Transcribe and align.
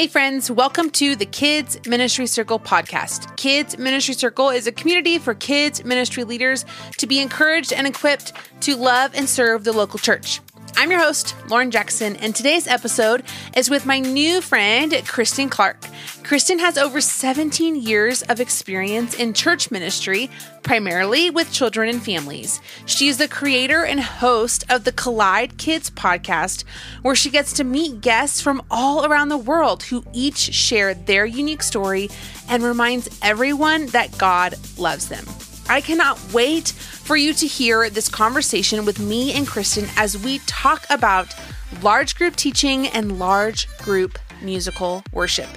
Hey, 0.00 0.06
friends, 0.06 0.50
welcome 0.50 0.88
to 0.92 1.14
the 1.14 1.26
Kids 1.26 1.78
Ministry 1.86 2.26
Circle 2.26 2.58
podcast. 2.58 3.36
Kids 3.36 3.76
Ministry 3.76 4.14
Circle 4.14 4.48
is 4.48 4.66
a 4.66 4.72
community 4.72 5.18
for 5.18 5.34
kids 5.34 5.84
ministry 5.84 6.24
leaders 6.24 6.64
to 6.96 7.06
be 7.06 7.20
encouraged 7.20 7.70
and 7.70 7.86
equipped 7.86 8.32
to 8.62 8.76
love 8.76 9.12
and 9.14 9.28
serve 9.28 9.64
the 9.64 9.74
local 9.74 9.98
church. 9.98 10.40
I'm 10.76 10.90
your 10.90 11.00
host, 11.00 11.34
Lauren 11.48 11.70
Jackson, 11.70 12.16
and 12.16 12.34
today's 12.34 12.66
episode 12.66 13.22
is 13.56 13.70
with 13.70 13.86
my 13.86 13.98
new 13.98 14.40
friend, 14.40 14.92
Christen 15.06 15.48
Clark. 15.48 15.84
Christen 16.22 16.58
has 16.58 16.78
over 16.78 17.00
17 17.00 17.76
years 17.76 18.22
of 18.22 18.40
experience 18.40 19.14
in 19.14 19.34
church 19.34 19.70
ministry, 19.70 20.30
primarily 20.62 21.30
with 21.30 21.52
children 21.52 21.88
and 21.88 22.02
families. 22.02 22.60
She 22.86 23.08
is 23.08 23.18
the 23.18 23.28
creator 23.28 23.84
and 23.84 24.00
host 24.00 24.64
of 24.70 24.84
the 24.84 24.92
Collide 24.92 25.58
Kids 25.58 25.90
podcast, 25.90 26.64
where 27.02 27.16
she 27.16 27.30
gets 27.30 27.52
to 27.54 27.64
meet 27.64 28.00
guests 28.00 28.40
from 28.40 28.62
all 28.70 29.04
around 29.04 29.28
the 29.28 29.36
world 29.36 29.82
who 29.84 30.04
each 30.12 30.38
share 30.38 30.94
their 30.94 31.26
unique 31.26 31.62
story 31.62 32.10
and 32.48 32.62
reminds 32.62 33.18
everyone 33.22 33.86
that 33.86 34.16
God 34.18 34.54
loves 34.78 35.08
them. 35.08 35.24
I 35.68 35.80
cannot 35.80 36.32
wait 36.32 36.68
for 36.70 37.16
you 37.16 37.32
to 37.34 37.46
hear 37.46 37.90
this 37.90 38.08
conversation 38.08 38.84
with 38.84 38.98
me 38.98 39.32
and 39.32 39.46
Christen 39.46 39.86
as 39.96 40.16
we 40.16 40.38
talk 40.40 40.84
about 40.90 41.34
large 41.82 42.16
group 42.16 42.36
teaching 42.36 42.88
and 42.88 43.18
large 43.18 43.68
group 43.78 44.18
musical 44.42 45.02
worship. 45.12 45.48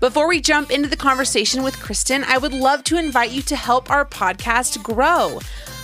Before 0.00 0.28
we 0.28 0.40
jump 0.40 0.70
into 0.70 0.88
the 0.88 0.96
conversation 0.96 1.62
with 1.62 1.80
Christen, 1.80 2.24
I 2.24 2.38
would 2.38 2.52
love 2.52 2.84
to 2.84 2.98
invite 2.98 3.30
you 3.30 3.42
to 3.42 3.56
help 3.56 3.90
our 3.90 4.04
podcast 4.04 4.82
grow. 4.82 5.40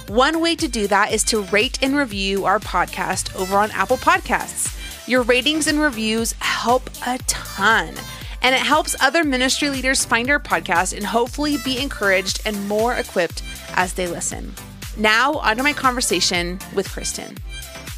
One 0.09 0.41
way 0.41 0.57
to 0.57 0.69
do 0.69 0.87
that 0.89 1.13
is 1.13 1.23
to 1.25 1.43
rate 1.45 1.79
and 1.83 1.97
review 1.97 2.45
our 2.45 2.59
podcast 2.59 3.35
over 3.37 3.57
on 3.57 3.71
Apple 3.71 3.97
Podcasts. 3.97 4.77
Your 5.07 5.23
ratings 5.23 5.67
and 5.67 5.81
reviews 5.81 6.33
help 6.41 6.91
a 7.07 7.19
ton, 7.27 7.95
and 8.43 8.55
it 8.55 8.61
helps 8.61 8.97
other 9.01 9.25
ministry 9.25 9.71
leaders 9.71 10.05
find 10.05 10.31
our 10.31 10.41
podcast 10.41 10.97
and 10.97 11.05
hopefully 11.05 11.57
be 11.65 11.79
encouraged 11.79 12.43
and 12.45 12.69
more 12.69 12.95
equipped 12.95 13.43
as 13.75 13.95
they 13.95 14.07
listen. 14.07 14.55
Now, 14.97 15.35
on 15.35 15.57
to 15.57 15.63
my 15.63 15.73
conversation 15.73 16.59
with 16.75 16.89
Christen. 16.89 17.37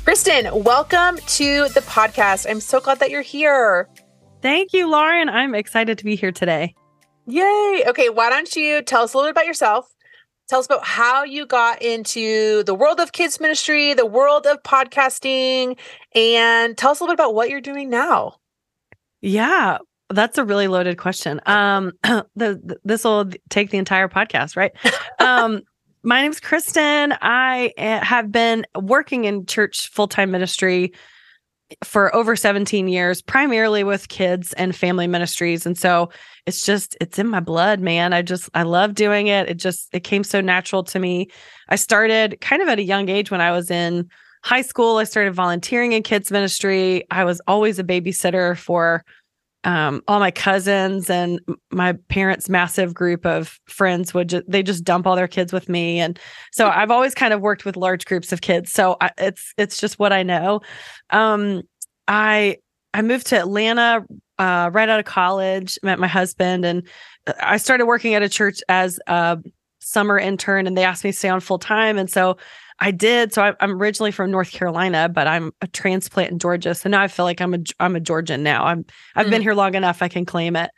Christen, 0.04 0.64
welcome 0.64 1.18
to 1.26 1.68
the 1.68 1.80
podcast. 1.80 2.48
I'm 2.50 2.60
so 2.60 2.80
glad 2.80 2.98
that 2.98 3.10
you're 3.10 3.22
here. 3.22 3.88
Thank 4.40 4.72
you, 4.72 4.90
Lauren. 4.90 5.28
I'm 5.28 5.54
excited 5.54 5.98
to 5.98 6.04
be 6.04 6.16
here 6.16 6.32
today. 6.32 6.74
Yay. 7.26 7.84
Okay, 7.86 8.08
why 8.08 8.28
don't 8.28 8.54
you 8.56 8.82
tell 8.82 9.04
us 9.04 9.14
a 9.14 9.16
little 9.16 9.28
bit 9.28 9.36
about 9.36 9.46
yourself? 9.46 9.88
Tell 10.48 10.58
us 10.58 10.66
about 10.66 10.84
how 10.84 11.22
you 11.22 11.46
got 11.46 11.80
into 11.80 12.64
the 12.64 12.74
world 12.74 12.98
of 12.98 13.12
kids 13.12 13.40
ministry, 13.40 13.94
the 13.94 14.04
world 14.04 14.46
of 14.46 14.62
podcasting, 14.62 15.78
and 16.14 16.76
tell 16.76 16.90
us 16.90 17.00
a 17.00 17.04
little 17.04 17.14
bit 17.14 17.22
about 17.22 17.34
what 17.34 17.48
you're 17.48 17.60
doing 17.60 17.88
now. 17.88 18.36
Yeah, 19.20 19.78
that's 20.12 20.38
a 20.38 20.44
really 20.44 20.68
loaded 20.68 20.98
question. 20.98 21.40
Um, 21.46 21.92
this 22.36 23.04
will 23.04 23.30
take 23.48 23.70
the 23.70 23.78
entire 23.78 24.08
podcast, 24.08 24.56
right? 24.56 24.72
um, 25.18 25.62
my 26.02 26.22
name's 26.22 26.40
Christen. 26.40 27.14
I 27.20 27.72
eh, 27.76 28.04
have 28.04 28.32
been 28.32 28.66
working 28.74 29.24
in 29.24 29.46
church 29.46 29.88
full 29.88 30.08
time 30.08 30.30
ministry 30.30 30.92
for 31.84 32.14
over 32.14 32.36
17 32.36 32.88
years, 32.88 33.22
primarily 33.22 33.84
with 33.84 34.08
kids 34.08 34.52
and 34.54 34.76
family 34.76 35.06
ministries. 35.06 35.64
And 35.64 35.78
so 35.78 36.10
it's 36.44 36.66
just, 36.66 36.96
it's 37.00 37.18
in 37.18 37.28
my 37.28 37.40
blood, 37.40 37.80
man. 37.80 38.12
I 38.12 38.22
just, 38.22 38.50
I 38.54 38.64
love 38.64 38.94
doing 38.94 39.28
it. 39.28 39.48
It 39.48 39.54
just, 39.54 39.88
it 39.92 40.00
came 40.00 40.24
so 40.24 40.40
natural 40.40 40.84
to 40.84 40.98
me. 40.98 41.28
I 41.68 41.76
started 41.76 42.40
kind 42.40 42.62
of 42.62 42.68
at 42.68 42.78
a 42.78 42.82
young 42.82 43.08
age 43.08 43.30
when 43.30 43.40
I 43.40 43.52
was 43.52 43.70
in 43.70 44.10
high 44.42 44.62
school. 44.62 44.98
I 44.98 45.04
started 45.04 45.34
volunteering 45.34 45.92
in 45.92 46.02
kids 46.02 46.30
ministry. 46.30 47.04
I 47.10 47.24
was 47.24 47.40
always 47.46 47.78
a 47.78 47.84
babysitter 47.84 48.56
for 48.56 49.04
um, 49.64 50.02
all 50.08 50.18
my 50.18 50.30
cousins 50.30 51.08
and 51.08 51.40
my 51.70 51.92
parents' 52.08 52.48
massive 52.48 52.94
group 52.94 53.24
of 53.24 53.60
friends 53.66 54.12
would 54.12 54.28
just 54.28 54.44
they 54.48 54.62
just 54.62 54.84
dump 54.84 55.06
all 55.06 55.14
their 55.14 55.28
kids 55.28 55.52
with 55.52 55.68
me, 55.68 56.00
and 56.00 56.18
so 56.50 56.68
I've 56.68 56.90
always 56.90 57.14
kind 57.14 57.32
of 57.32 57.40
worked 57.40 57.64
with 57.64 57.76
large 57.76 58.04
groups 58.04 58.32
of 58.32 58.40
kids. 58.40 58.72
So 58.72 58.96
I, 59.00 59.10
it's 59.18 59.54
it's 59.56 59.80
just 59.80 59.98
what 59.98 60.12
I 60.12 60.22
know. 60.24 60.60
Um, 61.10 61.62
I 62.08 62.56
I 62.92 63.02
moved 63.02 63.28
to 63.28 63.38
Atlanta 63.38 64.04
uh, 64.38 64.70
right 64.72 64.88
out 64.88 64.98
of 64.98 65.04
college, 65.04 65.78
met 65.82 66.00
my 66.00 66.08
husband, 66.08 66.64
and 66.64 66.88
uh, 67.26 67.34
I 67.40 67.56
started 67.56 67.86
working 67.86 68.14
at 68.14 68.22
a 68.22 68.28
church 68.28 68.60
as 68.68 68.98
a 69.06 69.38
summer 69.78 70.18
intern, 70.18 70.66
and 70.66 70.76
they 70.76 70.84
asked 70.84 71.04
me 71.04 71.12
to 71.12 71.16
stay 71.16 71.28
on 71.28 71.40
full 71.40 71.58
time, 71.58 71.98
and 71.98 72.10
so 72.10 72.36
I 72.78 72.90
did. 72.90 73.32
So 73.32 73.42
I, 73.42 73.54
am 73.60 73.80
originally 73.80 74.10
from 74.10 74.30
North 74.30 74.50
Carolina, 74.50 75.08
but 75.08 75.26
I'm 75.26 75.52
a 75.60 75.66
transplant 75.66 76.32
in 76.32 76.38
Georgia. 76.38 76.74
So 76.74 76.88
now 76.88 77.02
I 77.02 77.08
feel 77.08 77.24
like 77.24 77.40
I'm 77.40 77.54
a 77.54 77.58
I'm 77.80 77.96
a 77.96 78.00
Georgian 78.00 78.42
now. 78.42 78.64
I'm 78.64 78.84
I've 79.14 79.26
mm. 79.26 79.30
been 79.30 79.42
here 79.42 79.54
long 79.54 79.74
enough. 79.74 80.02
I 80.02 80.08
can 80.08 80.24
claim 80.24 80.56
it. 80.56 80.70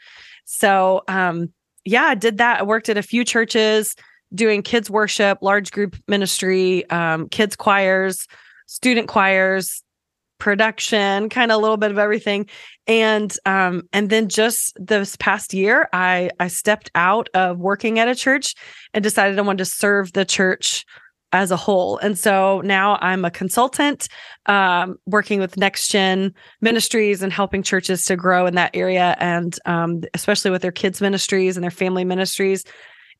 So 0.44 1.02
um, 1.08 1.52
yeah, 1.84 2.04
I 2.04 2.14
did 2.14 2.38
that. 2.38 2.60
I 2.60 2.62
worked 2.62 2.88
at 2.88 2.96
a 2.96 3.02
few 3.02 3.24
churches 3.24 3.94
doing 4.34 4.62
kids 4.62 4.90
worship, 4.90 5.38
large 5.42 5.70
group 5.70 5.96
ministry, 6.08 6.88
um, 6.90 7.28
kids 7.28 7.56
choirs, 7.56 8.26
student 8.66 9.08
choirs, 9.08 9.82
production, 10.38 11.28
kind 11.28 11.50
of 11.50 11.58
a 11.58 11.60
little 11.60 11.76
bit 11.76 11.90
of 11.90 11.98
everything. 11.98 12.48
And 12.86 13.34
um, 13.46 13.88
and 13.92 14.10
then 14.10 14.28
just 14.28 14.76
this 14.76 15.16
past 15.16 15.54
year, 15.54 15.88
I 15.92 16.30
I 16.40 16.48
stepped 16.48 16.90
out 16.94 17.28
of 17.34 17.58
working 17.58 17.98
at 17.98 18.08
a 18.08 18.14
church 18.14 18.54
and 18.92 19.02
decided 19.02 19.38
I 19.38 19.42
wanted 19.42 19.58
to 19.58 19.64
serve 19.64 20.12
the 20.12 20.24
church 20.24 20.84
as 21.34 21.50
a 21.50 21.56
whole. 21.56 21.98
And 21.98 22.16
so 22.16 22.62
now 22.62 22.96
I'm 23.00 23.24
a 23.24 23.30
consultant 23.30 24.08
um, 24.46 24.96
working 25.04 25.40
with 25.40 25.56
Next 25.56 25.88
Gen 25.88 26.32
Ministries 26.60 27.22
and 27.22 27.32
helping 27.32 27.62
churches 27.62 28.04
to 28.06 28.14
grow 28.16 28.46
in 28.46 28.54
that 28.54 28.70
area, 28.72 29.16
and 29.18 29.58
um, 29.66 30.02
especially 30.14 30.52
with 30.52 30.62
their 30.62 30.72
kids' 30.72 31.00
ministries 31.00 31.56
and 31.56 31.64
their 31.64 31.72
family 31.72 32.04
ministries. 32.04 32.64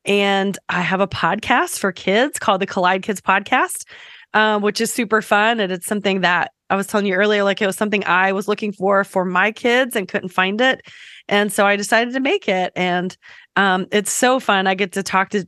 And 0.05 0.57
I 0.69 0.81
have 0.81 1.01
a 1.01 1.07
podcast 1.07 1.77
for 1.79 1.91
kids 1.91 2.39
called 2.39 2.61
the 2.61 2.67
Collide 2.67 3.03
Kids 3.03 3.19
Podcast, 3.19 3.85
uh, 4.33 4.59
which 4.59 4.79
is 4.79 4.93
super 4.93 5.21
fun. 5.21 5.59
And 5.59 5.71
it's 5.71 5.85
something 5.85 6.21
that 6.21 6.51
I 6.69 6.77
was 6.77 6.87
telling 6.87 7.07
you 7.07 7.15
earlier, 7.15 7.43
like 7.43 7.61
it 7.61 7.67
was 7.67 7.75
something 7.75 8.05
I 8.05 8.31
was 8.31 8.47
looking 8.47 8.71
for 8.71 9.03
for 9.03 9.25
my 9.25 9.51
kids 9.51 9.95
and 9.95 10.07
couldn't 10.07 10.29
find 10.29 10.61
it. 10.61 10.81
And 11.27 11.51
so 11.51 11.65
I 11.65 11.75
decided 11.75 12.13
to 12.13 12.19
make 12.21 12.47
it. 12.47 12.71
And 12.77 13.15
um, 13.57 13.87
it's 13.91 14.11
so 14.11 14.39
fun. 14.39 14.67
I 14.67 14.75
get 14.75 14.93
to 14.93 15.03
talk 15.03 15.31
to 15.31 15.45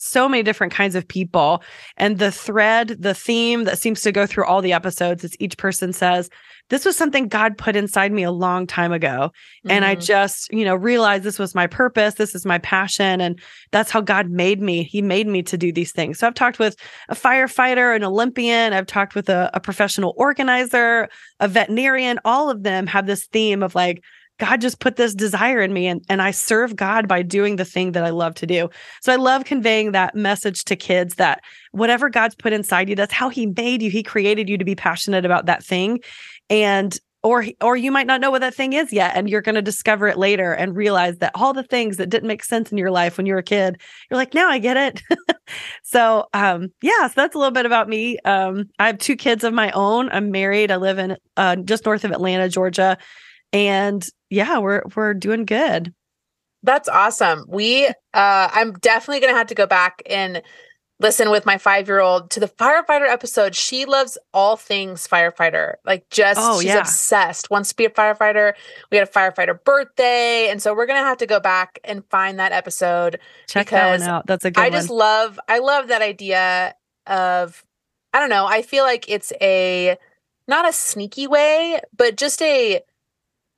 so 0.00 0.28
many 0.28 0.42
different 0.42 0.72
kinds 0.72 0.94
of 0.94 1.06
people. 1.06 1.62
And 1.98 2.18
the 2.18 2.32
thread, 2.32 2.96
the 2.98 3.14
theme 3.14 3.64
that 3.64 3.78
seems 3.78 4.00
to 4.00 4.12
go 4.12 4.26
through 4.26 4.46
all 4.46 4.62
the 4.62 4.72
episodes 4.72 5.24
is 5.24 5.36
each 5.38 5.58
person 5.58 5.92
says, 5.92 6.30
This 6.70 6.86
was 6.86 6.96
something 6.96 7.28
God 7.28 7.58
put 7.58 7.76
inside 7.76 8.10
me 8.10 8.22
a 8.22 8.30
long 8.30 8.66
time 8.66 8.92
ago. 8.92 9.30
Mm-hmm. 9.30 9.70
And 9.70 9.84
I 9.84 9.94
mm-hmm. 9.94 10.02
just, 10.02 10.50
you 10.52 10.64
know, 10.64 10.74
realized 10.74 11.22
this 11.22 11.38
was 11.38 11.54
my 11.54 11.66
purpose. 11.66 12.14
This 12.14 12.34
is 12.34 12.46
my 12.46 12.58
passion. 12.58 13.20
And 13.20 13.38
that's 13.72 13.90
how 13.90 14.00
God 14.00 14.30
made 14.30 14.62
me. 14.62 14.84
He 14.84 15.02
made 15.02 15.26
me 15.26 15.42
to 15.42 15.58
do 15.58 15.70
these 15.70 15.92
things. 15.92 16.18
So 16.18 16.26
I've 16.26 16.34
talked 16.34 16.58
with 16.58 16.76
a 17.10 17.14
firefighter, 17.14 17.94
an 17.94 18.02
Olympian, 18.02 18.72
I've 18.72 18.86
talked 18.86 19.14
with 19.14 19.28
a, 19.28 19.50
a 19.52 19.60
professional 19.60 20.14
organizer, 20.16 21.08
a 21.40 21.48
veterinarian. 21.48 22.18
All 22.24 22.48
of 22.48 22.62
them 22.62 22.86
have 22.86 23.06
this 23.06 23.26
theme 23.26 23.62
of 23.62 23.74
like, 23.74 24.02
God 24.40 24.60
just 24.60 24.80
put 24.80 24.96
this 24.96 25.14
desire 25.14 25.60
in 25.60 25.72
me 25.72 25.86
and, 25.86 26.02
and 26.08 26.20
I 26.20 26.30
serve 26.30 26.74
God 26.74 27.06
by 27.06 27.22
doing 27.22 27.56
the 27.56 27.64
thing 27.64 27.92
that 27.92 28.04
I 28.04 28.10
love 28.10 28.34
to 28.36 28.46
do. 28.46 28.70
So 29.02 29.12
I 29.12 29.16
love 29.16 29.44
conveying 29.44 29.92
that 29.92 30.14
message 30.14 30.64
to 30.64 30.76
kids 30.76 31.16
that 31.16 31.42
whatever 31.72 32.08
God's 32.08 32.34
put 32.34 32.52
inside 32.52 32.88
you, 32.88 32.96
that's 32.96 33.12
how 33.12 33.28
he 33.28 33.46
made 33.46 33.82
you. 33.82 33.90
He 33.90 34.02
created 34.02 34.48
you 34.48 34.58
to 34.58 34.64
be 34.64 34.74
passionate 34.74 35.24
about 35.26 35.46
that 35.46 35.62
thing. 35.62 36.00
And 36.48 36.98
or 37.22 37.44
or 37.60 37.76
you 37.76 37.92
might 37.92 38.06
not 38.06 38.20
know 38.20 38.30
what 38.30 38.40
that 38.40 38.54
thing 38.54 38.72
is 38.72 38.94
yet 38.94 39.14
and 39.14 39.28
you're 39.28 39.42
going 39.42 39.54
to 39.54 39.62
discover 39.62 40.08
it 40.08 40.16
later 40.16 40.52
and 40.52 40.74
realize 40.74 41.18
that 41.18 41.32
all 41.34 41.52
the 41.52 41.62
things 41.62 41.98
that 41.98 42.08
didn't 42.08 42.28
make 42.28 42.42
sense 42.42 42.72
in 42.72 42.78
your 42.78 42.90
life 42.90 43.18
when 43.18 43.26
you 43.26 43.34
were 43.34 43.40
a 43.40 43.42
kid 43.42 43.78
you're 44.10 44.16
like 44.16 44.32
now 44.32 44.48
i 44.48 44.58
get 44.58 44.78
it 44.78 45.02
so 45.82 46.24
um 46.32 46.68
yeah 46.80 47.06
so 47.08 47.12
that's 47.16 47.34
a 47.34 47.38
little 47.38 47.52
bit 47.52 47.66
about 47.66 47.90
me 47.90 48.18
um 48.20 48.64
i 48.78 48.86
have 48.86 48.96
two 48.96 49.16
kids 49.16 49.44
of 49.44 49.52
my 49.52 49.70
own 49.72 50.08
i'm 50.12 50.30
married 50.30 50.70
i 50.70 50.76
live 50.76 50.98
in 50.98 51.14
uh, 51.36 51.56
just 51.56 51.84
north 51.84 52.04
of 52.04 52.10
atlanta 52.10 52.48
georgia 52.48 52.96
and 53.52 54.08
yeah, 54.30 54.58
we're 54.58 54.82
we're 54.94 55.14
doing 55.14 55.44
good. 55.44 55.92
That's 56.62 56.88
awesome. 56.88 57.44
We 57.48 57.88
uh 57.88 57.92
I'm 58.14 58.72
definitely 58.74 59.20
going 59.20 59.32
to 59.32 59.38
have 59.38 59.48
to 59.48 59.54
go 59.54 59.66
back 59.66 60.02
and 60.06 60.42
listen 61.00 61.30
with 61.30 61.46
my 61.46 61.56
5-year-old 61.56 62.30
to 62.30 62.40
the 62.40 62.46
firefighter 62.46 63.08
episode. 63.08 63.56
She 63.56 63.86
loves 63.86 64.18
all 64.34 64.56
things 64.56 65.08
firefighter. 65.08 65.76
Like 65.84 66.08
just 66.10 66.38
oh, 66.40 66.60
she's 66.60 66.68
yeah. 66.68 66.80
obsessed. 66.80 67.50
Wants 67.50 67.70
to 67.70 67.76
be 67.76 67.86
a 67.86 67.90
firefighter. 67.90 68.52
We 68.90 68.98
had 68.98 69.08
a 69.08 69.10
firefighter 69.10 69.62
birthday, 69.64 70.48
and 70.50 70.62
so 70.62 70.74
we're 70.74 70.86
going 70.86 71.00
to 71.00 71.06
have 71.06 71.18
to 71.18 71.26
go 71.26 71.40
back 71.40 71.80
and 71.84 72.04
find 72.10 72.38
that 72.38 72.52
episode 72.52 73.18
Check 73.48 73.70
that 73.70 73.98
one 73.98 74.08
out. 74.08 74.26
That's 74.26 74.44
a 74.44 74.50
good 74.50 74.62
I 74.62 74.70
just 74.70 74.90
love 74.90 75.40
I 75.48 75.58
love 75.58 75.88
that 75.88 76.02
idea 76.02 76.74
of 77.06 77.64
I 78.12 78.20
don't 78.20 78.30
know. 78.30 78.46
I 78.46 78.62
feel 78.62 78.84
like 78.84 79.08
it's 79.08 79.32
a 79.40 79.96
not 80.46 80.68
a 80.68 80.72
sneaky 80.72 81.26
way, 81.26 81.80
but 81.96 82.16
just 82.16 82.42
a 82.42 82.82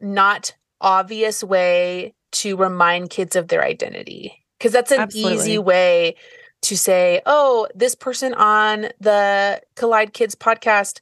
not 0.01 0.55
obvious 0.83 1.43
way 1.43 2.15
to 2.33 2.57
remind 2.57 3.11
kids 3.11 3.37
of 3.37 3.49
their 3.49 3.63
identity 3.63 4.45
because 4.59 4.73
that's 4.73 4.91
an 4.91 5.01
Absolutely. 5.01 5.35
easy 5.35 5.59
way 5.59 6.17
to 6.63 6.77
say, 6.77 7.21
oh, 7.27 7.67
this 7.75 7.95
person 7.95 8.35
on 8.35 8.89
the 9.01 9.61
Collide 9.75 10.13
Kids 10.13 10.35
podcast 10.35 11.01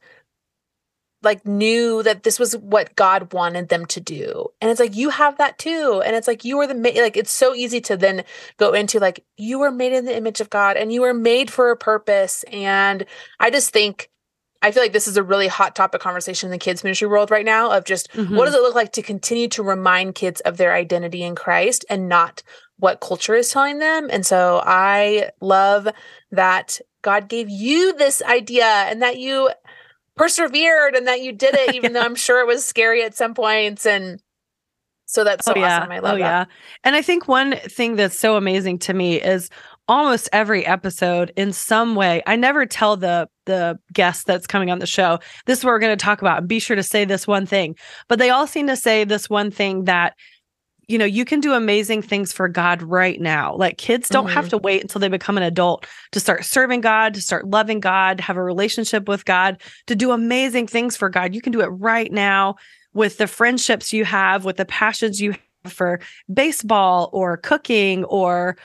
like 1.22 1.46
knew 1.46 2.02
that 2.02 2.22
this 2.22 2.38
was 2.38 2.56
what 2.56 2.96
God 2.96 3.32
wanted 3.32 3.68
them 3.68 3.84
to 3.86 4.00
do. 4.00 4.46
And 4.60 4.70
it's 4.70 4.80
like 4.80 4.96
you 4.96 5.10
have 5.10 5.36
that 5.38 5.58
too. 5.58 6.02
And 6.04 6.16
it's 6.16 6.26
like 6.26 6.44
you 6.44 6.58
are 6.60 6.66
the 6.66 6.74
ma- 6.74 7.00
like 7.00 7.16
it's 7.16 7.30
so 7.30 7.54
easy 7.54 7.80
to 7.82 7.96
then 7.96 8.24
go 8.56 8.72
into 8.72 8.98
like 8.98 9.24
you 9.36 9.58
were 9.58 9.70
made 9.70 9.92
in 9.92 10.06
the 10.06 10.16
image 10.16 10.40
of 10.40 10.48
God 10.48 10.76
and 10.76 10.92
you 10.92 11.02
were 11.02 11.14
made 11.14 11.50
for 11.50 11.70
a 11.70 11.76
purpose. 11.76 12.44
And 12.50 13.04
I 13.38 13.50
just 13.50 13.70
think 13.70 14.10
I 14.62 14.70
feel 14.70 14.82
like 14.82 14.92
this 14.92 15.08
is 15.08 15.16
a 15.16 15.22
really 15.22 15.48
hot 15.48 15.74
topic 15.74 16.00
conversation 16.00 16.48
in 16.48 16.50
the 16.50 16.58
kids 16.58 16.84
ministry 16.84 17.08
world 17.08 17.30
right 17.30 17.44
now 17.44 17.70
of 17.70 17.84
just 17.84 18.12
mm-hmm. 18.12 18.36
what 18.36 18.44
does 18.44 18.54
it 18.54 18.60
look 18.60 18.74
like 18.74 18.92
to 18.92 19.02
continue 19.02 19.48
to 19.48 19.62
remind 19.62 20.14
kids 20.14 20.40
of 20.42 20.58
their 20.58 20.74
identity 20.74 21.22
in 21.22 21.34
Christ 21.34 21.84
and 21.88 22.08
not 22.08 22.42
what 22.76 23.00
culture 23.00 23.34
is 23.34 23.50
telling 23.50 23.78
them. 23.78 24.08
And 24.10 24.24
so 24.24 24.62
I 24.64 25.30
love 25.40 25.88
that 26.32 26.80
God 27.02 27.28
gave 27.28 27.48
you 27.48 27.94
this 27.94 28.22
idea 28.22 28.64
and 28.64 29.02
that 29.02 29.18
you 29.18 29.50
persevered 30.16 30.94
and 30.94 31.06
that 31.06 31.22
you 31.22 31.32
did 31.32 31.54
it, 31.54 31.74
even 31.74 31.92
yeah. 31.92 32.00
though 32.00 32.06
I'm 32.06 32.14
sure 32.14 32.40
it 32.40 32.46
was 32.46 32.64
scary 32.64 33.02
at 33.02 33.14
some 33.14 33.34
points. 33.34 33.86
And 33.86 34.20
so 35.06 35.24
that's 35.24 35.44
so 35.44 35.54
oh, 35.56 35.58
yeah. 35.58 35.78
awesome. 35.78 35.92
I 35.92 35.98
love 35.98 36.14
oh, 36.14 36.18
that. 36.18 36.48
Yeah. 36.48 36.54
And 36.84 36.94
I 36.94 37.02
think 37.02 37.26
one 37.26 37.56
thing 37.56 37.96
that's 37.96 38.18
so 38.18 38.36
amazing 38.36 38.78
to 38.80 38.94
me 38.94 39.20
is 39.20 39.50
almost 39.90 40.28
every 40.32 40.64
episode 40.64 41.32
in 41.36 41.52
some 41.52 41.96
way. 41.96 42.22
I 42.24 42.36
never 42.36 42.64
tell 42.64 42.96
the 42.96 43.28
the 43.46 43.76
guest 43.92 44.26
that's 44.26 44.46
coming 44.46 44.70
on 44.70 44.78
the 44.78 44.86
show, 44.86 45.18
this 45.46 45.58
is 45.58 45.64
what 45.64 45.72
we're 45.72 45.80
going 45.80 45.98
to 45.98 46.02
talk 46.02 46.22
about. 46.22 46.38
And 46.38 46.48
be 46.48 46.60
sure 46.60 46.76
to 46.76 46.82
say 46.84 47.04
this 47.04 47.26
one 47.26 47.44
thing. 47.44 47.74
But 48.06 48.20
they 48.20 48.30
all 48.30 48.46
seem 48.46 48.68
to 48.68 48.76
say 48.76 49.02
this 49.02 49.28
one 49.28 49.50
thing 49.50 49.84
that 49.84 50.14
you 50.86 50.98
know, 50.98 51.04
you 51.04 51.24
can 51.24 51.38
do 51.38 51.52
amazing 51.52 52.02
things 52.02 52.32
for 52.32 52.48
God 52.48 52.82
right 52.82 53.20
now. 53.20 53.54
Like 53.54 53.78
kids 53.78 54.08
don't 54.08 54.26
mm-hmm. 54.26 54.34
have 54.34 54.48
to 54.48 54.58
wait 54.58 54.82
until 54.82 55.00
they 55.00 55.06
become 55.06 55.36
an 55.36 55.44
adult 55.44 55.86
to 56.10 56.18
start 56.18 56.44
serving 56.44 56.80
God, 56.80 57.14
to 57.14 57.20
start 57.20 57.48
loving 57.48 57.78
God, 57.78 58.20
have 58.20 58.36
a 58.36 58.42
relationship 58.42 59.06
with 59.06 59.24
God, 59.24 59.60
to 59.86 59.94
do 59.94 60.10
amazing 60.10 60.66
things 60.66 60.96
for 60.96 61.08
God. 61.08 61.32
You 61.32 61.40
can 61.40 61.52
do 61.52 61.60
it 61.60 61.68
right 61.68 62.10
now 62.10 62.56
with 62.92 63.18
the 63.18 63.28
friendships 63.28 63.92
you 63.92 64.04
have, 64.04 64.44
with 64.44 64.56
the 64.56 64.64
passions 64.64 65.20
you 65.20 65.32
have 65.32 65.40
for 65.66 66.00
baseball 66.32 67.10
or 67.12 67.36
cooking 67.36 68.04
or 68.04 68.56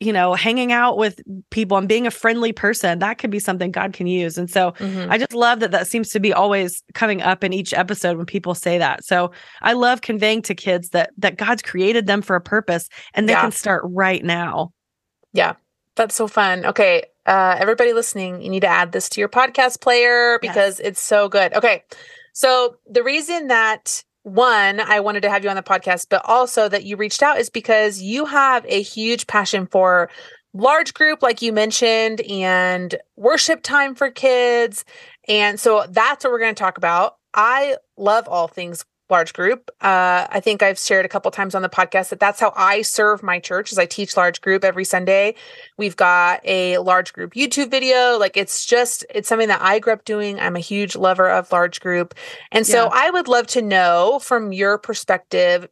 you 0.00 0.12
know, 0.12 0.34
hanging 0.34 0.72
out 0.72 0.98
with 0.98 1.20
people 1.50 1.76
and 1.76 1.88
being 1.88 2.06
a 2.06 2.10
friendly 2.10 2.52
person, 2.52 2.98
that 2.98 3.18
could 3.18 3.30
be 3.30 3.38
something 3.38 3.70
God 3.70 3.92
can 3.92 4.06
use. 4.06 4.36
And 4.36 4.50
so 4.50 4.72
mm-hmm. 4.72 5.10
I 5.10 5.18
just 5.18 5.32
love 5.32 5.60
that 5.60 5.70
that 5.70 5.86
seems 5.86 6.10
to 6.10 6.20
be 6.20 6.32
always 6.32 6.82
coming 6.94 7.22
up 7.22 7.44
in 7.44 7.52
each 7.52 7.72
episode 7.72 8.16
when 8.16 8.26
people 8.26 8.54
say 8.54 8.76
that. 8.78 9.04
So 9.04 9.30
I 9.62 9.72
love 9.72 10.00
conveying 10.00 10.42
to 10.42 10.54
kids 10.54 10.90
that 10.90 11.10
that 11.18 11.36
God's 11.36 11.62
created 11.62 12.06
them 12.06 12.22
for 12.22 12.36
a 12.36 12.40
purpose 12.40 12.88
and 13.14 13.28
they 13.28 13.32
yeah. 13.32 13.42
can 13.42 13.52
start 13.52 13.82
right 13.86 14.24
now. 14.24 14.72
Yeah. 15.32 15.54
That's 15.94 16.14
so 16.14 16.26
fun. 16.26 16.66
Okay, 16.66 17.04
uh 17.26 17.56
everybody 17.58 17.92
listening, 17.92 18.42
you 18.42 18.50
need 18.50 18.60
to 18.60 18.66
add 18.66 18.92
this 18.92 19.08
to 19.10 19.20
your 19.20 19.28
podcast 19.28 19.80
player 19.80 20.38
because 20.40 20.80
yes. 20.80 20.88
it's 20.88 21.00
so 21.00 21.28
good. 21.28 21.54
Okay. 21.54 21.84
So 22.32 22.76
the 22.90 23.04
reason 23.04 23.46
that 23.46 24.02
one, 24.24 24.80
I 24.80 25.00
wanted 25.00 25.20
to 25.22 25.30
have 25.30 25.44
you 25.44 25.50
on 25.50 25.56
the 25.56 25.62
podcast, 25.62 26.06
but 26.08 26.22
also 26.24 26.68
that 26.68 26.84
you 26.84 26.96
reached 26.96 27.22
out 27.22 27.38
is 27.38 27.50
because 27.50 28.00
you 28.00 28.24
have 28.24 28.64
a 28.66 28.82
huge 28.82 29.26
passion 29.26 29.66
for 29.66 30.10
large 30.54 30.94
group, 30.94 31.22
like 31.22 31.42
you 31.42 31.52
mentioned, 31.52 32.22
and 32.22 32.96
worship 33.16 33.62
time 33.62 33.94
for 33.94 34.10
kids. 34.10 34.84
And 35.28 35.60
so 35.60 35.84
that's 35.90 36.24
what 36.24 36.32
we're 36.32 36.38
going 36.38 36.54
to 36.54 36.58
talk 36.58 36.78
about. 36.78 37.16
I 37.34 37.76
love 37.96 38.26
all 38.26 38.48
things 38.48 38.84
large 39.10 39.32
group. 39.32 39.70
Uh, 39.80 40.26
I 40.30 40.40
think 40.40 40.62
I've 40.62 40.78
shared 40.78 41.04
a 41.04 41.08
couple 41.08 41.30
times 41.30 41.54
on 41.54 41.62
the 41.62 41.68
podcast 41.68 42.08
that 42.08 42.20
that's 42.20 42.40
how 42.40 42.52
I 42.56 42.82
serve 42.82 43.22
my 43.22 43.38
church 43.38 43.70
as 43.70 43.78
I 43.78 43.86
teach 43.86 44.16
large 44.16 44.40
group 44.40 44.64
every 44.64 44.84
Sunday. 44.84 45.34
We've 45.76 45.96
got 45.96 46.40
a 46.44 46.78
large 46.78 47.12
group 47.12 47.34
YouTube 47.34 47.70
video. 47.70 48.18
Like 48.18 48.36
it's 48.36 48.64
just, 48.64 49.04
it's 49.14 49.28
something 49.28 49.48
that 49.48 49.62
I 49.62 49.78
grew 49.78 49.92
up 49.92 50.04
doing. 50.04 50.40
I'm 50.40 50.56
a 50.56 50.60
huge 50.60 50.96
lover 50.96 51.28
of 51.28 51.52
large 51.52 51.80
group. 51.80 52.14
And 52.50 52.66
so 52.66 52.84
yeah. 52.84 52.90
I 52.92 53.10
would 53.10 53.28
love 53.28 53.46
to 53.48 53.62
know 53.62 54.20
from 54.22 54.52
your 54.52 54.78
perspective, 54.78 55.68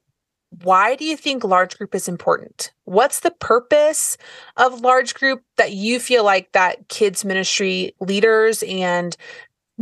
why 0.63 0.97
do 0.97 1.07
you 1.07 1.17
think 1.17 1.45
large 1.45 1.79
group 1.79 1.95
is 1.95 2.09
important? 2.09 2.73
What's 2.85 3.21
the 3.21 3.31
purpose 3.31 4.19
of 4.59 4.83
large 4.83 5.15
group 5.15 5.43
that 5.57 5.73
you 5.73 5.99
feel 5.99 6.25
like 6.25 6.53
that 6.53 6.89
kids 6.89 7.25
ministry 7.25 7.95
leaders 8.01 8.63
and 8.63 9.17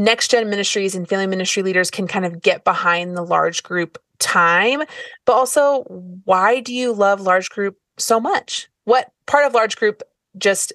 next 0.01 0.31
gen 0.31 0.49
ministries 0.49 0.95
and 0.95 1.07
family 1.07 1.27
ministry 1.27 1.63
leaders 1.63 1.91
can 1.91 2.09
kind 2.09 2.25
of 2.25 2.41
get 2.41 2.65
behind 2.65 3.17
the 3.17 3.23
large 3.23 3.63
group 3.63 3.99
time. 4.19 4.83
But 5.27 5.35
also 5.35 5.83
why 6.25 6.61
do 6.61 6.75
you 6.75 6.93
love 6.93 7.21
large 7.21 7.51
group 7.51 7.77
so 7.99 8.19
much? 8.19 8.69
What 8.85 9.13
part 9.27 9.47
of 9.47 9.53
large 9.53 9.77
group 9.77 10.03
just 10.39 10.73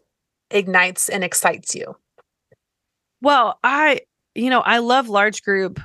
ignites 0.52 1.10
and 1.10 1.24
excites 1.24 1.74
you? 1.76 1.96
Well 3.22 3.60
i 3.64 4.02
you 4.36 4.50
know 4.50 4.62
i 4.62 4.78
love 4.78 5.10
large 5.10 5.42
group 5.42 5.80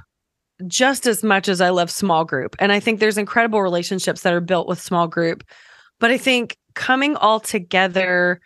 just 0.67 1.07
as 1.07 1.23
much 1.23 1.49
as 1.49 1.63
i 1.63 1.71
love 1.71 1.91
small 1.91 2.25
group. 2.25 2.55
And 2.59 2.73
i 2.73 2.79
think 2.79 3.01
there's 3.01 3.19
incredible 3.19 3.63
relationships 3.63 4.21
that 4.23 4.35
are 4.35 4.41
built 4.41 4.69
with 4.69 4.81
small 4.81 5.09
group. 5.09 5.45
But 5.99 6.11
i 6.11 6.19
think 6.19 6.57
coming 6.75 7.17
all 7.17 7.41
together 7.41 8.41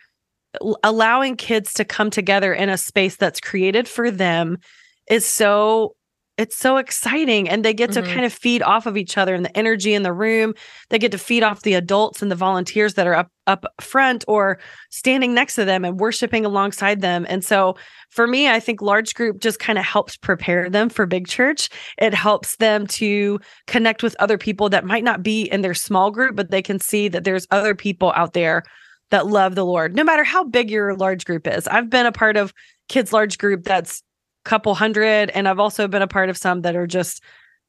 allowing 0.83 1.35
kids 1.35 1.73
to 1.73 1.83
come 1.83 2.09
together 2.09 2.53
in 2.53 2.69
a 2.69 2.77
space 2.77 3.17
that's 3.17 3.41
created 3.41 3.89
for 3.89 4.09
them 4.09 4.57
is 5.07 5.25
so 5.25 5.95
it's 6.37 6.57
so 6.57 6.77
exciting 6.77 7.47
and 7.47 7.63
they 7.63 7.73
get 7.73 7.93
to 7.93 8.01
mm-hmm. 8.01 8.13
kind 8.13 8.25
of 8.25 8.33
feed 8.33 8.61
off 8.61 8.85
of 8.85 8.97
each 8.97 9.17
other 9.17 9.33
and 9.33 9.45
the 9.45 9.57
energy 9.57 9.93
in 9.93 10.03
the 10.03 10.11
room. 10.11 10.53
They 10.89 10.99
get 10.99 11.11
to 11.13 11.17
feed 11.17 11.43
off 11.43 11.61
the 11.61 11.75
adults 11.75 12.21
and 12.21 12.29
the 12.29 12.35
volunteers 12.35 12.95
that 12.95 13.07
are 13.07 13.15
up 13.15 13.31
up 13.47 13.65
front 13.79 14.25
or 14.27 14.59
standing 14.89 15.33
next 15.33 15.55
to 15.55 15.63
them 15.63 15.85
and 15.85 15.99
worshiping 15.99 16.45
alongside 16.45 17.01
them 17.01 17.27
and 17.29 17.45
so 17.45 17.75
for 18.09 18.25
me 18.25 18.49
i 18.49 18.59
think 18.59 18.81
large 18.81 19.13
group 19.13 19.39
just 19.39 19.59
kind 19.59 19.77
of 19.77 19.85
helps 19.85 20.17
prepare 20.17 20.67
them 20.67 20.89
for 20.89 21.05
big 21.05 21.27
church. 21.27 21.69
It 21.99 22.13
helps 22.13 22.55
them 22.55 22.87
to 22.87 23.39
connect 23.67 24.01
with 24.01 24.15
other 24.19 24.39
people 24.39 24.67
that 24.69 24.83
might 24.83 25.03
not 25.03 25.21
be 25.21 25.43
in 25.43 25.61
their 25.61 25.75
small 25.75 26.09
group 26.09 26.35
but 26.35 26.49
they 26.49 26.63
can 26.63 26.79
see 26.79 27.07
that 27.09 27.23
there's 27.23 27.45
other 27.51 27.75
people 27.75 28.11
out 28.15 28.33
there 28.33 28.63
that 29.11 29.27
love 29.27 29.53
the 29.53 29.65
lord. 29.65 29.95
No 29.95 30.03
matter 30.03 30.23
how 30.23 30.43
big 30.43 30.71
your 30.71 30.95
large 30.95 31.23
group 31.23 31.47
is 31.47 31.67
i've 31.67 31.89
been 31.89 32.07
a 32.07 32.11
part 32.11 32.35
of 32.35 32.51
kids 32.89 33.13
large 33.13 33.37
group 33.37 33.63
that's 33.63 34.01
couple 34.45 34.73
hundred 34.75 35.29
and 35.31 35.47
i've 35.47 35.59
also 35.59 35.87
been 35.87 36.01
a 36.01 36.07
part 36.07 36.29
of 36.29 36.37
some 36.37 36.61
that 36.61 36.75
are 36.75 36.87
just 36.87 37.21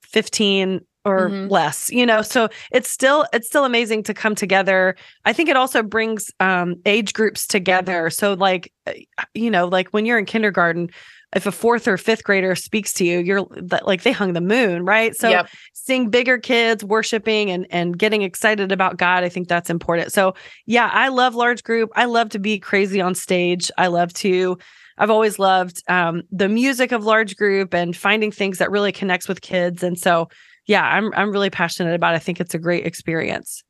15 0.02 0.80
or 1.04 1.28
mm-hmm. 1.28 1.48
less 1.48 1.90
you 1.90 2.04
know? 2.04 2.20
So 2.22 2.48
it's 2.72 2.90
still 2.90 3.26
it's 3.32 3.46
still 3.46 3.64
amazing 3.64 4.02
to 4.04 4.14
come 4.14 4.34
together. 4.34 4.96
I 5.24 5.32
think 5.32 5.48
it 5.48 5.56
also 5.56 5.82
brings 5.82 6.30
um 6.40 6.76
age 6.84 7.12
groups 7.12 7.46
together. 7.46 8.10
So 8.10 8.34
like 8.34 8.72
uh, 8.86 8.92
you 9.34 9.50
know 9.50 9.66
like 9.68 9.88
when 9.90 10.04
you're 10.04 10.18
in 10.18 10.26
kindergarten 10.26 10.90
if 11.34 11.44
a 11.44 11.52
fourth 11.52 11.86
or 11.86 11.98
fifth 11.98 12.24
grader 12.24 12.54
speaks 12.54 12.92
to 12.94 13.04
you 13.04 13.18
you're 13.18 13.42
like 13.82 14.02
they 14.02 14.12
hung 14.12 14.32
the 14.32 14.40
moon 14.40 14.84
right? 14.84 15.14
So 15.16 15.28
yep. 15.28 15.48
seeing 15.72 16.10
bigger 16.10 16.38
kids 16.38 16.84
worshiping 16.84 17.50
and 17.50 17.66
and 17.70 17.96
getting 17.98 18.22
excited 18.22 18.72
about 18.72 18.96
god 18.96 19.22
i 19.22 19.28
think 19.28 19.46
that's 19.46 19.70
important. 19.70 20.12
So 20.12 20.34
yeah 20.66 20.90
i 20.92 21.08
love 21.08 21.36
large 21.36 21.62
group. 21.62 21.90
I 21.94 22.06
love 22.06 22.30
to 22.30 22.40
be 22.40 22.58
crazy 22.58 23.00
on 23.00 23.14
stage. 23.14 23.70
I 23.78 23.86
love 23.86 24.12
to 24.14 24.58
I've 24.98 25.10
always 25.10 25.38
loved 25.38 25.82
um, 25.88 26.22
the 26.30 26.48
music 26.48 26.92
of 26.92 27.04
large 27.04 27.36
group 27.36 27.74
and 27.74 27.96
finding 27.96 28.30
things 28.30 28.58
that 28.58 28.70
really 28.70 28.92
connects 28.92 29.28
with 29.28 29.40
kids. 29.42 29.82
And 29.82 29.98
so, 29.98 30.28
yeah, 30.66 30.84
I'm 30.84 31.12
I'm 31.14 31.30
really 31.30 31.50
passionate 31.50 31.94
about. 31.94 32.14
It. 32.14 32.16
I 32.16 32.20
think 32.20 32.40
it's 32.40 32.54
a 32.54 32.58
great 32.58 32.86
experience. 32.86 33.62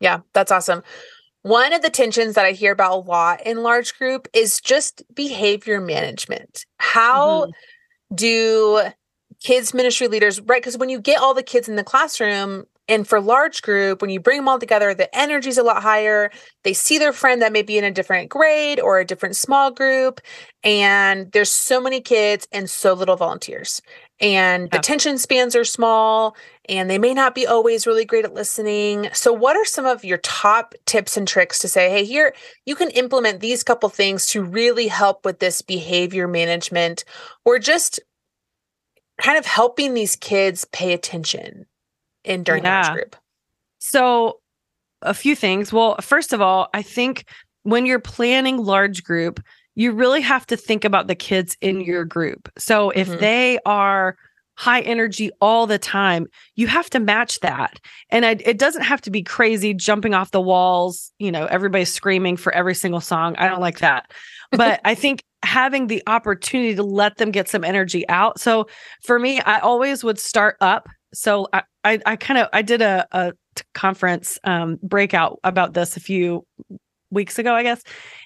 Yeah, 0.00 0.20
that's 0.32 0.52
awesome. 0.52 0.82
One 1.42 1.72
of 1.72 1.82
the 1.82 1.90
tensions 1.90 2.34
that 2.34 2.44
I 2.44 2.52
hear 2.52 2.72
about 2.72 2.92
a 2.92 2.96
lot 2.96 3.46
in 3.46 3.62
large 3.62 3.96
group 3.98 4.28
is 4.34 4.60
just 4.60 5.02
behavior 5.14 5.80
management. 5.80 6.66
How 6.78 7.46
mm-hmm. 7.46 8.14
do 8.14 8.82
kids 9.42 9.72
ministry 9.72 10.06
leaders 10.06 10.38
right 10.42 10.60
because 10.60 10.76
when 10.76 10.90
you 10.90 11.00
get 11.00 11.20
all 11.20 11.32
the 11.32 11.42
kids 11.42 11.66
in 11.66 11.76
the 11.76 11.84
classroom 11.84 12.64
and 12.90 13.06
for 13.06 13.20
large 13.20 13.62
group, 13.62 14.02
when 14.02 14.10
you 14.10 14.18
bring 14.18 14.38
them 14.38 14.48
all 14.48 14.58
together, 14.58 14.92
the 14.92 15.16
energy's 15.16 15.56
a 15.56 15.62
lot 15.62 15.80
higher. 15.80 16.28
They 16.64 16.72
see 16.72 16.98
their 16.98 17.12
friend 17.12 17.40
that 17.40 17.52
may 17.52 17.62
be 17.62 17.78
in 17.78 17.84
a 17.84 17.90
different 17.92 18.28
grade 18.28 18.80
or 18.80 18.98
a 18.98 19.04
different 19.04 19.36
small 19.36 19.70
group. 19.70 20.20
And 20.64 21.30
there's 21.30 21.52
so 21.52 21.80
many 21.80 22.00
kids 22.00 22.48
and 22.50 22.68
so 22.68 22.92
little 22.92 23.14
volunteers. 23.14 23.80
And 24.18 24.68
yeah. 24.72 24.80
attention 24.80 25.18
spans 25.18 25.54
are 25.54 25.64
small 25.64 26.36
and 26.68 26.90
they 26.90 26.98
may 26.98 27.14
not 27.14 27.32
be 27.32 27.46
always 27.46 27.86
really 27.86 28.04
great 28.04 28.24
at 28.24 28.34
listening. 28.34 29.08
So, 29.12 29.32
what 29.32 29.56
are 29.56 29.64
some 29.64 29.86
of 29.86 30.04
your 30.04 30.18
top 30.18 30.74
tips 30.84 31.16
and 31.16 31.28
tricks 31.28 31.60
to 31.60 31.68
say, 31.68 31.90
hey, 31.90 32.04
here, 32.04 32.34
you 32.66 32.74
can 32.74 32.90
implement 32.90 33.38
these 33.38 33.62
couple 33.62 33.88
things 33.88 34.26
to 34.28 34.42
really 34.42 34.88
help 34.88 35.24
with 35.24 35.38
this 35.38 35.62
behavior 35.62 36.26
management 36.26 37.04
or 37.44 37.60
just 37.60 38.00
kind 39.22 39.38
of 39.38 39.46
helping 39.46 39.94
these 39.94 40.16
kids 40.16 40.66
pay 40.72 40.92
attention? 40.92 41.66
In 42.24 42.42
during 42.42 42.64
yeah. 42.64 42.82
large 42.82 42.94
group? 42.94 43.16
So, 43.78 44.40
a 45.02 45.14
few 45.14 45.34
things. 45.34 45.72
Well, 45.72 45.96
first 46.00 46.32
of 46.32 46.40
all, 46.40 46.68
I 46.74 46.82
think 46.82 47.24
when 47.62 47.86
you're 47.86 48.00
planning 48.00 48.58
large 48.58 49.02
group, 49.02 49.42
you 49.74 49.92
really 49.92 50.20
have 50.20 50.46
to 50.46 50.56
think 50.56 50.84
about 50.84 51.06
the 51.06 51.14
kids 51.14 51.56
in 51.60 51.80
your 51.80 52.04
group. 52.04 52.50
So, 52.58 52.90
if 52.90 53.08
mm-hmm. 53.08 53.20
they 53.20 53.58
are 53.64 54.16
high 54.60 54.82
energy 54.82 55.30
all 55.40 55.66
the 55.66 55.78
time, 55.78 56.26
you 56.54 56.66
have 56.66 56.90
to 56.90 57.00
match 57.00 57.40
that. 57.40 57.80
And 58.10 58.26
I, 58.26 58.32
it 58.44 58.58
doesn't 58.58 58.82
have 58.82 59.00
to 59.02 59.10
be 59.10 59.22
crazy, 59.22 59.72
jumping 59.72 60.12
off 60.12 60.32
the 60.32 60.40
walls, 60.40 61.12
you 61.18 61.32
know, 61.32 61.46
everybody's 61.46 61.90
screaming 61.90 62.36
for 62.36 62.52
every 62.52 62.74
single 62.74 63.00
song. 63.00 63.34
I 63.36 63.48
don't 63.48 63.62
like 63.62 63.78
that. 63.78 64.12
But 64.52 64.78
I 64.84 64.94
think 64.94 65.24
having 65.42 65.86
the 65.86 66.02
opportunity 66.06 66.74
to 66.74 66.82
let 66.82 67.16
them 67.16 67.30
get 67.30 67.48
some 67.48 67.64
energy 67.64 68.06
out. 68.10 68.38
So 68.38 68.66
for 69.02 69.18
me, 69.18 69.40
I 69.40 69.60
always 69.60 70.04
would 70.04 70.18
start 70.18 70.58
up. 70.60 70.90
So 71.12 71.48
I, 71.52 71.62
I, 71.84 72.00
I 72.06 72.16
kind 72.16 72.38
of 72.38 72.48
I 72.52 72.62
did 72.62 72.82
a, 72.82 73.06
a 73.12 73.32
conference 73.74 74.38
um, 74.44 74.78
breakout 74.82 75.40
about 75.44 75.74
this 75.74 75.96
a 75.96 76.00
few 76.00 76.46
weeks 77.10 77.38
ago, 77.38 77.54
I 77.54 77.62
guess, 77.62 77.82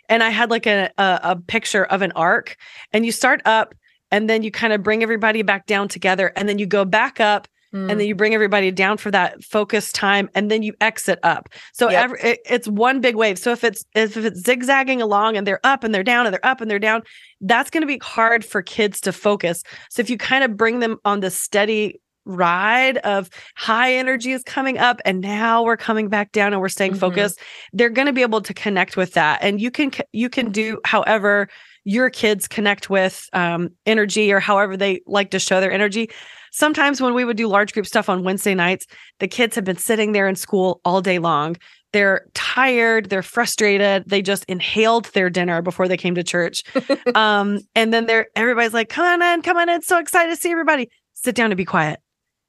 and 0.09 0.23
I 0.23 0.31
had 0.31 0.51
like 0.51 0.67
a, 0.67 0.91
a 0.99 1.21
a 1.23 1.37
picture 1.37 1.85
of 1.85 2.03
an 2.03 2.13
arc, 2.13 2.57
and 2.93 3.07
you 3.07 3.13
start 3.13 3.41
up, 3.45 3.75
and 4.11 4.29
then 4.29 4.43
you 4.43 4.51
kind 4.51 4.73
of 4.73 4.83
bring 4.83 5.03
everybody 5.03 5.43
back 5.43 5.67
down 5.67 5.89
together, 5.89 6.33
and 6.37 6.49
then 6.49 6.59
you 6.59 6.67
go 6.67 6.85
back 6.85 7.21
up, 7.21 7.49
and 7.91 7.99
then 7.99 8.07
you 8.07 8.15
bring 8.15 8.35
everybody 8.35 8.71
down 8.71 8.97
for 8.99 9.11
that 9.11 9.43
focus 9.43 9.91
time 9.91 10.31
and 10.37 10.49
then 10.49 10.63
you 10.63 10.73
exit 10.81 11.19
up. 11.25 11.49
So 11.73 11.91
Yep. 11.91 12.05
every, 12.05 12.21
it, 12.21 12.41
it's 12.49 12.69
one 12.69 13.01
big 13.01 13.17
wave. 13.17 13.37
So 13.37 13.51
if 13.51 13.65
it's 13.65 13.85
if 13.97 14.17
it's 14.17 14.41
zigzagging 14.41 15.03
along 15.03 15.37
and 15.37 15.45
they're 15.45 15.59
up 15.65 15.83
and 15.83 15.93
they're 15.93 16.05
down 16.05 16.25
and 16.25 16.33
they're 16.33 16.47
up 16.47 16.61
and 16.61 16.71
they're 16.71 16.79
down 16.79 17.03
that's 17.41 17.71
going 17.71 17.81
to 17.81 17.87
be 17.89 17.99
hard 18.01 18.45
for 18.45 18.63
kids 18.63 19.01
to 19.01 19.13
focus. 19.13 19.65
So 19.91 20.01
if 20.01 20.09
you 20.09 20.17
kind 20.17 20.45
of 20.45 20.57
bring 20.57 20.79
them 20.79 20.99
on 21.05 21.19
the 21.19 21.31
steady 21.31 22.01
ride 22.25 22.99
of 22.99 23.29
high 23.57 23.95
energy 23.95 24.33
is 24.33 24.43
coming 24.45 24.79
up 24.79 25.01
and 25.05 25.21
now 25.21 25.63
we're 25.63 25.77
coming 25.77 26.09
back 26.09 26.33
down 26.33 26.53
and 26.53 26.61
we're 26.61 26.69
staying 26.69 26.93
Mhm. 26.95 26.99
focused 26.99 27.39
they're 27.73 27.91
going 27.91 28.07
to 28.07 28.13
be 28.13 28.23
able 28.23 28.41
to 28.41 28.55
connect 28.55 28.97
with 28.97 29.13
that. 29.15 29.39
And 29.43 29.61
you 29.61 29.71
can 29.71 29.91
you 30.13 30.29
can 30.29 30.51
do 30.51 30.79
however 30.85 31.49
your 31.85 32.09
kids 32.09 32.49
connect 32.49 32.89
with 32.89 33.29
um, 33.35 33.69
energy 33.85 34.33
or 34.33 34.41
however 34.41 34.75
they 34.77 35.03
like 35.07 35.31
to 35.33 35.39
show 35.39 35.61
their 35.61 35.71
energy. 35.73 36.09
Sometimes 36.51 37.01
when 37.03 37.13
we 37.15 37.25
would 37.25 37.37
do 37.37 37.47
large 37.49 37.73
group 37.75 37.85
stuff 37.87 38.09
on 38.09 38.23
wednesday 38.25 38.55
nights 38.55 38.87
the 39.19 39.29
kids 39.29 39.55
have 39.55 39.65
been 39.65 39.77
sitting 39.77 40.13
there 40.13 40.27
in 40.29 40.37
school 40.37 40.81
all 40.85 41.01
day 41.03 41.19
long. 41.19 41.57
They're 41.93 42.27
tired 42.35 43.11
they're 43.11 43.23
frustrated 43.23 44.05
they 44.07 44.23
just 44.23 44.45
inhaled 44.47 45.07
their 45.13 45.29
dinner 45.31 45.63
before 45.63 45.89
they 45.89 45.97
came 45.99 46.15
to 46.15 46.25
church. 46.25 46.63
Um, 47.15 47.61
and 47.77 47.93
then 47.93 48.07
they're 48.07 48.29
everybody's 48.35 48.73
like 48.75 48.89
come 48.89 49.05
on 49.05 49.23
in 49.35 49.43
come 49.43 49.57
on 49.59 49.69
in 49.69 49.83
so 49.83 49.99
excited 49.99 50.31
to 50.35 50.37
see 50.41 50.51
everybody. 50.51 50.89
Sit 51.13 51.35
down 51.35 51.51
and 51.51 51.57
be 51.57 51.65
quiet 51.65 52.01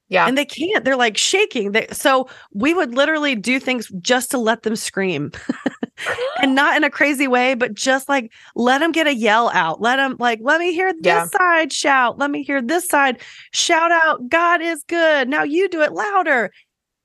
Yeah. 0.08 0.26
and 0.28 0.38
they 0.38 0.44
can't 0.44 0.84
they're 0.84 0.96
like 0.96 1.16
shaking 1.16 1.72
they, 1.72 1.86
so 1.90 2.28
we 2.52 2.72
would 2.74 2.94
literally 2.94 3.34
do 3.34 3.58
things 3.58 3.88
just 4.00 4.30
to 4.30 4.38
let 4.38 4.62
them 4.62 4.76
scream 4.76 5.32
and 6.42 6.54
not 6.54 6.76
in 6.76 6.84
a 6.84 6.90
crazy 6.90 7.26
way 7.26 7.54
but 7.54 7.74
just 7.74 8.08
like 8.08 8.30
let 8.54 8.78
them 8.78 8.92
get 8.92 9.06
a 9.06 9.14
yell 9.14 9.50
out 9.50 9.80
let 9.80 9.96
them 9.96 10.16
like 10.20 10.38
let 10.42 10.60
me 10.60 10.72
hear 10.72 10.92
this 10.92 11.02
Yeah. 11.06 11.26
side 11.26 11.72
shout 11.72 12.18
let 12.18 12.30
me 12.30 12.42
hear 12.44 12.62
this 12.62 12.86
side 12.88 13.20
shout 13.52 13.90
out 13.90 14.28
god 14.28 14.62
is 14.62 14.84
good 14.86 15.28
now 15.28 15.42
you 15.42 15.68
do 15.68 15.82
it 15.82 15.92
louder 15.92 16.50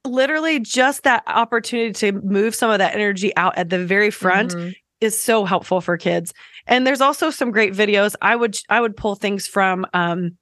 literally 0.05 0.59
just 0.59 1.03
that 1.03 1.23
opportunity 1.27 1.93
to 1.93 2.11
move 2.21 2.53
some 2.55 2.69
of 2.71 2.79
that 2.79 2.93
energy 2.95 3.35
out 3.37 3.57
at 3.57 3.69
the 3.69 3.83
very 3.85 4.11
front 4.11 4.51
Mhm. 4.55 4.73
is 4.99 5.17
so 5.19 5.45
helpful 5.45 5.79
for 5.81 5.97
kids. 5.97 6.33
And 6.67 6.85
there's 6.85 7.01
also 7.01 7.29
some 7.31 7.51
great 7.51 7.73
videos. 7.73 8.15
I 8.21 8.35
would 8.35 8.57
I 8.69 8.81
would 8.81 8.95
pull 8.97 9.15
things 9.15 9.47
from 9.47 9.85
um 9.93 10.37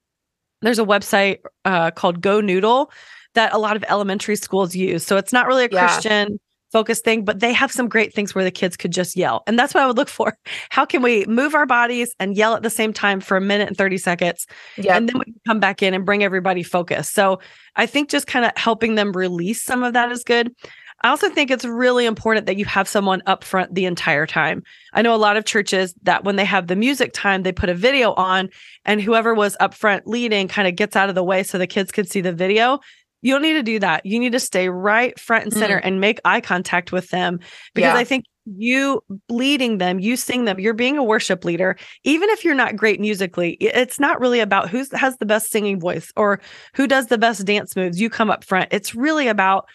there's 0.62 0.78
a 0.78 0.84
website 0.84 1.38
uh 1.64 1.90
called 1.90 2.20
Go 2.20 2.40
Noodle 2.40 2.90
that 3.34 3.52
a 3.52 3.58
lot 3.58 3.76
of 3.76 3.84
elementary 3.88 4.36
schools 4.36 4.74
use. 4.74 5.04
So 5.04 5.16
it's 5.16 5.32
not 5.32 5.46
really 5.46 5.64
a 5.66 5.68
Yeah. 5.70 5.86
Christian 5.86 6.40
focused 6.72 7.04
thing, 7.04 7.24
but 7.24 7.40
they 7.40 7.52
have 7.52 7.72
some 7.72 7.88
great 7.88 8.14
things 8.14 8.32
where 8.32 8.44
the 8.44 8.50
kids 8.50 8.76
could 8.76 8.92
just 8.92 9.16
yell. 9.16 9.42
And 9.48 9.58
that's 9.58 9.74
what 9.74 9.82
I 9.82 9.86
would 9.88 9.96
look 9.96 10.08
for. 10.08 10.36
How 10.70 10.84
can 10.84 11.02
we 11.02 11.24
move 11.26 11.54
our 11.54 11.66
bodies 11.66 12.14
and 12.20 12.36
yell 12.36 12.54
at 12.54 12.62
the 12.62 12.70
same 12.70 12.92
time 12.92 13.20
for 13.20 13.36
a 13.36 13.40
minute 13.40 13.66
and 13.66 13.76
30 13.76 13.98
seconds? 13.98 14.46
Yeah. 14.76 14.96
and 14.96 15.08
then 15.08 15.18
we 15.18 15.24
can 15.24 15.40
come 15.46 15.58
back 15.60 15.82
in 15.82 15.94
and 15.94 16.06
bring 16.06 16.22
everybody 16.22 16.62
focus. 16.62 17.08
So 17.08 17.40
I 17.76 17.86
think 17.86 18.08
just 18.08 18.28
kind 18.28 18.44
of 18.44 18.52
helping 18.56 18.94
them 18.94 19.10
release 19.12 19.60
some 19.62 19.82
of 19.82 19.94
that 19.94 20.12
is 20.12 20.22
good. 20.22 20.54
I 21.02 21.08
also 21.08 21.30
think 21.30 21.50
it's 21.50 21.64
really 21.64 22.04
important 22.04 22.46
that 22.46 22.56
you 22.56 22.64
have 22.66 22.86
someone 22.86 23.22
up 23.26 23.42
front 23.42 23.74
the 23.74 23.86
entire 23.86 24.26
time. 24.26 24.62
I 24.92 25.02
know 25.02 25.14
a 25.14 25.16
lot 25.16 25.36
of 25.36 25.44
churches 25.44 25.94
that 26.02 26.24
when 26.24 26.36
they 26.36 26.44
have 26.44 26.66
the 26.66 26.76
music 26.76 27.12
time, 27.12 27.42
they 27.42 27.52
put 27.52 27.70
a 27.70 27.74
video 27.74 28.12
on 28.14 28.50
and 28.84 29.00
whoever 29.00 29.34
was 29.34 29.56
up 29.60 29.72
front 29.72 30.06
leading 30.06 30.48
kind 30.48 30.68
of 30.68 30.76
gets 30.76 30.96
out 30.96 31.08
of 31.08 31.14
the 31.14 31.24
way 31.24 31.42
so 31.42 31.58
the 31.58 31.66
kids 31.66 31.90
can 31.90 32.06
see 32.06 32.20
the 32.20 32.32
video. 32.32 32.80
You 33.22 33.34
don't 33.34 33.42
need 33.42 33.54
to 33.54 33.62
do 33.62 33.78
that. 33.78 34.04
You 34.04 34.18
need 34.18 34.32
to 34.32 34.40
stay 34.40 34.68
right 34.68 35.18
front 35.18 35.44
and 35.44 35.52
center 35.52 35.76
mm. 35.76 35.82
and 35.84 36.00
make 36.00 36.20
eye 36.24 36.40
contact 36.40 36.92
with 36.92 37.08
them 37.10 37.40
because 37.74 37.94
Yeah. 37.94 37.96
I 37.96 38.04
think 38.04 38.24
you 38.46 39.02
leading 39.28 39.78
them, 39.78 40.00
you 40.00 40.16
sing 40.16 40.44
them, 40.44 40.58
you're 40.58 40.74
being 40.74 40.96
a 40.96 41.04
worship 41.04 41.44
leader. 41.44 41.76
Even 42.04 42.28
if 42.30 42.44
you're 42.44 42.54
not 42.54 42.76
great 42.76 43.00
musically, 43.00 43.52
it's 43.52 44.00
not 44.00 44.20
really 44.20 44.40
about 44.40 44.70
who 44.70 44.84
has 44.92 45.16
the 45.18 45.26
best 45.26 45.50
singing 45.50 45.78
voice 45.78 46.12
or 46.16 46.40
who 46.74 46.86
does 46.86 47.06
the 47.06 47.18
best 47.18 47.44
dance 47.44 47.76
moves. 47.76 48.00
You 48.00 48.10
come 48.10 48.30
up 48.30 48.44
front. 48.44 48.68
It's 48.72 48.94
really 48.94 49.28
about 49.28 49.68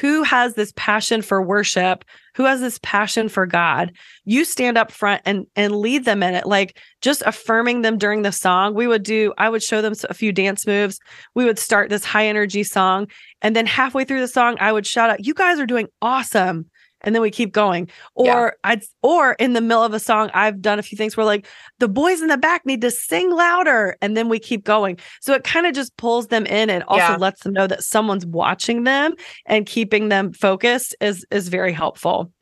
who 0.00 0.22
has 0.22 0.54
this 0.54 0.72
passion 0.76 1.22
for 1.22 1.42
worship, 1.42 2.04
who 2.34 2.44
has 2.44 2.60
this 2.60 2.78
passion 2.82 3.28
for 3.28 3.46
God. 3.46 3.92
You 4.24 4.44
stand 4.44 4.76
up 4.78 4.92
front 4.92 5.22
and 5.24 5.46
and 5.56 5.76
lead 5.76 6.04
them 6.04 6.22
in 6.22 6.34
it, 6.34 6.46
like 6.46 6.78
just 7.00 7.22
affirming 7.26 7.82
them 7.82 7.98
during 7.98 8.22
the 8.22 8.32
song. 8.32 8.74
We 8.74 8.86
would 8.86 9.02
do, 9.02 9.32
I 9.38 9.48
would 9.48 9.62
show 9.62 9.82
them 9.82 9.94
a 10.08 10.14
few 10.14 10.32
dance 10.32 10.66
moves. 10.66 10.98
We 11.34 11.44
would 11.44 11.58
start 11.58 11.90
this 11.90 12.04
high 12.04 12.26
energy 12.26 12.64
song, 12.64 13.08
and 13.42 13.56
then 13.56 13.66
halfway 13.66 14.04
through 14.04 14.20
the 14.20 14.28
song, 14.28 14.56
I 14.60 14.72
would 14.72 14.86
shout 14.86 15.10
out, 15.10 15.24
"You 15.24 15.34
guys 15.34 15.58
are 15.58 15.66
doing 15.66 15.88
awesome!" 16.02 16.66
And 17.02 17.14
then 17.14 17.22
we 17.22 17.30
keep 17.30 17.52
going. 17.52 17.88
Or 18.14 18.26
Yeah. 18.26 18.50
I'd 18.64 18.82
or 19.02 19.32
in 19.34 19.52
the 19.52 19.60
middle 19.60 19.84
of 19.84 19.94
a 19.94 20.00
song, 20.00 20.30
I've 20.34 20.60
done 20.60 20.78
a 20.78 20.82
few 20.82 20.96
things 20.98 21.16
where 21.16 21.26
like 21.26 21.46
the 21.78 21.88
boys 21.88 22.20
in 22.20 22.28
the 22.28 22.36
back 22.36 22.66
need 22.66 22.80
to 22.80 22.90
sing 22.90 23.30
louder, 23.30 23.96
and 24.02 24.16
then 24.16 24.28
we 24.28 24.38
keep 24.38 24.64
going. 24.64 24.98
So 25.20 25.32
it 25.34 25.44
kind 25.44 25.66
of 25.66 25.74
just 25.74 25.96
pulls 25.96 26.26
them 26.28 26.46
in 26.46 26.70
and 26.70 26.82
also 26.84 27.12
Yeah. 27.12 27.16
lets 27.16 27.42
them 27.44 27.52
know 27.52 27.66
that 27.68 27.84
someone's 27.84 28.26
watching 28.26 28.84
them 28.84 29.14
and 29.46 29.64
keeping 29.66 30.08
them 30.08 30.32
focused 30.32 30.94
is 31.00 31.24
is 31.30 31.48
very 31.48 31.72
helpful. 31.72 32.32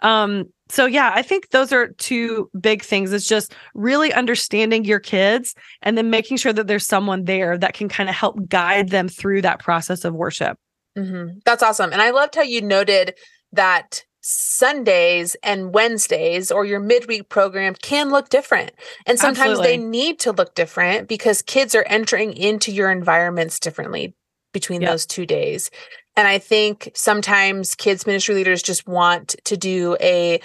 Um, 0.00 0.44
so 0.70 0.86
yeah, 0.86 1.12
I 1.14 1.22
think 1.22 1.50
those 1.50 1.72
are 1.72 1.88
two 1.98 2.50
big 2.60 2.82
things. 2.82 3.12
It's 3.12 3.26
just 3.28 3.54
really 3.74 4.12
understanding 4.12 4.84
your 4.84 4.98
kids 5.00 5.54
and 5.82 5.96
then 5.96 6.10
making 6.10 6.36
sure 6.38 6.52
that 6.52 6.66
there's 6.66 6.86
someone 6.86 7.24
there 7.24 7.56
that 7.58 7.74
can 7.74 7.88
kind 7.88 8.08
of 8.08 8.14
help 8.14 8.48
guide 8.48 8.88
them 8.90 9.08
through 9.08 9.42
that 9.42 9.60
process 9.60 10.04
of 10.04 10.14
worship. 10.14 10.58
Mhm. 10.96 11.40
That's 11.44 11.62
awesome. 11.62 11.92
And 11.92 12.00
I 12.00 12.10
loved 12.10 12.34
how 12.34 12.42
you 12.42 12.60
noted 12.62 13.14
that 13.54 14.04
Sundays 14.26 15.36
and 15.42 15.74
Wednesdays 15.74 16.50
or 16.50 16.64
your 16.64 16.80
midweek 16.80 17.28
program 17.28 17.74
can 17.82 18.10
look 18.10 18.30
different. 18.30 18.72
And 19.06 19.18
sometimes 19.18 19.60
they 19.60 19.76
need 19.76 20.18
to 20.20 20.32
look 20.32 20.54
different 20.54 21.08
because 21.08 21.42
kids 21.42 21.74
are 21.74 21.84
entering 21.88 22.32
into 22.34 22.72
your 22.72 22.90
environments 22.90 23.60
differently 23.60 24.14
between 24.54 24.80
Yep. 24.80 24.90
those 24.90 25.04
two 25.06 25.26
days. 25.26 25.70
And 26.16 26.26
I 26.26 26.38
think 26.38 26.90
sometimes 26.94 27.74
kids 27.74 28.06
ministry 28.06 28.34
leaders 28.34 28.62
just 28.62 28.86
want 28.88 29.36
to 29.44 29.56
do 29.58 29.96
a 30.00 30.40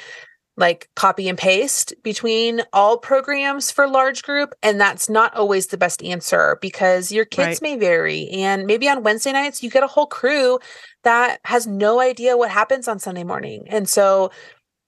like 0.60 0.90
copy 0.96 1.30
and 1.30 1.38
paste 1.38 1.94
between 2.04 2.62
all 2.74 2.98
programs 2.98 3.72
for 3.72 3.88
large 3.88 4.22
group 4.24 4.54
and 4.62 4.80
that's 4.80 5.10
not 5.10 5.34
always 5.34 5.68
the 5.68 5.78
best 5.78 6.04
answer 6.04 6.60
because 6.62 7.12
your 7.12 7.26
kids 7.26 7.62
Right. 7.62 7.62
may 7.62 7.78
vary 7.78 8.30
and 8.30 8.68
maybe 8.68 8.88
on 8.90 9.02
Wednesday 9.02 9.32
nights 9.32 9.64
you 9.64 9.70
get 9.70 9.84
a 9.84 9.88
whole 9.88 10.06
crew 10.06 10.60
that 11.04 11.40
has 11.46 11.66
no 11.66 12.02
idea 12.02 12.38
what 12.38 12.52
happens 12.52 12.88
on 12.90 13.00
Sunday 13.00 13.24
morning 13.24 13.64
and 13.70 13.88
so 13.88 14.32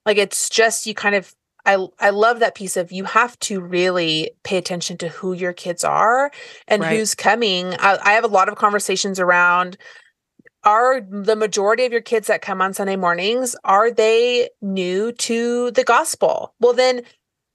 like 0.06 0.18
it's 0.18 0.50
just 0.50 0.86
you 0.86 0.94
kind 0.94 1.16
of 1.16 1.34
I 1.66 1.78
I 2.00 2.10
love 2.10 2.40
that 2.40 2.56
piece 2.56 2.76
of 2.76 2.92
you 2.92 3.06
have 3.06 3.40
to 3.42 3.62
really 3.62 4.32
pay 4.44 4.58
attention 4.58 4.98
to 4.98 5.08
who 5.08 5.32
your 5.34 5.54
kids 5.54 5.84
are 5.84 6.32
and 6.68 6.82
Right. 6.82 6.98
who's 6.98 7.16
coming 7.16 7.74
I, 7.80 7.98
I 8.04 8.12
have 8.14 8.24
a 8.26 8.28
lot 8.28 8.50
of 8.50 8.56
conversations 8.56 9.20
around 9.20 9.78
are 10.64 11.02
the 11.02 11.36
majority 11.36 11.86
of 11.86 11.92
your 11.92 12.02
kids 12.02 12.28
that 12.28 12.42
come 12.42 12.62
on 12.62 12.74
Sunday 12.74 12.96
mornings 12.96 13.56
are 13.64 13.92
they 13.92 14.50
new 14.62 15.12
to 15.14 15.72
the 15.72 15.84
gospel? 15.84 16.54
Well 16.60 16.74
then 16.74 17.04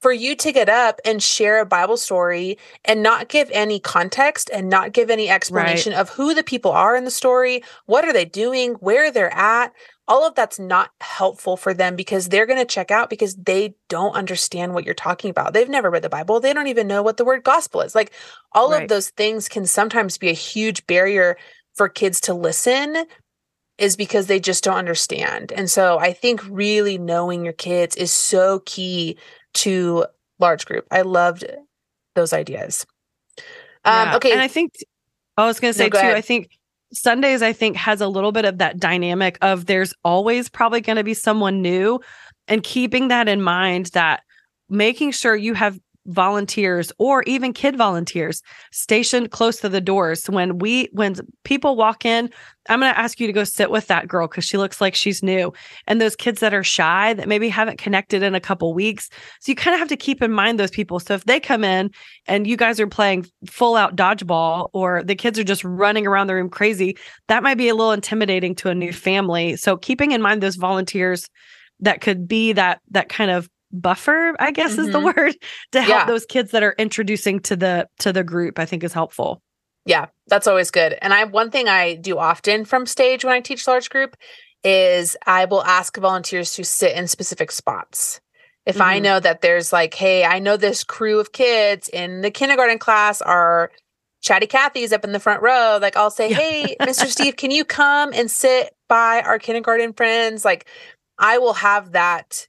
for 0.00 0.12
you 0.12 0.36
to 0.36 0.52
get 0.52 0.68
up 0.68 1.00
and 1.04 1.22
share 1.22 1.60
a 1.60 1.66
Bible 1.66 1.96
story 1.96 2.58
and 2.84 3.02
not 3.02 3.28
give 3.28 3.50
any 3.52 3.80
context 3.80 4.50
and 4.52 4.68
not 4.68 4.92
give 4.92 5.10
any 5.10 5.28
explanation 5.28 5.92
of 5.92 6.10
who 6.10 6.34
the 6.34 6.42
people 6.44 6.70
are 6.70 6.94
in 6.94 7.04
the 7.04 7.10
story, 7.10 7.62
what 7.86 8.04
are 8.04 8.12
they 8.12 8.24
doing, 8.24 8.74
where 8.74 9.10
they're 9.10 9.34
at, 9.34 9.72
all 10.06 10.26
of 10.26 10.34
that's 10.34 10.58
not 10.58 10.90
helpful 11.00 11.56
for 11.56 11.74
them 11.74 11.96
because 11.96 12.28
they're 12.28 12.46
going 12.46 12.58
to 12.58 12.64
check 12.64 12.90
out 12.90 13.10
because 13.10 13.34
they 13.36 13.74
don't 13.88 14.14
understand 14.14 14.74
what 14.74 14.84
you're 14.84 14.94
talking 14.94 15.30
about. 15.30 15.54
They've 15.54 15.68
never 15.68 15.90
read 15.90 16.02
the 16.02 16.08
Bible. 16.08 16.38
They 16.40 16.52
don't 16.52 16.68
even 16.68 16.86
know 16.86 17.02
what 17.02 17.16
the 17.16 17.24
word 17.24 17.42
gospel 17.42 17.80
is. 17.80 17.94
Like 17.94 18.12
all 18.52 18.70
Right. 18.70 18.82
of 18.82 18.88
those 18.88 19.10
things 19.10 19.48
can 19.48 19.66
sometimes 19.66 20.18
be 20.18 20.28
a 20.28 20.34
huge 20.34 20.86
barrier 20.86 21.36
for 21.76 21.88
kids 21.88 22.20
to 22.22 22.34
listen 22.34 23.06
is 23.78 23.96
because 23.96 24.26
they 24.26 24.40
just 24.40 24.64
don't 24.64 24.76
understand. 24.76 25.52
And 25.52 25.70
so 25.70 25.98
I 25.98 26.12
think 26.12 26.42
really 26.48 26.96
knowing 26.98 27.44
your 27.44 27.52
kids 27.52 27.94
is 27.96 28.12
so 28.12 28.60
key 28.64 29.18
to 29.54 30.06
large 30.38 30.64
group. 30.66 30.86
I 30.90 31.02
loved 31.02 31.44
those 32.14 32.32
ideas. 32.32 32.86
Um, 33.84 34.08
Yeah. 34.08 34.16
okay. 34.16 34.32
And 34.32 34.40
I 34.40 34.48
think 34.48 34.72
I 35.36 35.46
was 35.46 35.60
going 35.60 35.72
to 35.74 35.78
No, 35.78 35.84
say 35.84 35.90
go 35.90 35.98
too, 35.98 36.06
ahead. 36.06 36.16
I 36.16 36.20
think 36.22 36.48
Sundays, 36.92 37.42
I 37.42 37.52
think, 37.52 37.76
has 37.76 38.00
a 38.00 38.08
little 38.08 38.32
bit 38.32 38.44
of 38.44 38.58
that 38.58 38.78
dynamic 38.78 39.38
of 39.42 39.66
there's 39.66 39.92
always 40.04 40.48
probably 40.48 40.80
going 40.80 40.96
to 40.96 41.04
be 41.04 41.14
someone 41.14 41.60
new 41.60 42.00
and 42.48 42.62
keeping 42.62 43.08
that 43.08 43.28
in 43.28 43.42
mind 43.42 43.86
that 43.86 44.22
making 44.70 45.10
sure 45.10 45.36
you 45.36 45.52
have 45.54 45.78
volunteers 46.06 46.92
or 46.98 47.22
even 47.24 47.52
kid 47.52 47.76
volunteers 47.76 48.42
stationed 48.72 49.30
close 49.30 49.60
to 49.60 49.68
the 49.68 49.80
doors. 49.80 50.26
When 50.28 50.58
we 50.58 50.88
when 50.92 51.16
people 51.44 51.76
walk 51.76 52.04
in 52.04 52.30
i'm 52.68 52.80
going 52.80 52.92
to 52.92 52.98
ask 52.98 53.20
you 53.20 53.28
to 53.28 53.32
go 53.32 53.44
sit 53.44 53.70
with 53.70 53.86
that 53.86 54.08
girl 54.08 54.26
cuz 54.26 54.44
she 54.44 54.56
looks 54.56 54.80
like 54.80 54.94
she's 54.94 55.22
new. 55.22 55.52
And 55.86 56.00
those 56.00 56.16
kids 56.16 56.40
that 56.40 56.54
are 56.54 56.64
shy 56.64 57.14
that 57.14 57.28
maybe 57.28 57.48
haven't 57.48 57.78
connected 57.78 58.22
in 58.22 58.34
a 58.34 58.40
couple 58.40 58.74
weeks. 58.74 59.08
So 59.40 59.52
you 59.52 59.56
kind 59.56 59.74
of 59.74 59.78
have 59.78 59.88
to 59.88 59.96
keep 59.96 60.22
in 60.22 60.32
mind 60.32 60.58
those 60.58 60.70
people. 60.70 60.98
So 60.98 61.14
if 61.14 61.24
they 61.24 61.38
come 61.38 61.64
in 61.64 61.90
and 62.26 62.46
you 62.46 62.56
guys 62.56 62.80
are 62.80 62.86
playing 62.86 63.26
full 63.46 63.76
out 63.76 63.96
dodgeball 63.96 64.70
or 64.72 65.02
the 65.02 65.14
kids 65.14 65.38
are 65.38 65.44
just 65.44 65.64
running 65.64 66.06
around 66.06 66.26
the 66.26 66.34
room 66.34 66.50
crazy 66.50 66.96
that 67.28 67.42
might 67.42 67.58
be 67.58 67.68
a 67.68 67.74
little 67.74 67.92
intimidating 67.92 68.54
to 68.56 68.68
a 68.68 68.74
new 68.74 68.92
family. 68.92 69.56
So 69.56 69.76
keeping 69.76 70.12
in 70.12 70.22
mind 70.22 70.42
those 70.42 70.56
volunteers 70.56 71.28
that 71.80 72.00
could 72.00 72.26
be 72.26 72.52
that 72.52 72.80
that 72.90 73.08
kind 73.08 73.30
of 73.30 73.48
buffer 73.80 74.34
i 74.38 74.50
guess 74.50 74.72
mm-hmm. 74.72 74.82
is 74.82 74.86
the 74.88 74.98
mm-hmm. 74.98 75.20
word 75.20 75.36
to 75.72 75.80
help 75.80 76.00
yeah. 76.00 76.04
those 76.06 76.26
kids 76.26 76.50
that 76.50 76.62
are 76.62 76.74
introducing 76.78 77.40
to 77.40 77.56
the 77.56 77.88
to 77.98 78.12
the 78.12 78.24
group 78.24 78.58
i 78.58 78.64
think 78.64 78.82
is 78.82 78.92
helpful 78.92 79.42
yeah 79.84 80.06
that's 80.26 80.46
always 80.46 80.70
good 80.70 80.96
and 81.02 81.12
i 81.12 81.24
one 81.24 81.50
thing 81.50 81.68
i 81.68 81.94
do 81.94 82.18
often 82.18 82.64
from 82.64 82.86
stage 82.86 83.24
when 83.24 83.34
i 83.34 83.40
teach 83.40 83.66
large 83.66 83.90
group 83.90 84.16
is 84.64 85.16
i 85.26 85.44
will 85.44 85.64
ask 85.64 85.96
volunteers 85.96 86.54
to 86.54 86.64
sit 86.64 86.96
in 86.96 87.06
specific 87.06 87.52
spots 87.52 88.20
if 88.64 88.76
mm-hmm. 88.76 88.84
i 88.84 88.98
know 88.98 89.20
that 89.20 89.40
there's 89.42 89.72
like 89.72 89.94
hey 89.94 90.24
i 90.24 90.38
know 90.38 90.56
this 90.56 90.84
crew 90.84 91.20
of 91.20 91.32
kids 91.32 91.88
in 91.88 92.20
the 92.20 92.30
kindergarten 92.30 92.78
class 92.78 93.22
are 93.22 93.70
chatty 94.22 94.46
cathy's 94.46 94.92
up 94.92 95.04
in 95.04 95.12
the 95.12 95.20
front 95.20 95.42
row 95.42 95.78
like 95.80 95.96
i'll 95.96 96.10
say 96.10 96.30
yeah. 96.30 96.36
hey 96.36 96.76
mr 96.80 97.06
steve 97.06 97.36
can 97.36 97.50
you 97.50 97.64
come 97.64 98.12
and 98.12 98.30
sit 98.30 98.74
by 98.88 99.22
our 99.22 99.38
kindergarten 99.38 99.92
friends 99.92 100.44
like 100.44 100.66
i 101.18 101.38
will 101.38 101.52
have 101.52 101.92
that 101.92 102.48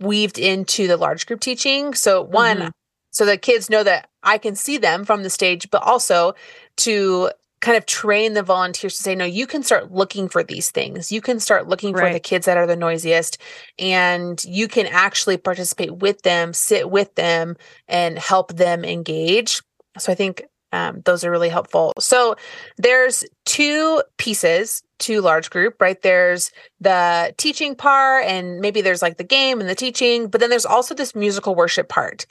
weaved 0.00 0.38
into 0.38 0.86
the 0.86 0.96
large 0.96 1.26
group 1.26 1.40
teaching. 1.40 1.94
So 1.94 2.22
one, 2.22 2.58
mm-hmm. 2.58 2.68
so 3.10 3.26
the 3.26 3.36
kids 3.36 3.70
know 3.70 3.82
that 3.82 4.08
I 4.22 4.38
can 4.38 4.54
see 4.54 4.78
them 4.78 5.04
from 5.04 5.22
the 5.22 5.30
stage, 5.30 5.70
but 5.70 5.82
also 5.82 6.34
to 6.78 7.30
kind 7.60 7.78
of 7.78 7.86
train 7.86 8.34
the 8.34 8.42
volunteers 8.42 8.96
to 8.96 9.02
say, 9.02 9.14
no, 9.14 9.24
you 9.24 9.46
can 9.46 9.62
start 9.62 9.90
looking 9.90 10.28
for 10.28 10.42
these 10.42 10.70
things. 10.70 11.10
You 11.10 11.22
can 11.22 11.40
start 11.40 11.66
looking 11.66 11.94
right. 11.94 12.08
for 12.08 12.12
the 12.12 12.20
kids 12.20 12.44
that 12.46 12.58
are 12.58 12.66
the 12.66 12.76
noisiest 12.76 13.38
and 13.78 14.44
you 14.44 14.68
can 14.68 14.86
actually 14.86 15.38
participate 15.38 15.96
with 15.96 16.22
them, 16.22 16.52
sit 16.52 16.90
with 16.90 17.14
them, 17.14 17.56
and 17.88 18.18
help 18.18 18.54
them 18.56 18.84
engage. 18.84 19.62
So 19.98 20.12
I 20.12 20.14
think 20.14 20.44
um, 20.74 21.02
those 21.04 21.24
are 21.24 21.30
really 21.30 21.48
helpful. 21.48 21.92
So 22.00 22.34
there's 22.76 23.24
two 23.44 24.02
pieces 24.18 24.82
to 24.98 25.20
large 25.20 25.50
group, 25.50 25.80
right? 25.80 26.00
There's 26.02 26.50
the 26.80 27.32
teaching 27.36 27.76
part, 27.76 28.24
and 28.24 28.60
maybe 28.60 28.80
there's 28.80 29.02
like 29.02 29.16
the 29.16 29.24
game 29.24 29.60
and 29.60 29.68
the 29.68 29.74
teaching, 29.74 30.26
but 30.28 30.40
then 30.40 30.50
there's 30.50 30.66
also 30.66 30.94
this 30.94 31.14
musical 31.14 31.54
worship 31.54 31.88
part 31.88 32.26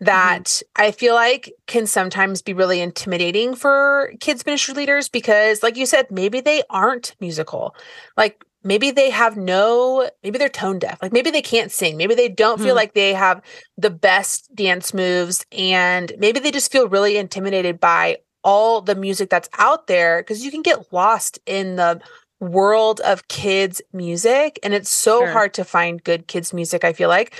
that 0.00 0.44
mm-hmm. 0.44 0.82
I 0.82 0.90
feel 0.92 1.14
like 1.14 1.52
can 1.66 1.86
sometimes 1.86 2.40
be 2.40 2.52
really 2.52 2.80
intimidating 2.80 3.56
for 3.56 4.12
kids 4.20 4.46
ministry 4.46 4.74
leaders 4.74 5.08
because, 5.08 5.62
like 5.62 5.76
you 5.76 5.86
said, 5.86 6.06
maybe 6.10 6.40
they 6.40 6.62
aren't 6.70 7.16
musical. 7.20 7.74
Like 8.16 8.44
maybe 8.68 8.90
they 8.90 9.08
have 9.08 9.36
no 9.36 10.08
maybe 10.22 10.36
they're 10.36 10.48
tone 10.48 10.78
deaf 10.78 10.98
like 11.00 11.12
maybe 11.12 11.30
they 11.30 11.42
can't 11.42 11.72
sing 11.72 11.96
maybe 11.96 12.14
they 12.14 12.28
don't 12.28 12.56
mm-hmm. 12.56 12.66
feel 12.66 12.74
like 12.74 12.92
they 12.92 13.14
have 13.14 13.40
the 13.78 13.90
best 13.90 14.54
dance 14.54 14.92
moves 14.92 15.44
and 15.50 16.12
maybe 16.18 16.38
they 16.38 16.50
just 16.50 16.70
feel 16.70 16.86
really 16.86 17.16
intimidated 17.16 17.80
by 17.80 18.18
all 18.44 18.82
the 18.82 18.94
music 18.94 19.30
that's 19.30 19.48
out 19.58 19.86
there 19.86 20.20
because 20.20 20.44
you 20.44 20.50
can 20.50 20.62
get 20.62 20.92
lost 20.92 21.38
in 21.46 21.76
the 21.76 21.98
world 22.40 23.00
of 23.00 23.26
kids 23.28 23.80
music 23.92 24.60
and 24.62 24.74
it's 24.74 24.90
so 24.90 25.20
sure. 25.20 25.30
hard 25.30 25.54
to 25.54 25.64
find 25.64 26.04
good 26.04 26.28
kids 26.28 26.52
music 26.52 26.84
i 26.84 26.92
feel 26.92 27.08
like 27.08 27.34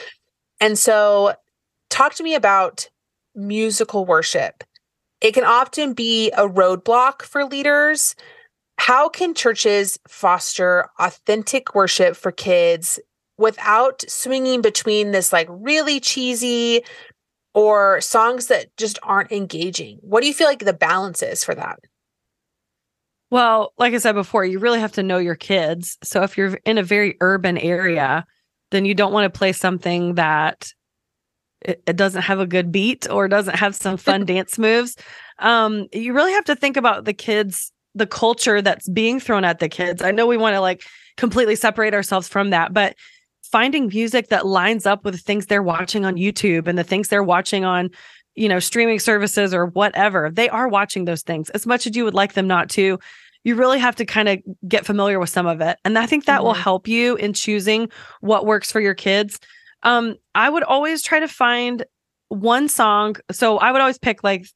and 0.61 0.79
so 0.79 1.35
talk 1.91 2.15
to 2.15 2.25
me 2.25 2.35
about 2.35 2.89
musical 3.35 4.07
worship 4.07 4.65
it 5.21 5.35
can 5.35 5.45
often 5.45 5.93
be 5.93 6.31
a 6.33 6.49
roadblock 6.49 7.21
for 7.23 7.45
leaders 7.45 8.17
how 8.79 9.09
can 9.09 9.35
churches 9.35 9.99
foster 10.09 10.89
authentic 10.99 11.75
worship 11.75 12.17
for 12.17 12.33
kids 12.33 12.99
without 13.37 14.03
swinging 14.09 14.63
between 14.63 15.11
this 15.11 15.33
like 15.33 15.49
really 15.51 16.01
cheesy 16.01 16.83
or 17.55 18.01
songs 18.01 18.47
that 18.47 18.75
just 18.77 18.99
aren't 19.03 19.33
engaging? 19.33 19.99
What 20.01 20.23
do 20.23 20.29
you 20.29 20.33
feel 20.33 20.47
like 20.47 20.61
the 20.61 20.73
balance 20.73 21.23
is 21.23 21.45
for 21.45 21.55
that? 21.57 21.81
Well, 23.31 23.75
like 23.79 23.93
I 23.93 23.99
said 23.99 24.15
before, 24.15 24.45
you 24.45 24.59
really 24.59 24.81
have 24.81 24.93
to 24.93 25.03
know 25.03 25.19
your 25.19 25.35
kids. 25.35 25.99
So 26.03 26.23
if 26.23 26.39
you're 26.39 26.59
in 26.65 26.79
a 26.79 26.83
very 26.83 27.17
urban 27.21 27.59
area, 27.59 28.25
then 28.71 28.85
you 28.85 28.95
don't 28.95 29.13
want 29.13 29.31
to 29.31 29.39
play 29.39 29.53
something 29.53 30.15
that 30.15 30.73
it, 31.61 31.83
it 31.87 31.97
doesn't 31.97 32.23
have 32.23 32.39
a 32.39 32.47
good 32.47 32.71
beat 32.73 33.11
or 33.11 33.29
doesn't 33.29 33.57
have 33.57 33.75
some 33.75 33.97
fun 33.97 34.25
dance 34.25 34.57
moves. 34.57 34.97
Um, 35.41 35.89
you 35.93 36.13
really 36.13 36.33
have 36.33 36.45
to 36.45 36.57
think 36.57 36.77
about 36.77 37.05
the 37.05 37.13
kids 37.13 37.73
the 37.99 38.07
culture 38.07 38.63
that's 38.63 38.89
being 38.89 39.21
thrown 39.21 39.45
at 39.45 39.59
the 39.59 39.69
kids. 39.69 40.03
I 40.03 40.11
know 40.11 40.27
we 40.27 40.37
want 40.37 40.55
to 40.55 40.61
like 40.61 40.83
completely 41.17 41.57
separate 41.57 41.95
ourselves 41.95 42.29
from 42.29 42.51
that, 42.51 42.73
but 42.73 42.95
finding 43.43 43.89
music 43.89 44.29
that 44.29 44.47
lines 44.47 44.87
up 44.87 45.05
with 45.05 45.21
things 45.21 45.47
they're 45.47 45.63
watching 45.63 46.05
on 46.05 46.17
YouTube 46.17 46.67
and 46.67 46.79
the 46.79 46.85
things 46.85 47.09
they're 47.09 47.23
watching 47.23 47.65
on, 47.65 47.91
you 48.35 48.49
know, 48.49 48.59
streaming 48.59 48.99
services 48.99 49.53
or 49.53 49.67
whatever. 49.67 50.31
They 50.31 50.49
are 50.49 50.69
watching 50.69 51.05
those 51.05 51.23
things 51.23 51.51
as 51.51 51.67
much 51.67 51.87
as 51.87 51.97
you 51.97 52.05
would 52.05 52.15
like 52.15 52.35
them 52.35 52.47
not 52.47 52.69
to. 52.71 52.99
You 53.45 53.55
really 53.55 53.79
have 53.79 53.97
to 53.97 54.05
kind 54.05 54.29
of 54.29 54.39
get 54.67 54.85
familiar 54.85 55.19
with 55.19 55.31
some 55.31 55.47
of 55.47 55.61
it. 55.61 55.79
And 55.85 55.99
I 55.99 56.07
think 56.07 56.27
that 56.27 56.39
mm-hmm. 56.39 56.47
will 56.47 56.55
help 56.55 56.87
you 56.87 57.17
in 57.17 57.33
choosing 57.33 57.89
what 58.21 58.47
works 58.47 58.71
for 58.71 58.81
your 58.81 58.95
kids. 58.95 59.39
Um, 59.83 60.17
I 60.35 60.51
would 60.51 60.65
always 60.65 61.03
try 61.03 61.21
to 61.21 61.29
find 61.29 61.85
one 62.29 62.69
song. 62.69 63.17
So 63.31 63.59
I 63.59 63.73
would 63.73 63.81
always 63.81 63.99
pick 63.99 64.23
like 64.23 64.47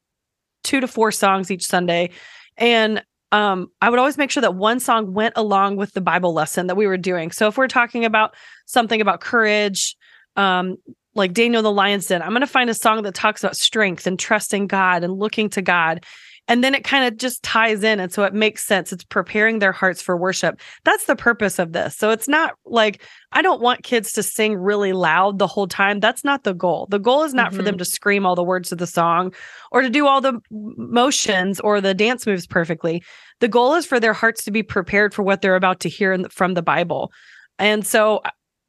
two 0.63 0.79
to 0.79 0.87
four 0.87 1.11
songs 1.11 1.49
each 1.49 1.65
Sunday. 1.65 2.11
And 2.57 3.03
um, 3.33 3.71
I 3.81 3.89
would 3.89 3.97
always 3.97 4.15
make 4.15 4.29
sure 4.29 4.41
that 4.41 4.53
one 4.53 4.79
song 4.79 5.11
went 5.11 5.33
along 5.35 5.75
with 5.75 5.93
the 5.93 6.01
Bible 6.01 6.33
lesson 6.33 6.67
that 6.67 6.75
we 6.75 6.85
were 6.85 6.97
doing. 6.97 7.31
So 7.31 7.47
if 7.47 7.57
we're 7.57 7.67
talking 7.67 8.05
about 8.05 8.35
something 8.67 9.01
about 9.01 9.21
courage, 9.21 9.95
um, 10.35 10.77
like 11.15 11.33
Daniel 11.33 11.63
the 11.63 11.71
Lion's 11.71 12.05
Den, 12.05 12.21
I'm 12.21 12.29
going 12.29 12.41
to 12.41 12.47
find 12.47 12.69
a 12.69 12.75
song 12.75 13.01
that 13.01 13.15
talks 13.15 13.43
about 13.43 13.57
strength 13.57 14.05
and 14.05 14.19
trusting 14.19 14.67
God 14.67 15.03
and 15.03 15.13
looking 15.13 15.49
to 15.49 15.63
God 15.63 16.05
and 16.47 16.63
then 16.63 16.75
it 16.75 16.83
kind 16.83 17.05
of 17.05 17.17
just 17.17 17.41
ties 17.41 17.83
in 17.83 17.99
and 17.99 18.11
so 18.11 18.23
it 18.23 18.33
makes 18.33 18.63
sense. 18.63 18.91
It's 18.91 19.03
preparing 19.03 19.59
their 19.59 19.71
hearts 19.71 20.01
for 20.01 20.17
worship. 20.17 20.59
That's 20.83 21.05
the 21.05 21.15
purpose 21.15 21.57
of 21.57 21.71
this. 21.71 21.95
So 21.95 22.09
it's 22.09 22.27
not 22.27 22.55
like 22.65 23.01
i 23.31 23.41
don't 23.41 23.61
want 23.61 23.83
kids 23.83 24.11
to 24.13 24.23
sing 24.23 24.55
really 24.55 24.93
loud 24.93 25.39
the 25.39 25.47
whole 25.47 25.67
time. 25.67 25.99
That's 25.99 26.23
not 26.23 26.43
the 26.43 26.53
goal. 26.53 26.87
The 26.89 26.99
goal 26.99 27.23
is 27.23 27.33
not 27.33 27.47
mm-hmm. 27.47 27.57
for 27.57 27.63
them 27.63 27.73
mm-hmm. 27.73 27.79
to 27.79 27.85
scream 27.85 28.25
all 28.25 28.35
the 28.35 28.43
words 28.43 28.71
of 28.71 28.77
the 28.77 28.87
song 28.87 29.33
or 29.71 29.81
to 29.81 29.89
do 29.89 30.07
all 30.07 30.21
the 30.21 30.39
motions 30.51 31.59
or 31.59 31.79
the 31.79 31.93
dance 31.93 32.27
moves 32.27 32.45
perfectly. 32.45 33.03
The 33.39 33.47
goal 33.47 33.75
is 33.75 33.85
for 33.85 33.99
their 33.99 34.13
hearts 34.13 34.43
to 34.43 34.51
be 34.51 34.63
prepared 34.63 35.13
for 35.13 35.23
what 35.23 35.41
they're 35.41 35.55
about 35.55 35.79
to 35.81 35.89
hear 35.89 36.17
the, 36.17 36.29
from 36.29 36.53
the 36.53 36.61
bible. 36.61 37.11
And 37.57 37.85
so 37.85 38.21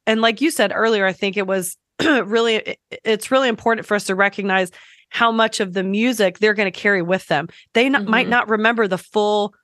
and 0.07 0.21
like 0.21 0.41
you 0.41 0.51
said 0.51 0.71
earlier 0.73 1.05
i 1.05 1.13
think 1.13 1.37
it 1.37 1.47
was 1.47 1.77
really 2.01 2.77
it's 3.03 3.31
really 3.31 3.49
important 3.49 3.85
for 3.85 3.95
us 3.95 4.05
to 4.05 4.15
recognize 4.15 4.71
how 5.15 5.31
much 5.31 5.61
of 5.61 5.71
the 5.71 5.81
music 5.81 6.39
they're 6.39 6.53
going 6.53 6.69
to 6.69 6.77
carry 6.77 7.01
with 7.01 7.25
them. 7.27 7.47
They 7.73 7.89
mm-hmm. 7.89 8.09
might 8.09 8.27
not 8.27 8.49
remember 8.49 8.85
the 8.85 8.97
full 8.97 9.55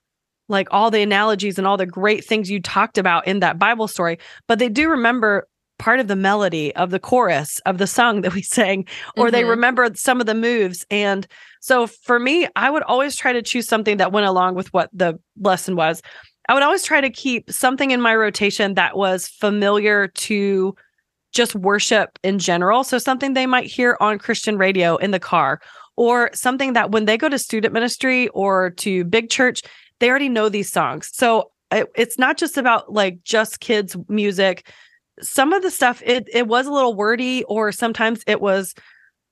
like 0.47 0.69
all 0.71 0.89
the 0.89 1.01
analogies 1.01 1.57
and 1.57 1.67
all 1.67 1.75
the 1.75 1.85
great 1.85 2.23
things 2.23 2.49
you 2.49 2.61
talked 2.61 2.97
about 2.97 3.27
in 3.27 3.41
that 3.41 3.59
Bible 3.59 3.89
story, 3.89 4.17
but 4.47 4.59
they 4.59 4.69
do 4.69 4.89
remember 4.89 5.49
part 5.77 5.99
of 5.99 6.07
the 6.07 6.15
melody 6.15 6.73
of 6.77 6.89
the 6.89 6.99
chorus 6.99 7.59
of 7.65 7.79
the 7.79 7.87
song 7.87 8.21
that 8.21 8.33
we 8.33 8.41
sang, 8.57 8.85
or 9.17 9.25
mm-hmm. 9.25 9.33
they 9.33 9.43
remember 9.43 9.89
some 9.93 10.21
of 10.21 10.25
the 10.25 10.35
moves. 10.35 10.85
And 10.89 11.27
so 11.59 11.85
for 11.85 12.17
me, 12.17 12.47
I 12.55 12.69
would 12.69 12.83
always 12.83 13.17
try 13.17 13.33
to 13.33 13.41
choose 13.41 13.67
something 13.67 13.97
that 13.97 14.13
went 14.13 14.27
along 14.27 14.55
with 14.55 14.73
what 14.73 14.89
the 14.93 15.19
lesson 15.37 15.75
was. 15.75 16.01
I 16.47 16.53
would 16.53 16.63
always 16.63 16.83
try 16.83 17.01
to 17.01 17.09
keep 17.09 17.51
something 17.51 17.91
in 17.91 17.99
my 17.99 18.15
rotation 18.15 18.75
that 18.75 18.95
was 18.95 19.27
familiar 19.27 20.07
to 20.07 20.75
just 21.31 21.55
worship 21.55 22.19
in 22.23 22.39
general. 22.39 22.83
So 22.83 22.97
something 22.97 23.33
they 23.33 23.45
might 23.45 23.65
hear 23.65 23.97
on 23.99 24.19
Christian 24.19 24.57
radio 24.57 24.97
in 24.97 25.11
the 25.11 25.19
car, 25.19 25.61
or 25.95 26.29
something 26.33 26.73
that 26.73 26.91
when 26.91 27.05
they 27.05 27.17
go 27.17 27.29
to 27.29 27.39
student 27.39 27.73
ministry 27.73 28.27
or 28.29 28.71
to 28.71 29.03
big 29.03 29.29
church, 29.29 29.61
they 29.99 30.09
already 30.09 30.29
know 30.29 30.49
these 30.49 30.71
songs. 30.71 31.09
So 31.13 31.51
it, 31.71 31.87
it's 31.95 32.17
not 32.17 32.37
just 32.37 32.57
about 32.57 32.91
like 32.91 33.23
just 33.23 33.59
kids 33.59 33.95
music. 34.07 34.67
Some 35.21 35.53
of 35.53 35.61
the 35.61 35.71
stuff 35.71 36.01
it 36.05 36.27
it 36.33 36.47
was 36.47 36.67
a 36.67 36.71
little 36.71 36.95
wordy, 36.95 37.43
or 37.45 37.71
sometimes 37.71 38.23
it 38.27 38.41
was 38.41 38.73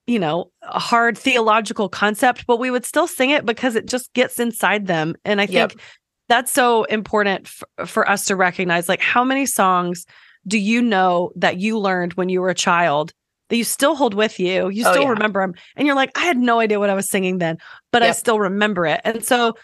you 0.09 0.17
know, 0.17 0.51
a 0.63 0.79
hard 0.79 1.15
theological 1.15 1.87
concept, 1.87 2.47
but 2.47 2.57
we 2.57 2.71
would 2.71 2.83
still 2.83 3.05
sing 3.05 3.29
it 3.29 3.45
because 3.45 3.75
it 3.75 3.85
just 3.85 4.11
gets 4.13 4.39
inside 4.39 4.87
them. 4.87 5.15
And 5.23 5.39
I 5.39 5.45
think 5.45 5.73
yep. 5.73 5.81
that's 6.27 6.51
so 6.51 6.85
important 6.85 7.45
f- 7.45 7.87
for 7.87 8.09
us 8.09 8.25
to 8.25 8.35
recognize 8.35 8.89
like 8.89 9.01
how 9.01 9.23
many 9.23 9.45
songs 9.45 10.07
do 10.47 10.57
you 10.57 10.81
know 10.81 11.31
that 11.35 11.57
you 11.57 11.77
learned 11.77 12.13
when 12.13 12.29
you 12.29 12.41
were 12.41 12.49
a 12.49 12.55
child 12.55 13.11
that 13.49 13.57
you 13.57 13.63
still 13.63 13.95
hold 13.95 14.13
with 14.13 14.39
you? 14.39 14.69
You 14.69 14.85
oh, 14.85 14.91
still 14.91 15.03
oh, 15.03 15.05
yeah. 15.05 15.11
remember 15.11 15.41
them. 15.41 15.53
And 15.75 15.85
you're 15.85 15.95
like, 15.95 16.11
I 16.17 16.25
had 16.25 16.37
no 16.37 16.59
idea 16.59 16.79
what 16.79 16.89
I 16.89 16.93
was 16.93 17.09
singing 17.09 17.39
then, 17.39 17.57
but 17.91 18.01
yep. 18.01 18.09
I 18.09 18.11
still 18.13 18.39
remember 18.39 18.85
it. 18.85 19.01
And 19.03 19.23
so 19.23 19.55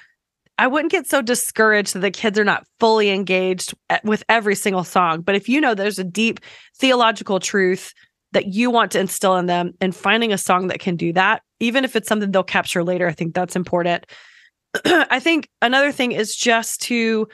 I 0.57 0.67
wouldn't 0.67 0.91
get 0.91 1.07
so 1.07 1.21
discouraged 1.21 1.93
that 1.93 1.99
the 1.99 2.11
kids 2.11 2.39
are 2.39 2.45
not 2.45 2.65
fully 2.79 3.09
engaged 3.09 3.73
eh, 3.89 3.99
with 4.03 4.23
every 4.29 4.55
single 4.55 4.83
song. 4.83 5.21
But 5.21 5.35
if 5.35 5.49
you 5.49 5.59
know 5.59 5.75
there's 5.75 5.99
a 5.99 6.03
deep 6.03 6.39
theological 6.77 7.39
truth 7.39 7.93
that 8.31 8.53
you 8.53 8.69
want 8.69 8.91
to 8.91 8.99
instill 8.99 9.35
in 9.37 9.45
them 9.45 9.73
and 9.81 9.95
finding 9.95 10.33
a 10.33 10.37
song 10.37 10.67
that 10.67 10.79
can 10.79 10.95
do 10.95 11.13
that, 11.13 11.41
even 11.59 11.83
if 11.83 11.95
it's 11.95 12.07
something 12.07 12.31
they'll 12.31 12.43
capture 12.43 12.83
later. 12.83 13.07
I 13.07 13.13
think 13.13 13.33
that's 13.33 13.55
important. 13.55 14.05
I 14.85 15.19
think 15.19 15.49
another 15.61 15.91
thing 15.91 16.11
is 16.11 16.35
just 16.35 16.81
to 16.83 17.27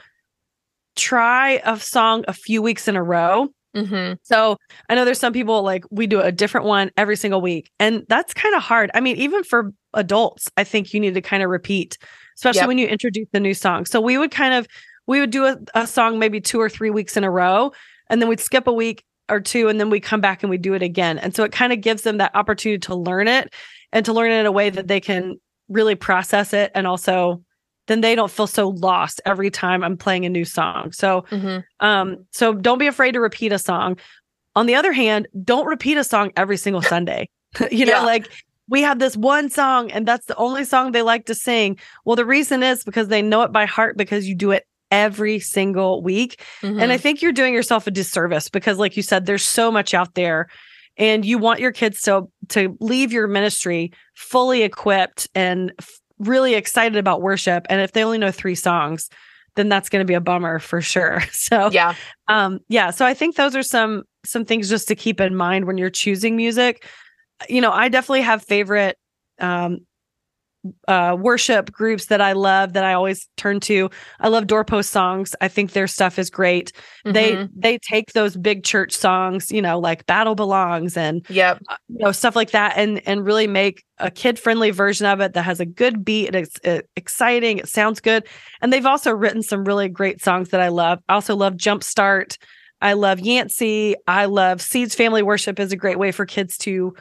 try 0.95 1.62
a 1.65 1.80
song 1.80 2.23
a 2.27 2.34
few 2.34 2.62
weeks 2.62 2.88
in 2.88 2.95
a 2.95 3.04
row. 3.04 3.47
Mm-hmm. 3.75 4.15
So 4.23 4.58
I 4.89 4.95
know 4.95 5.06
there's 5.06 5.19
some 5.19 5.32
people 5.32 5.63
like 5.63 5.86
we 5.89 6.06
do 6.06 6.19
a 6.19 6.32
different 6.32 6.67
one 6.67 6.91
every 6.97 7.15
single 7.15 7.39
week, 7.39 7.71
and 7.80 8.04
that's 8.10 8.34
kind 8.34 8.54
of 8.54 8.62
hard. 8.62 8.91
I 8.93 8.99
mean, 8.99 9.15
even 9.15 9.43
for 9.43 9.71
adults, 9.93 10.49
I 10.58 10.65
think 10.65 10.93
you 10.93 10.99
need 10.99 11.13
to 11.13 11.21
kind 11.21 11.41
of 11.41 11.49
repeat, 11.49 11.97
especially 12.36 12.60
Yep. 12.60 12.67
when 12.67 12.77
you 12.77 12.88
introduce 12.88 13.27
the 13.32 13.39
new 13.39 13.54
song. 13.54 13.86
So 13.86 14.01
we 14.01 14.17
would 14.17 14.32
kind 14.32 14.54
of 14.54 14.67
we 15.08 15.19
would 15.21 15.32
do 15.32 15.45
a, 15.45 15.58
a 15.73 15.88
song 15.88 16.19
maybe 16.19 16.41
two 16.41 16.60
or 16.60 16.69
three 16.69 16.89
weeks 16.89 17.15
in 17.15 17.23
a 17.23 17.32
row, 17.32 17.71
and 18.10 18.21
then 18.21 18.27
we'd 18.27 18.41
skip 18.41 18.67
a 18.67 18.73
week 18.73 19.06
or 19.30 19.39
two, 19.39 19.69
and 19.69 19.80
then 19.80 19.89
we 19.89 20.01
come 20.01 20.19
back 20.19 20.43
and 20.43 20.49
we 20.49 20.58
do 20.58 20.73
it 20.73 20.84
again. 20.84 21.17
And 21.17 21.34
so 21.34 21.45
it 21.45 21.54
kind 21.54 21.71
of 21.71 21.80
gives 21.80 22.01
them 22.01 22.17
that 22.17 22.36
opportunity 22.36 22.80
to 22.80 22.95
learn 22.95 23.30
it 23.30 23.54
and 23.93 24.06
to 24.06 24.12
learn 24.12 24.32
it 24.32 24.39
in 24.41 24.45
a 24.45 24.51
way 24.51 24.69
that 24.69 24.89
they 24.89 24.99
can 24.99 25.39
really 25.69 25.95
process 25.95 26.51
it, 26.51 26.71
and 26.75 26.86
also 26.88 27.41
then 27.91 28.01
they 28.01 28.15
don't 28.15 28.32
feel 28.32 28.47
so 28.47 28.69
lost 28.69 29.19
every 29.25 29.51
time 29.51 29.84
I'm 29.84 29.97
playing 29.97 30.25
a 30.25 30.30
new 30.30 30.45
song. 30.45 30.91
So 30.93 31.25
Mm-hmm. 31.32 31.60
um, 31.86 32.25
so 32.32 32.54
don't 32.54 32.77
be 32.80 32.88
afraid 32.88 33.12
to 33.13 33.19
repeat 33.19 33.51
a 33.51 33.60
song. 33.60 33.97
On 34.56 34.65
the 34.65 34.75
other 34.75 34.91
hand, 34.93 35.27
don't 35.43 35.65
repeat 35.67 35.97
a 35.97 36.04
song 36.04 36.32
every 36.36 36.58
single 36.58 36.82
Sunday. 36.82 37.30
you 37.71 37.86
know, 37.86 37.93
Yeah. 37.99 38.04
like 38.06 38.30
we 38.69 38.82
have 38.82 38.99
this 38.99 39.17
one 39.17 39.49
song 39.49 39.91
and 39.91 40.08
that's 40.08 40.25
the 40.27 40.36
only 40.38 40.63
song 40.63 40.91
they 40.93 41.01
like 41.01 41.25
to 41.25 41.36
sing. 41.36 41.77
Well, 42.06 42.15
the 42.15 42.25
reason 42.25 42.63
is 42.63 42.84
because 42.84 43.10
they 43.10 43.21
know 43.21 43.41
it 43.43 43.51
by 43.51 43.65
heart 43.65 43.97
because 43.97 44.27
you 44.27 44.36
do 44.36 44.51
it 44.51 44.65
every 44.91 45.39
single 45.39 46.01
week. 46.01 46.41
Mm-hmm. 46.62 46.80
And 46.80 46.91
I 46.91 46.97
think 46.97 47.21
you're 47.21 47.32
doing 47.32 47.54
yourself 47.54 47.88
a 47.88 47.91
disservice 47.91 48.49
because 48.49 48.77
like 48.77 48.95
you 48.97 49.04
said 49.04 49.25
there's 49.25 49.43
so 49.43 49.71
much 49.71 49.93
out 49.93 50.13
there 50.15 50.47
and 50.97 51.25
you 51.25 51.38
want 51.38 51.62
your 51.62 51.71
kids 51.71 52.01
to 52.01 52.23
to 52.49 52.75
leave 52.82 53.13
your 53.13 53.27
ministry 53.27 53.91
fully 54.15 54.63
equipped 54.63 55.30
and 55.34 55.71
really 56.22 56.54
excited 56.54 56.98
about 56.98 57.22
worship 57.22 57.66
and 57.70 57.82
if 57.82 57.92
they 57.92 58.04
only 58.04 58.18
know 58.18 58.32
3 58.32 58.56
songs 58.56 59.10
then 59.56 59.68
that's 59.68 59.90
going 59.90 60.00
to 60.00 60.06
be 60.08 60.14
a 60.14 60.22
bummer 60.22 60.60
for 60.60 60.82
sure. 60.82 61.22
So 61.32 61.70
yeah. 61.72 61.96
um 62.28 62.60
yeah 62.70 62.92
so 62.92 63.06
i 63.06 63.14
think 63.14 63.36
those 63.36 63.56
are 63.56 63.64
some 63.64 64.04
some 64.24 64.46
things 64.46 64.70
just 64.70 64.88
to 64.88 64.96
keep 64.96 65.20
in 65.20 65.36
mind 65.36 65.66
when 65.66 65.78
you're 65.78 65.90
choosing 65.90 66.36
music 66.36 66.88
you 67.50 67.60
know 67.60 67.72
i 67.72 67.90
definitely 67.90 68.22
have 68.22 68.44
favorite 68.44 68.98
um 69.40 69.80
uh 70.88 71.17
worship 71.19 71.71
groups 71.71 72.06
that 72.06 72.21
i 72.21 72.34
love 72.34 72.74
that 72.74 72.84
i 72.84 72.93
always 72.93 73.28
turn 73.36 73.60
to. 73.60 73.89
I 74.19 74.28
love 74.28 74.45
doorpost 74.45 74.91
songs. 74.91 75.36
I 75.41 75.47
think 75.47 75.71
their 75.71 75.88
stuff 75.88 76.19
is 76.19 76.30
great. 76.30 76.71
They 77.04 77.34
Mhm. 77.38 77.50
they 77.56 77.80
take 77.80 78.13
those 78.13 78.36
big 78.38 78.63
church 78.63 78.91
songs 78.93 79.52
you 79.52 79.62
know 79.62 79.80
like 79.80 80.06
battle 80.06 80.36
belongs 80.36 80.95
and 80.95 81.26
Yep. 81.30 81.62
you 81.89 81.97
know 82.06 82.12
stuff 82.12 82.36
like 82.36 82.52
that 82.52 82.74
and 82.78 83.02
and 83.08 83.26
really 83.26 83.47
make 83.47 83.84
a 83.97 84.12
kid 84.12 84.38
friendly 84.38 84.69
version 84.69 85.08
of 85.08 85.19
it 85.19 85.34
that 85.34 85.43
has 85.43 85.60
a 85.60 85.65
good 85.65 86.06
beat 86.06 86.28
and 86.28 86.36
it's 86.36 86.60
uh, 86.65 86.82
exciting 86.95 87.58
it 87.58 87.67
sounds 87.67 88.00
good. 88.00 88.28
And 88.62 88.71
they've 88.71 88.86
also 88.86 89.12
written 89.12 89.41
some 89.41 89.63
really 89.65 89.89
great 89.89 90.21
songs 90.21 90.50
that 90.50 90.62
i 90.62 90.67
love. 90.67 91.00
I 91.10 91.15
also 91.15 91.36
love 91.36 91.54
jumpstart. 91.56 92.38
I 92.84 92.93
love 92.93 93.19
Yancy 93.19 93.95
i 94.08 94.26
love 94.26 94.62
seeds 94.62 94.95
family 94.95 95.21
worship 95.24 95.60
is 95.60 95.71
a 95.71 95.76
great 95.78 95.97
way 96.00 96.12
for 96.12 96.26
kids 96.26 96.58
to 96.60 96.93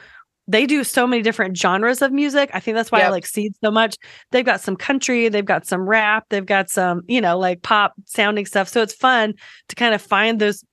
they 0.51 0.67
do 0.67 0.83
so 0.85 1.07
many 1.07 1.23
different 1.23 1.57
genres 1.57 2.03
of 2.03 2.13
music. 2.13 2.51
I 2.53 2.61
think 2.61 2.75
that's 2.75 2.91
why 2.91 3.03
i 3.03 3.09
like 3.09 3.27
seeds 3.27 3.59
so 3.63 3.71
much. 3.71 3.97
They've 4.33 4.45
got 4.45 4.61
some 4.61 4.77
country 4.77 5.29
they've 5.29 5.45
got 5.45 5.67
some 5.67 5.89
rap 5.89 6.27
they've 6.31 6.45
got 6.45 6.69
some 6.71 7.03
you 7.07 7.21
know 7.21 7.39
like 7.39 7.63
pop 7.63 7.95
sounding 8.07 8.47
stuff. 8.47 8.69
So 8.69 8.83
it's 8.83 8.95
fun 8.95 9.35
to 9.69 9.77
kind 9.77 9.95
of 9.95 10.03
find 10.03 10.41
those 10.41 10.65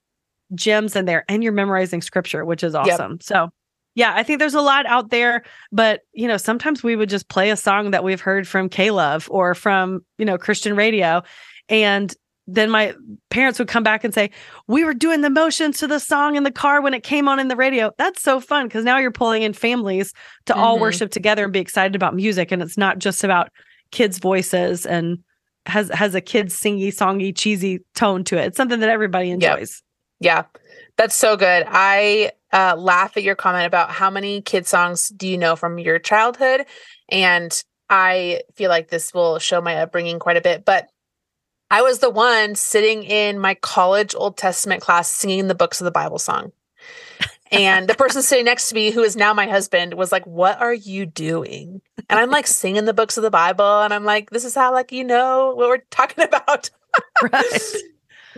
gems 0.56 0.96
in 0.96 1.06
there 1.06 1.26
and 1.30 1.44
you're 1.44 1.54
memorizing 1.54 2.02
scripture 2.02 2.44
which 2.46 2.64
is 2.64 2.74
Yep. 2.74 2.84
awesome. 2.88 3.20
So 3.22 3.50
yeah 3.96 4.14
i 4.16 4.24
think 4.24 4.40
there's 4.40 4.54
a 4.54 4.62
lot 4.62 4.86
out 4.86 5.10
there 5.10 5.44
but 5.72 6.02
you 6.14 6.28
know 6.28 6.38
sometimes 6.38 6.84
we 6.84 6.96
would 6.96 7.10
just 7.10 7.28
play 7.30 7.50
a 7.50 7.58
song 7.58 7.92
that 7.92 8.04
we've 8.04 8.22
heard 8.22 8.48
from 8.48 8.70
k-love 8.70 9.28
or 9.32 9.54
from 9.56 10.00
you 10.20 10.26
know 10.26 10.38
christian 10.38 10.76
radio 10.76 11.22
and 11.68 12.14
then 12.48 12.70
my 12.70 12.94
parents 13.30 13.60
would 13.60 13.68
come 13.68 13.84
back 13.84 14.04
and 14.04 14.14
say 14.14 14.32
we 14.68 14.84
were 14.84 14.94
doing 14.94 15.22
the 15.22 15.30
motions 15.30 15.78
to 15.80 15.88
the 15.88 16.00
song 16.00 16.36
in 16.36 16.44
the 16.44 16.52
car 16.52 16.82
when 16.82 16.94
it 16.94 17.04
came 17.04 17.28
on 17.28 17.40
in 17.40 17.50
the 17.50 17.56
radio 17.56 17.92
that's 17.98 18.24
so 18.24 18.40
fun 18.40 18.68
because 18.68 18.86
now 18.86 18.98
you're 18.98 19.12
pulling 19.12 19.44
in 19.44 19.54
families 19.54 20.14
to 20.46 20.56
all 20.56 20.78
Mhm. 20.78 20.82
worship 20.82 21.12
together 21.12 21.44
and 21.44 21.54
be 21.54 21.60
excited 21.60 21.96
about 21.96 22.16
music 22.16 22.52
and 22.52 22.62
it's 22.62 22.78
not 22.78 23.00
just 23.00 23.24
about 23.24 23.50
kids 23.92 24.18
voices 24.20 24.86
and 24.86 25.20
has 25.66 25.90
has 25.90 26.16
a 26.16 26.22
kid's 26.22 26.56
singy 26.56 26.88
songy 26.88 27.36
cheesy 27.36 27.80
tone 27.96 28.24
to 28.24 28.38
it 28.38 28.46
it's 28.48 28.58
something 28.58 28.80
that 28.80 28.90
everybody 28.90 29.30
enjoys 29.30 29.84
Yeah, 30.20 30.46
that's 30.96 31.14
so 31.14 31.38
good. 31.38 31.64
I 31.70 32.32
uh, 32.52 32.76
laugh 32.76 33.18
at 33.18 33.24
your 33.24 33.36
comment 33.36 33.68
about 33.68 33.92
how 33.92 34.10
many 34.10 34.42
kid 34.42 34.66
songs 34.66 35.10
do 35.10 35.28
you 35.28 35.38
know 35.38 35.56
from 35.56 35.78
your 35.78 36.00
childhood, 36.00 36.66
and 37.10 37.64
I 37.88 38.42
feel 38.56 38.70
like 38.72 38.88
this 38.88 39.14
will 39.14 39.38
show 39.38 39.62
my 39.62 39.76
upbringing 39.76 40.18
quite 40.18 40.38
a 40.38 40.42
bit. 40.42 40.66
But 40.66 40.90
I 41.70 41.82
was 41.82 42.00
the 42.00 42.10
one 42.10 42.56
sitting 42.56 43.04
in 43.04 43.40
my 43.40 43.56
college 43.56 44.16
Old 44.16 44.38
Testament 44.38 44.82
class 44.82 45.10
singing 45.10 45.48
the 45.48 45.56
books 45.56 45.82
of 45.82 45.86
the 45.86 45.92
Bible 45.92 46.20
song. 46.20 46.52
And 47.52 47.88
the 47.88 47.96
person 47.96 48.22
sitting 48.22 48.46
next 48.46 48.70
to 48.70 48.76
me, 48.76 48.92
who 48.92 49.04
is 49.04 49.16
now 49.16 49.34
my 49.34 49.48
husband, 49.48 49.94
was 49.94 50.12
like, 50.12 50.26
What 50.26 50.60
are 50.60 50.74
you 50.74 51.06
doing? 51.06 51.82
And 52.10 52.20
I'm 52.20 52.30
like 52.30 52.48
singing 52.48 52.86
the 52.86 52.94
books 52.94 53.18
of 53.18 53.24
the 53.24 53.32
Bible. 53.32 53.82
And 53.84 53.94
I'm 53.94 54.04
like, 54.04 54.30
This 54.30 54.44
is 54.44 54.54
how, 54.54 54.74
like, 54.74 54.92
you 54.92 55.04
know 55.04 55.54
what 55.56 55.70
we're 55.70 55.78
talking 55.90 56.24
about. 56.26 56.70
right 57.22 57.76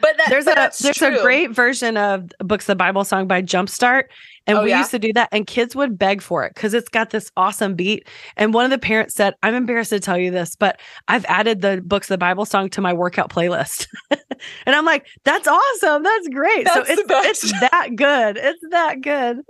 But 0.01 0.17
that, 0.17 0.29
there's 0.29 0.45
but 0.45 0.57
a 0.57 0.83
there's 0.83 0.97
true. 0.97 1.19
a 1.19 1.21
great 1.21 1.51
version 1.51 1.97
of 1.97 2.29
books 2.39 2.63
of 2.65 2.67
the 2.67 2.75
bible 2.75 3.03
song 3.03 3.27
by 3.27 3.41
jumpstart 3.41 4.05
and 4.47 4.57
Oh, 4.57 4.63
we 4.63 4.69
yeah? 4.69 4.79
used 4.79 4.91
to 4.91 4.99
do 4.99 5.13
that 5.13 5.29
and 5.31 5.45
kids 5.45 5.75
would 5.75 5.97
beg 5.97 6.21
for 6.21 6.45
it 6.45 6.53
because 6.55 6.73
it's 6.73 6.89
got 6.89 7.09
this 7.12 7.31
awesome 7.38 7.75
beat 7.75 8.07
and 8.38 8.53
one 8.53 8.65
of 8.65 8.71
the 8.71 8.77
parents 8.79 9.15
said 9.15 9.33
i'm 9.43 9.53
embarrassed 9.55 9.91
to 9.91 9.99
tell 9.99 10.17
you 10.17 10.31
this 10.31 10.55
but 10.55 10.79
i've 11.07 11.25
added 11.25 11.62
the 11.62 11.81
books 11.85 12.07
of 12.07 12.13
the 12.13 12.17
bible 12.17 12.45
song 12.45 12.69
to 12.69 12.81
my 12.81 12.93
workout 12.93 13.29
playlist 13.29 13.88
and 14.09 14.75
i'm 14.75 14.85
like 14.85 15.05
that's 15.23 15.47
awesome 15.47 16.03
that's 16.03 16.27
great 16.29 16.65
That's 16.65 16.88
so 16.88 16.93
it's, 16.93 17.43
it's 17.43 17.59
that 17.59 17.89
good 17.95 18.38
it's 18.38 18.63
that 18.71 19.01
good 19.01 19.41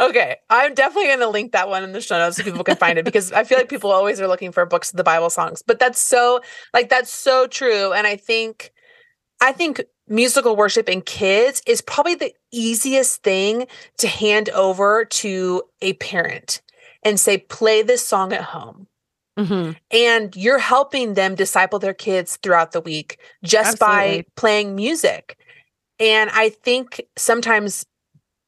Okay, 0.00 0.36
I'm 0.50 0.74
definitely 0.74 1.06
going 1.08 1.20
to 1.20 1.28
link 1.28 1.52
that 1.52 1.68
one 1.68 1.84
in 1.84 1.92
the 1.92 2.00
show 2.00 2.18
notes 2.18 2.36
so 2.36 2.42
people 2.42 2.64
can 2.64 2.76
find 2.76 2.98
it 2.98 3.04
because 3.04 3.30
I 3.30 3.44
feel 3.44 3.58
like 3.58 3.68
people 3.68 3.92
always 3.92 4.20
are 4.20 4.26
looking 4.26 4.50
for 4.50 4.66
books 4.66 4.90
of 4.90 4.96
the 4.96 5.04
Bible 5.04 5.30
songs. 5.30 5.62
But 5.62 5.78
that's 5.78 6.00
so 6.00 6.40
like 6.72 6.88
that's 6.88 7.12
so 7.12 7.46
true 7.46 7.92
and 7.92 8.06
I 8.06 8.16
think 8.16 8.72
I 9.44 9.52
think 9.52 9.82
musical 10.08 10.56
worship 10.56 10.88
in 10.88 11.02
kids 11.02 11.60
is 11.66 11.82
probably 11.82 12.14
the 12.14 12.32
easiest 12.50 13.22
thing 13.22 13.66
to 13.98 14.08
hand 14.08 14.48
over 14.50 15.04
to 15.04 15.62
a 15.82 15.92
parent 15.94 16.62
and 17.02 17.20
say 17.20 17.36
play 17.36 17.82
this 17.82 18.04
song 18.06 18.32
at 18.32 18.40
home. 18.40 18.86
Mhm. 19.38 19.76
And 19.90 20.34
you're 20.34 20.58
helping 20.58 21.12
them 21.12 21.34
disciple 21.34 21.78
their 21.78 21.92
kids 21.92 22.38
throughout 22.42 22.72
the 22.72 22.80
week 22.80 23.18
just 23.42 23.78
by 23.78 24.24
playing 24.34 24.74
music. 24.74 25.36
And 25.98 26.30
I 26.32 26.48
think 26.48 27.02
sometimes 27.16 27.84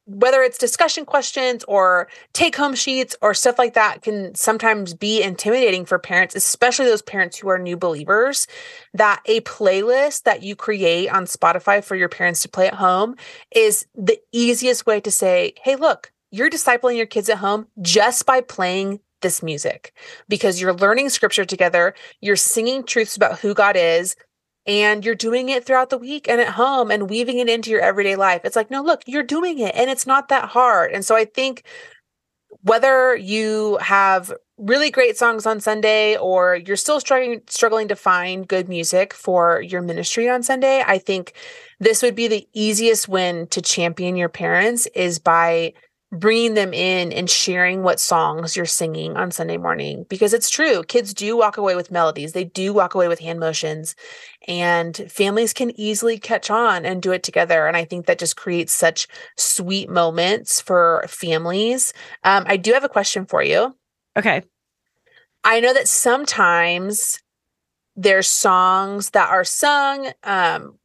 whether 0.06 0.42
it's 0.42 0.56
discussion 0.56 1.04
questions 1.04 1.64
or 1.66 2.08
take 2.32 2.56
home 2.56 2.74
sheets 2.74 3.16
or 3.20 3.34
stuff 3.34 3.58
like 3.58 3.74
that 3.74 4.02
can 4.02 4.34
sometimes 4.34 4.94
be 4.94 5.22
intimidating 5.22 5.84
for 5.84 5.98
parents, 5.98 6.34
especially 6.34 6.86
those 6.86 7.02
parents 7.02 7.36
who 7.36 7.48
are 7.48 7.58
new 7.58 7.76
believers. 7.76 8.46
That 8.94 9.20
a 9.26 9.40
playlist 9.42 10.22
that 10.22 10.42
you 10.42 10.56
create 10.56 11.08
on 11.08 11.26
Spotify 11.26 11.82
for 11.82 11.96
your 11.96 12.08
parents 12.08 12.40
to 12.42 12.48
play 12.48 12.68
at 12.68 12.74
home 12.74 13.16
is 13.54 13.86
the 13.94 14.18
easiest 14.32 14.86
way 14.86 15.00
to 15.00 15.10
say, 15.10 15.54
hey, 15.62 15.76
look, 15.76 16.12
you're 16.30 16.50
discipling 16.50 16.96
your 16.96 17.06
kids 17.06 17.28
at 17.28 17.38
home 17.38 17.66
just 17.82 18.26
by 18.26 18.40
playing 18.40 19.00
this 19.22 19.42
music 19.42 19.92
because 20.28 20.60
you're 20.60 20.74
learning 20.74 21.08
scripture 21.08 21.44
together, 21.44 21.94
you're 22.20 22.36
singing 22.36 22.84
truths 22.84 23.16
about 23.16 23.38
who 23.38 23.54
God 23.54 23.76
is, 23.76 24.14
and 24.66 25.04
you're 25.04 25.14
doing 25.14 25.48
it 25.48 25.64
throughout 25.64 25.90
the 25.90 25.98
week 25.98 26.28
and 26.28 26.40
at 26.40 26.48
home 26.48 26.90
and 26.90 27.08
weaving 27.08 27.38
it 27.38 27.48
into 27.48 27.70
your 27.70 27.80
everyday 27.80 28.16
life. 28.16 28.42
It's 28.44 28.56
like, 28.56 28.70
no, 28.70 28.82
look, 28.82 29.02
you're 29.06 29.22
doing 29.22 29.58
it 29.58 29.74
and 29.74 29.90
it's 29.90 30.06
not 30.06 30.28
that 30.28 30.48
hard. 30.50 30.92
And 30.92 31.04
so 31.04 31.14
I 31.14 31.24
think 31.24 31.62
whether 32.62 33.14
you 33.14 33.78
have 33.80 34.32
really 34.58 34.90
great 34.90 35.16
songs 35.16 35.46
on 35.46 35.60
Sunday 35.60 36.16
or 36.16 36.56
you're 36.56 36.76
still 36.76 36.98
struggling 36.98 37.42
struggling 37.46 37.88
to 37.88 37.96
find 37.96 38.48
good 38.48 38.68
music 38.68 39.12
for 39.12 39.60
your 39.60 39.82
ministry 39.82 40.28
on 40.28 40.42
Sunday, 40.42 40.82
I 40.86 40.98
think 40.98 41.34
this 41.78 42.02
would 42.02 42.14
be 42.14 42.26
the 42.26 42.48
easiest 42.54 43.08
win 43.08 43.46
to 43.48 43.60
champion 43.60 44.16
your 44.16 44.30
parents 44.30 44.86
is 44.94 45.18
by 45.18 45.74
bringing 46.12 46.54
them 46.54 46.72
in 46.72 47.12
and 47.12 47.28
sharing 47.28 47.82
what 47.82 47.98
songs 47.98 48.56
you're 48.56 48.64
singing 48.64 49.16
on 49.16 49.30
Sunday 49.30 49.56
morning 49.56 50.06
because 50.08 50.32
it's 50.32 50.48
true 50.48 50.84
kids 50.84 51.12
do 51.12 51.36
walk 51.36 51.56
away 51.56 51.74
with 51.74 51.90
melodies 51.90 52.32
they 52.32 52.44
do 52.44 52.72
walk 52.72 52.94
away 52.94 53.08
with 53.08 53.18
hand 53.18 53.40
motions 53.40 53.96
and 54.46 54.96
families 55.10 55.52
can 55.52 55.78
easily 55.78 56.16
catch 56.16 56.48
on 56.48 56.86
and 56.86 57.02
do 57.02 57.10
it 57.10 57.24
together 57.24 57.66
and 57.66 57.76
I 57.76 57.84
think 57.84 58.06
that 58.06 58.20
just 58.20 58.36
creates 58.36 58.72
such 58.72 59.08
sweet 59.36 59.90
moments 59.90 60.60
for 60.60 61.04
families. 61.08 61.92
Um, 62.24 62.44
I 62.46 62.56
do 62.56 62.72
have 62.72 62.84
a 62.84 62.88
question 62.88 63.26
for 63.26 63.42
you. 63.42 63.74
Okay. 64.16 64.42
I 65.44 65.60
know 65.60 65.72
that 65.72 65.88
sometimes 65.88 67.20
there's 67.94 68.28
songs 68.28 69.10
that 69.10 69.30
are 69.30 69.44
sung 69.44 70.10
um, 70.22 70.78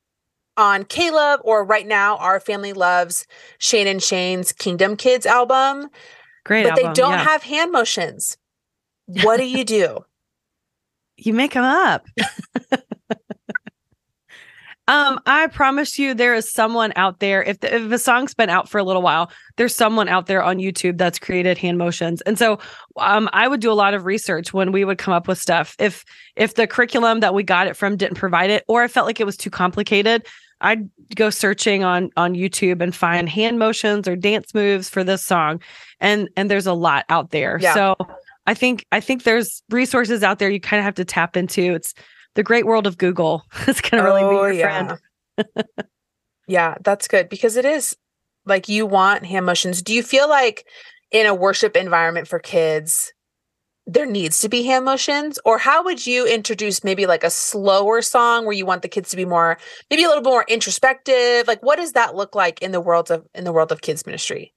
on 0.62 0.86
K-Love, 0.86 1.42
or 1.44 1.66
right 1.66 1.88
now, 1.88 2.18
our 2.18 2.40
family 2.40 2.72
loves 2.72 3.26
Shane 3.58 3.88
and 3.88 4.02
Shane's 4.02 4.54
Kingdom 4.54 4.96
Kids 4.96 5.26
album. 5.26 5.90
Great, 6.46 6.64
but 6.64 6.72
album, 6.74 6.86
they 6.86 6.94
don't 6.94 7.12
yeah. 7.14 7.24
have 7.24 7.44
hand 7.44 7.72
motions. 7.72 8.38
What 9.08 9.38
do 9.38 9.44
you 9.44 9.66
do? 9.66 10.06
you 11.18 11.34
make 11.34 11.54
them 11.54 11.64
up. 11.64 12.06
um, 14.88 15.20
I 15.26 15.48
promise 15.48 15.98
you, 15.98 16.14
there 16.14 16.36
is 16.36 16.52
someone 16.52 16.94
out 16.96 17.20
there. 17.20 17.44
If 17.44 17.60
the, 17.60 17.76
if 17.76 17.92
a 17.92 17.98
song's 17.98 18.34
been 18.34 18.50
out 18.50 18.70
for 18.70 18.78
a 18.78 18.84
little 18.84 19.02
while, 19.02 19.32
there's 19.58 19.76
someone 19.76 20.08
out 20.08 20.28
there 20.28 20.44
on 20.44 20.58
YouTube 20.58 20.98
that's 20.98 21.20
created 21.20 21.58
hand 21.58 21.78
motions. 21.78 22.22
And 22.22 22.38
so, 22.38 22.60
um, 22.98 23.30
I 23.34 23.48
would 23.48 23.62
do 23.62 23.72
a 23.72 23.74
lot 23.74 23.94
of 23.94 24.06
research 24.06 24.54
when 24.54 24.72
we 24.72 24.86
would 24.86 24.98
come 24.98 25.14
up 25.14 25.28
with 25.28 25.38
stuff. 25.38 25.76
If 25.80 26.06
if 26.36 26.54
the 26.54 26.68
curriculum 26.68 27.20
that 27.22 27.34
we 27.34 27.44
got 27.44 27.68
it 27.68 27.76
from 27.76 27.98
didn't 27.98 28.18
provide 28.18 28.52
it, 28.52 28.64
or 28.68 28.84
I 28.84 28.88
felt 28.88 29.08
like 29.08 29.20
it 29.20 29.26
was 29.26 29.38
too 29.38 29.50
complicated, 29.50 30.26
I'd 30.62 30.90
go 31.16 31.30
searching 31.30 31.84
on 31.84 32.12
on 32.16 32.34
YouTube 32.36 32.82
and 32.82 32.96
find 32.96 33.28
hand 33.28 33.60
motions 33.60 34.08
or 34.08 34.16
dance 34.16 34.54
moves 34.54 34.90
for 34.90 35.04
this 35.04 35.24
song. 35.24 35.62
And 36.00 36.30
and 36.38 36.50
there's 36.50 36.68
a 36.68 36.74
lot 36.74 37.06
out 37.10 37.32
there. 37.32 37.58
Yeah. 37.60 37.74
So 37.74 37.96
I 38.46 38.54
think 38.54 38.86
I 38.92 39.00
think 39.00 39.24
there's 39.24 39.64
resources 39.70 40.24
out 40.24 40.40
there 40.40 40.50
you 40.50 40.60
kind 40.60 40.80
of 40.80 40.86
have 40.86 40.96
to 40.96 41.06
tap 41.06 41.36
into. 41.36 41.74
It's 41.74 41.94
the 42.36 42.44
great 42.44 42.66
world 42.66 42.88
of 42.88 42.98
Google. 42.98 43.44
it's 43.68 43.82
gonna 43.82 44.04
really 44.04 44.22
be 44.22 44.26
oh, 44.28 44.46
your 44.46 44.64
friend. 44.64 44.98
Oh, 45.38 45.44
yeah. 45.56 45.64
yeah, 46.48 46.76
that's 46.84 47.08
good 47.08 47.30
because 47.30 47.58
it 47.58 47.66
is 47.66 47.96
like 48.46 48.70
you 48.70 48.86
want 48.86 49.26
hand 49.26 49.46
motions. 49.46 49.82
Do 49.82 49.94
you 49.94 50.04
feel 50.04 50.30
like 50.30 50.66
in 51.12 51.26
a 51.26 51.36
worship 51.36 51.76
environment 51.76 52.28
for 52.28 52.40
kids, 52.40 53.14
there 53.88 54.06
needs 54.06 54.40
to 54.40 54.50
be 54.50 54.64
hand 54.64 54.86
motions? 54.86 55.40
Or 55.46 55.58
how 55.58 55.84
would 55.84 56.06
you 56.06 56.26
introduce 56.26 56.84
maybe 56.84 57.06
like 57.06 57.24
a 57.24 57.30
slower 57.30 58.02
song 58.02 58.46
where 58.46 58.56
you 58.56 58.66
want 58.66 58.82
the 58.82 58.88
kids 58.88 59.10
to 59.10 59.18
be 59.18 59.26
more, 59.26 59.58
maybe 59.90 60.04
a 60.04 60.08
little 60.08 60.24
bit 60.24 60.30
more 60.30 60.46
introspective? 60.48 61.48
Like 61.48 61.62
what 61.62 61.78
does 61.78 61.94
that 61.94 62.16
look 62.16 62.36
like 62.36 62.62
in 62.62 62.72
the 62.72 62.82
world 62.82 63.12
of 63.12 63.26
in 63.34 63.44
the 63.44 63.52
world 63.52 63.72
of 63.72 63.82
kids 63.82 64.06
ministry? 64.06 64.54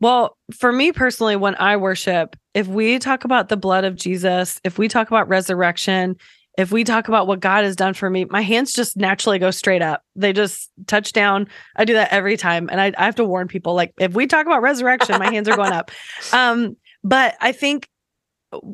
Well, 0.00 0.36
for 0.54 0.72
me 0.72 0.92
personally, 0.92 1.36
when 1.36 1.54
I 1.56 1.76
worship, 1.76 2.36
if 2.54 2.66
we 2.66 2.98
talk 2.98 3.24
about 3.24 3.48
the 3.48 3.56
blood 3.56 3.84
of 3.84 3.96
Jesus, 3.96 4.60
if 4.62 4.78
we 4.78 4.88
talk 4.88 5.08
about 5.08 5.28
resurrection, 5.28 6.16
if 6.58 6.70
we 6.70 6.84
talk 6.84 7.08
about 7.08 7.26
what 7.26 7.40
God 7.40 7.64
has 7.64 7.76
done 7.76 7.94
for 7.94 8.08
me, 8.08 8.24
my 8.26 8.40
hands 8.40 8.72
just 8.72 8.96
naturally 8.96 9.38
go 9.38 9.50
straight 9.50 9.82
up. 9.82 10.02
They 10.14 10.32
just 10.32 10.70
touch 10.86 11.12
down. 11.12 11.48
I 11.76 11.84
do 11.84 11.94
that 11.94 12.12
every 12.12 12.36
time. 12.36 12.68
And 12.70 12.80
I, 12.80 12.92
I 12.96 13.04
have 13.04 13.16
to 13.16 13.24
warn 13.24 13.48
people 13.48 13.74
like, 13.74 13.92
if 13.98 14.14
we 14.14 14.26
talk 14.26 14.46
about 14.46 14.62
resurrection, 14.62 15.18
my 15.18 15.30
hands 15.30 15.48
are 15.48 15.56
going 15.56 15.72
up. 15.72 15.90
Um, 16.32 16.76
but 17.04 17.36
I 17.40 17.52
think 17.52 17.88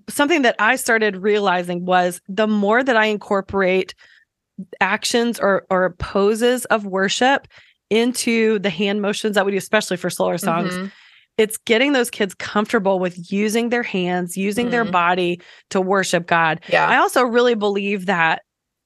something 0.08 0.42
that 0.42 0.56
I 0.58 0.76
started 0.76 1.16
realizing 1.16 1.84
was 1.84 2.20
the 2.28 2.46
more 2.46 2.82
that 2.82 2.96
I 2.96 3.06
incorporate 3.06 3.94
actions 4.80 5.40
or, 5.40 5.66
or 5.70 5.94
poses 5.98 6.64
of 6.66 6.84
worship 6.86 7.48
into 7.90 8.58
the 8.58 8.70
hand 8.70 9.02
motions 9.02 9.34
that 9.34 9.44
we 9.44 9.52
do, 9.52 9.58
especially 9.58 9.96
for 9.96 10.10
slower 10.10 10.38
songs, 10.38 10.72
Mhm. 10.74 10.90
it's 11.38 11.56
getting 11.58 11.92
those 11.92 12.10
kids 12.10 12.34
comfortable 12.34 12.98
with 12.98 13.32
using 13.32 13.68
their 13.70 13.82
hands, 13.82 14.36
using 14.36 14.70
their 14.70 14.84
Mhm. 14.84 14.92
body 14.92 15.40
to 15.70 15.80
worship 15.80 16.26
God. 16.26 16.60
Yeah. 16.68 16.86
I 16.86 16.96
also 16.98 17.22
really 17.22 17.54
believe 17.54 18.06
that 18.06 18.42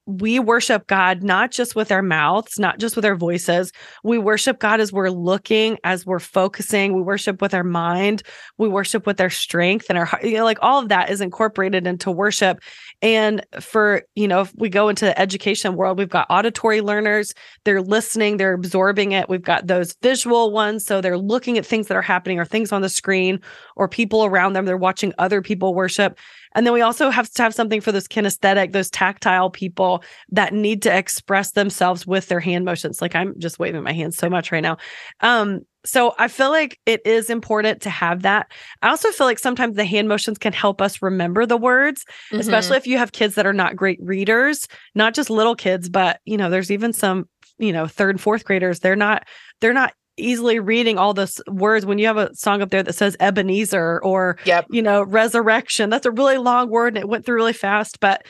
we 0.07 0.39
worship 0.39 0.87
God 0.87 1.21
not 1.21 1.51
just 1.51 1.75
with 1.75 1.91
our 1.91 2.01
mouths, 2.01 2.57
not 2.57 2.79
just 2.79 2.95
with 2.95 3.03
our 3.03 3.15
voices. 3.15 3.73
We 4.05 4.17
worship 4.17 4.57
God 4.57 4.79
as 4.79 4.93
we're 4.93 5.09
looking, 5.09 5.77
as 5.83 6.05
we're 6.05 6.19
focusing. 6.19 6.95
We 6.95 7.01
worship 7.01 7.41
with 7.41 7.53
our 7.53 7.63
mind. 7.63 8.23
We 8.57 8.69
worship 8.69 9.05
with 9.05 9.19
our 9.19 9.29
strength 9.29 9.87
and 9.89 9.97
our 9.97 10.05
heart. 10.05 10.23
You 10.23 10.37
know, 10.37 10.45
like 10.45 10.59
all 10.61 10.79
of 10.79 10.87
that 10.89 11.09
is 11.09 11.19
incorporated 11.19 11.85
into 11.85 12.09
worship. 12.09 12.61
And 13.01 13.45
for, 13.59 14.03
you 14.15 14.29
know, 14.29 14.41
if 14.41 14.53
we 14.55 14.69
go 14.69 14.87
into 14.87 15.03
the 15.03 15.19
education 15.19 15.75
world, 15.75 15.97
we've 15.97 16.07
got 16.07 16.25
auditory 16.29 16.79
learners. 16.79 17.33
They're 17.65 17.81
listening, 17.81 18.37
they're 18.37 18.53
absorbing 18.53 19.11
it. 19.11 19.27
We've 19.27 19.41
got 19.41 19.67
those 19.67 19.93
visual 20.01 20.51
ones. 20.51 20.85
So 20.85 21.01
they're 21.01 21.17
looking 21.17 21.57
at 21.57 21.65
things 21.65 21.87
that 21.87 21.97
are 21.97 22.01
happening 22.01 22.39
or 22.39 22.45
things 22.45 22.71
on 22.71 22.81
the 22.81 22.89
screen 22.89 23.41
or 23.75 23.89
people 23.89 24.23
around 24.23 24.53
them. 24.53 24.65
They're 24.65 24.77
watching 24.77 25.13
other 25.19 25.41
people 25.41 25.75
worship. 25.75 26.17
And 26.57 26.65
then 26.65 26.73
we 26.73 26.81
also 26.81 27.11
have 27.11 27.29
to 27.29 27.43
have 27.43 27.53
something 27.53 27.81
for 27.81 27.91
those 27.91 28.07
kinesthetic, 28.07 28.73
those 28.73 28.89
tactile 28.89 29.51
people 29.51 30.03
that 30.31 30.53
need 30.53 30.81
to 30.81 30.97
express 30.97 31.51
themselves 31.51 32.07
with 32.07 32.27
their 32.27 32.39
hand 32.39 32.65
motions. 32.65 32.99
Like 32.99 33.15
I'm 33.15 33.39
just 33.39 33.59
waving 33.59 33.83
my 33.83 33.93
hands 33.93 34.17
so 34.17 34.27
much 34.27 34.51
right 34.51 34.63
now. 34.63 34.77
Um, 35.19 35.61
so 35.85 36.15
I 36.17 36.27
feel 36.27 36.49
like 36.49 36.79
it 36.87 37.05
is 37.05 37.29
important 37.29 37.83
to 37.83 37.91
have 37.91 38.23
that. 38.23 38.47
I 38.81 38.89
also 38.89 39.11
feel 39.11 39.27
like 39.27 39.37
sometimes 39.37 39.75
the 39.75 39.85
hand 39.85 40.09
motions 40.09 40.39
can 40.39 40.51
help 40.51 40.81
us 40.81 40.99
remember 41.01 41.45
the 41.45 41.57
words, 41.57 42.03
Mhm. 42.33 42.39
especially 42.39 42.77
if 42.77 42.87
you 42.87 42.97
have 42.97 43.11
kids 43.11 43.35
that 43.35 43.45
are 43.45 43.53
not 43.53 43.75
great 43.75 43.99
readers, 44.01 44.67
not 44.95 45.13
just 45.13 45.29
little 45.29 45.55
kids, 45.55 45.89
but 45.89 46.19
you 46.25 46.37
know, 46.37 46.49
there's 46.49 46.71
even 46.71 46.91
some, 46.91 47.29
you 47.59 47.71
know, 47.71 47.85
third 47.85 48.15
and 48.15 48.21
fourth 48.21 48.43
graders. 48.43 48.79
They're 48.79 48.95
not, 48.95 49.27
they're 49.61 49.73
not 49.73 49.93
easily 50.17 50.59
reading 50.59 50.97
all 50.97 51.13
the 51.13 51.31
words 51.47 51.85
when 51.85 51.97
you 51.99 52.07
have 52.07 52.17
a 52.17 52.33
song 52.35 52.61
up 52.61 52.69
there 52.69 52.83
that 52.83 52.93
says 52.93 53.15
Ebenezer 53.19 54.01
or 54.03 54.37
Yep. 54.45 54.67
you 54.69 54.81
know, 54.81 55.03
resurrection. 55.03 55.89
That's 55.89 56.05
a 56.05 56.11
really 56.11 56.37
long 56.37 56.69
word 56.69 56.95
and 56.95 57.03
it 57.03 57.07
went 57.09 57.25
through 57.25 57.35
really 57.35 57.53
fast. 57.53 57.99
But 57.99 58.25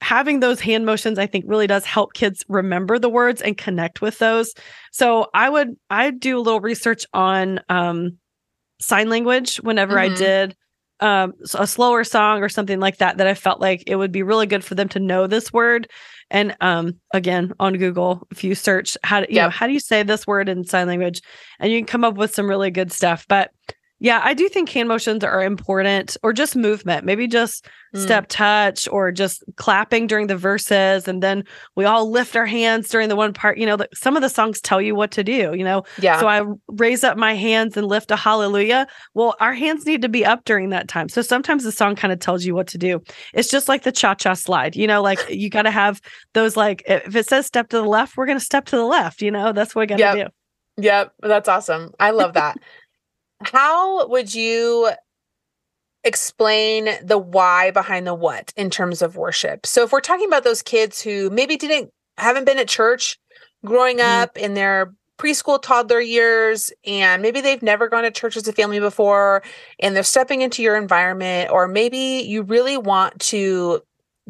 having 0.00 0.40
those 0.40 0.60
hand 0.60 0.86
motions, 0.86 1.18
I 1.18 1.26
think, 1.26 1.44
really 1.48 1.66
does 1.66 1.84
help 1.84 2.12
kids 2.12 2.44
remember 2.48 2.98
the 2.98 3.08
words 3.08 3.42
and 3.42 3.56
connect 3.56 4.00
with 4.00 4.18
those. 4.18 4.54
So 4.92 5.28
I 5.34 5.48
would 5.50 5.74
I 5.90 6.10
do 6.10 6.38
a 6.38 6.40
little 6.42 6.60
research 6.60 7.04
on 7.12 7.60
um 7.68 8.18
sign 8.80 9.08
language 9.08 9.56
whenever 9.58 9.98
I 9.98 10.08
Mhm. 10.10 10.16
did 10.16 10.56
um 11.00 11.32
a 11.54 11.66
slower 11.66 12.02
song 12.04 12.42
or 12.42 12.48
something 12.48 12.80
like 12.80 12.98
that 12.98 13.18
that 13.18 13.26
I 13.26 13.34
felt 13.34 13.60
like 13.60 13.84
it 13.86 13.96
would 13.96 14.12
be 14.12 14.22
really 14.22 14.46
good 14.46 14.64
for 14.64 14.74
them 14.74 14.88
to 14.90 15.00
know 15.00 15.26
this 15.26 15.52
word. 15.52 15.88
And 16.30 16.56
um 16.60 17.00
again 17.12 17.52
on 17.58 17.74
Google, 17.74 18.26
if 18.30 18.44
you 18.44 18.54
search 18.54 18.96
how 19.02 19.20
to 19.20 19.32
you 19.32 19.40
know 19.40 19.50
how 19.50 19.66
do 19.66 19.72
you 19.72 19.80
say 19.80 20.02
this 20.02 20.26
word 20.26 20.48
in 20.48 20.64
sign 20.64 20.86
language, 20.86 21.22
and 21.58 21.72
you 21.72 21.78
can 21.78 21.86
come 21.86 22.04
up 22.04 22.16
with 22.16 22.34
some 22.34 22.48
really 22.48 22.70
good 22.70 22.92
stuff. 22.92 23.26
But 23.28 23.50
yeah, 24.00 24.20
I 24.22 24.34
do 24.34 24.48
think 24.48 24.68
hand 24.68 24.88
motions 24.88 25.24
are 25.24 25.42
important 25.42 26.16
or 26.22 26.32
just 26.32 26.54
movement, 26.56 27.04
maybe 27.04 27.26
just 27.26 27.66
Mm. 27.94 28.02
step 28.02 28.26
touch 28.28 28.86
or 28.92 29.10
just 29.10 29.42
clapping 29.56 30.06
during 30.06 30.26
the 30.26 30.36
verses. 30.36 31.08
And 31.08 31.22
then 31.22 31.42
we 31.74 31.86
all 31.86 32.10
lift 32.10 32.36
our 32.36 32.44
hands 32.44 32.90
during 32.90 33.08
the 33.08 33.16
one 33.16 33.32
part. 33.32 33.56
You 33.56 33.64
know, 33.64 33.76
the, 33.76 33.88
some 33.94 34.14
of 34.14 34.20
the 34.20 34.28
songs 34.28 34.60
tell 34.60 34.78
you 34.78 34.94
what 34.94 35.10
to 35.12 35.24
do, 35.24 35.54
you 35.54 35.64
know. 35.64 35.84
Yeah. 35.98 36.20
So 36.20 36.28
I 36.28 36.42
raise 36.68 37.02
up 37.02 37.16
my 37.16 37.32
hands 37.34 37.78
and 37.78 37.86
lift 37.86 38.10
a 38.10 38.16
hallelujah. 38.16 38.86
Well, 39.14 39.36
our 39.40 39.54
hands 39.54 39.86
need 39.86 40.02
to 40.02 40.08
be 40.10 40.22
up 40.22 40.44
during 40.44 40.68
that 40.68 40.86
time. 40.86 41.08
So 41.08 41.22
sometimes 41.22 41.64
the 41.64 41.72
song 41.72 41.96
kind 41.96 42.12
of 42.12 42.18
tells 42.20 42.44
you 42.44 42.54
what 42.54 42.66
to 42.66 42.76
do. 42.76 43.02
It's 43.32 43.48
just 43.48 43.70
like 43.70 43.84
the 43.84 43.92
cha 43.92 44.14
cha 44.14 44.34
slide, 44.34 44.76
you 44.76 44.86
know, 44.86 45.00
like 45.00 45.20
you 45.30 45.48
got 45.48 45.62
to 45.62 45.70
have 45.70 46.02
those, 46.34 46.58
like, 46.58 46.82
if 46.86 47.16
it 47.16 47.26
says 47.26 47.46
step 47.46 47.70
to 47.70 47.76
the 47.78 47.88
left, 47.88 48.18
we're 48.18 48.26
going 48.26 48.38
to 48.38 48.44
step 48.44 48.66
to 48.66 48.76
the 48.76 48.84
left, 48.84 49.22
you 49.22 49.30
know, 49.30 49.52
that's 49.54 49.74
what 49.74 49.80
we 49.80 49.86
got 49.86 49.96
to 49.96 50.02
Yep. 50.18 50.26
do. 50.76 50.82
Yep, 50.82 51.12
that's 51.22 51.48
awesome. 51.48 51.92
I 51.98 52.10
love 52.10 52.34
that. 52.34 52.58
How 53.42 54.06
would 54.08 54.34
you 54.34 54.90
explain 56.04 56.90
the 57.02 57.18
why 57.18 57.70
behind 57.70 58.06
the 58.06 58.14
what 58.14 58.52
in 58.56 58.70
terms 58.70 59.02
of 59.02 59.16
worship? 59.16 59.66
So 59.66 59.82
if 59.82 59.92
we're 59.92 60.00
talking 60.00 60.26
about 60.26 60.44
those 60.44 60.62
kids 60.62 61.00
who 61.00 61.28
maybe 61.30 61.56
didn't 61.56 61.90
haven't 62.16 62.44
been 62.44 62.58
at 62.58 62.68
church 62.68 63.18
growing 63.64 63.98
Mhm. 63.98 64.22
up 64.22 64.38
in 64.38 64.54
their 64.54 64.94
preschool 65.18 65.60
toddler 65.60 66.00
years 66.00 66.70
and 66.84 67.20
maybe 67.22 67.40
they've 67.40 67.62
never 67.62 67.88
gone 67.88 68.04
to 68.04 68.10
church 68.10 68.36
as 68.36 68.46
a 68.46 68.52
family 68.52 68.78
before 68.78 69.42
and 69.80 69.94
they're 69.96 70.04
stepping 70.04 70.42
into 70.42 70.62
your 70.62 70.76
environment 70.76 71.50
or 71.50 71.66
maybe 71.66 71.98
you 72.24 72.42
really 72.42 72.76
want 72.76 73.18
to 73.20 73.82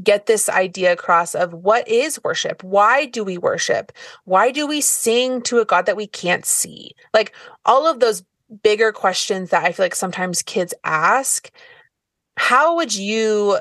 get 0.03 0.25
this 0.27 0.49
idea 0.49 0.93
across 0.93 1.35
of 1.35 1.53
what 1.53 1.87
is 1.89 2.19
worship 2.25 2.63
why 2.65 3.05
do 3.05 3.23
we 3.25 3.37
worship 3.37 3.93
why 4.25 4.51
do 4.51 4.67
we 4.67 4.81
sing 4.81 5.43
to 5.43 5.59
a 5.59 5.65
god 5.65 5.85
that 5.87 5.97
we 5.97 6.07
can't 6.07 6.47
see 6.47 6.93
like 7.13 7.35
all 7.67 7.87
of 7.87 8.01
those 8.01 8.23
bigger 8.63 8.93
questions 8.93 9.51
that 9.51 9.65
i 9.65 9.73
feel 9.73 9.85
like 9.85 9.95
sometimes 9.95 10.43
kids 10.43 10.75
ask. 10.85 11.51
How 12.37 12.77
would 12.77 12.95
you 12.95 13.59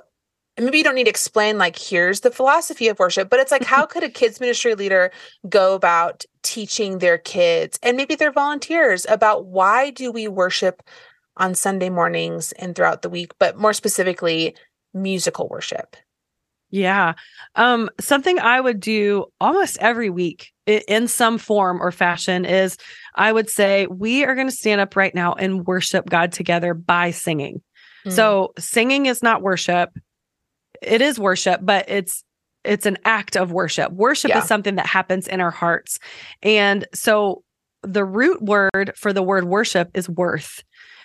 maybe 0.60 0.80
you 0.80 0.84
don't 0.84 0.96
need 0.96 1.06
to 1.06 1.10
explain 1.10 1.58
like 1.58 1.78
here's 1.78 2.22
the 2.22 2.32
philosophy 2.32 2.88
of 2.88 3.00
worship 3.00 3.30
but 3.30 3.40
it's 3.40 3.52
like 3.52 3.64
how 3.64 3.86
could 3.88 4.04
a 4.04 4.10
kids 4.10 4.40
ministry 4.40 4.76
leader 4.76 5.12
go 5.50 5.76
about 5.76 6.24
teaching 6.44 7.00
their 7.00 7.18
kids 7.18 7.80
and 7.84 7.98
maybe 7.98 8.16
their 8.16 8.32
volunteers 8.32 9.06
about 9.10 9.46
why 9.46 9.90
do 9.92 10.12
we 10.12 10.28
worship 10.28 10.82
on 11.38 11.54
sunday 11.54 11.90
mornings 11.90 12.52
and 12.54 12.76
throughout 12.76 13.02
the 13.02 13.10
week 13.10 13.32
but 13.40 13.58
more 13.58 13.74
specifically 13.74 14.56
musical 14.94 15.48
worship 15.48 15.96
Yeah. 16.70 17.14
Um, 17.56 17.90
something 18.00 18.40
I 18.40 18.60
would 18.60 18.80
do 18.80 19.26
almost 19.40 19.78
every 19.80 20.10
week 20.10 20.52
in 20.66 21.08
some 21.08 21.38
form 21.38 21.82
or 21.82 21.92
fashion 21.92 22.44
is 22.46 22.78
I 23.16 23.32
would 23.32 23.50
say, 23.50 23.88
we 23.88 24.26
are 24.26 24.36
going 24.36 24.48
to 24.48 24.56
stand 24.56 24.82
up 24.82 24.96
right 24.96 25.16
now 25.16 25.34
and 25.34 25.66
worship 25.66 26.10
God 26.10 26.32
together 26.32 26.74
by 26.74 27.12
singing. 27.12 27.62
Mm. 28.06 28.12
So 28.12 28.54
singing 28.60 29.06
is 29.08 29.24
not 29.24 29.42
worship. 29.42 29.98
It 30.82 31.02
is 31.02 31.20
worship, 31.20 31.62
but 31.64 31.90
it's 31.90 32.24
it's 32.64 32.86
an 32.86 32.98
act 33.06 33.38
of 33.38 33.52
worship. 33.52 33.92
Worship 33.94 34.30
Yeah. 34.30 34.40
is 34.40 34.46
something 34.46 34.76
that 34.76 34.86
happens 34.86 35.28
in 35.28 35.40
our 35.40 35.52
hearts. 35.52 36.00
And 36.44 36.86
so 36.94 37.44
the 37.82 38.04
root 38.04 38.42
word 38.42 38.92
for 38.96 39.14
the 39.14 39.24
word 39.24 39.46
worship 39.46 39.90
is 39.94 40.10
worth. 40.10 40.64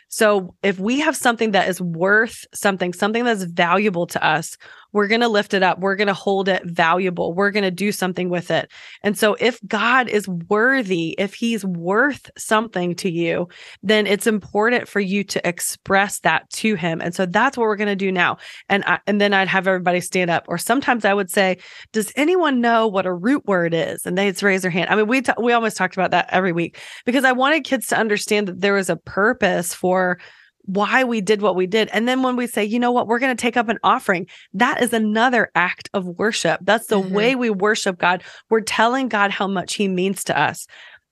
So 0.08 0.54
if 0.62 0.78
we 0.78 1.00
have 1.00 1.16
something 1.16 1.52
that 1.52 1.68
is 1.68 1.80
worth 1.80 2.44
something, 2.52 2.92
something 2.92 3.24
that's 3.24 3.44
valuable 3.44 4.06
to 4.08 4.22
us, 4.22 4.58
we're 4.92 5.08
going 5.08 5.20
to 5.20 5.28
lift 5.28 5.54
it 5.54 5.62
up. 5.62 5.78
We're 5.78 5.96
going 5.96 6.08
to 6.08 6.14
hold 6.14 6.48
it 6.48 6.62
valuable. 6.64 7.32
We're 7.32 7.50
going 7.50 7.64
to 7.64 7.70
do 7.70 7.92
something 7.92 8.28
with 8.28 8.50
it. 8.50 8.70
And 9.02 9.18
so 9.18 9.36
if 9.40 9.60
God 9.66 10.08
is 10.08 10.28
worthy, 10.28 11.14
if 11.18 11.34
he's 11.34 11.64
worth 11.64 12.30
something 12.36 12.94
to 12.96 13.10
you, 13.10 13.48
then 13.82 14.06
it's 14.06 14.26
important 14.26 14.88
for 14.88 15.00
you 15.00 15.24
to 15.24 15.48
express 15.48 16.20
that 16.20 16.48
to 16.50 16.74
him. 16.74 17.00
And 17.00 17.14
so 17.14 17.26
that's 17.26 17.56
what 17.56 17.64
we're 17.64 17.76
going 17.76 17.88
to 17.88 17.96
do 17.96 18.12
now. 18.12 18.36
And 18.68 18.84
I, 18.84 18.98
and 19.06 19.20
then 19.20 19.34
I'd 19.34 19.48
have 19.48 19.66
everybody 19.66 20.00
stand 20.00 20.30
up 20.30 20.44
or 20.48 20.58
sometimes 20.58 21.04
I 21.04 21.14
would 21.14 21.30
say, 21.30 21.58
does 21.92 22.12
anyone 22.16 22.60
know 22.60 22.86
what 22.86 23.06
a 23.06 23.14
root 23.14 23.46
word 23.46 23.74
is? 23.74 24.06
And 24.06 24.16
they'd 24.16 24.42
raise 24.42 24.62
their 24.62 24.70
hand. 24.70 24.90
I 24.90 24.96
mean, 24.96 25.06
we 25.06 25.22
t- 25.22 25.32
we 25.38 25.52
almost 25.52 25.76
talked 25.76 25.94
about 25.94 26.10
that 26.10 26.28
every 26.30 26.52
week 26.52 26.78
because 27.04 27.24
I 27.24 27.32
wanted 27.32 27.64
kids 27.64 27.86
to 27.88 27.98
understand 27.98 28.48
that 28.48 28.60
there 28.60 28.74
was 28.74 28.90
a 28.90 28.96
purpose 28.96 29.74
for 29.74 30.18
why 30.64 31.04
we 31.04 31.20
did 31.20 31.42
what 31.42 31.56
we 31.56 31.66
did. 31.66 31.88
And 31.92 32.06
then 32.06 32.22
when 32.22 32.36
we 32.36 32.46
say, 32.46 32.64
you 32.64 32.78
know 32.78 32.92
what, 32.92 33.06
we're 33.06 33.18
going 33.18 33.36
to 33.36 33.40
take 33.40 33.56
up 33.56 33.68
an 33.68 33.78
offering, 33.82 34.26
that 34.54 34.82
is 34.82 34.92
another 34.92 35.50
act 35.54 35.90
of 35.92 36.06
worship. 36.06 36.60
That's 36.62 36.86
the 36.86 37.00
mm-hmm. 37.00 37.14
way 37.14 37.34
we 37.34 37.50
worship 37.50 37.98
God. 37.98 38.22
We're 38.48 38.60
telling 38.60 39.08
God 39.08 39.30
how 39.30 39.46
much 39.46 39.74
he 39.74 39.88
means 39.88 40.24
to 40.24 40.38
us. 40.38 40.66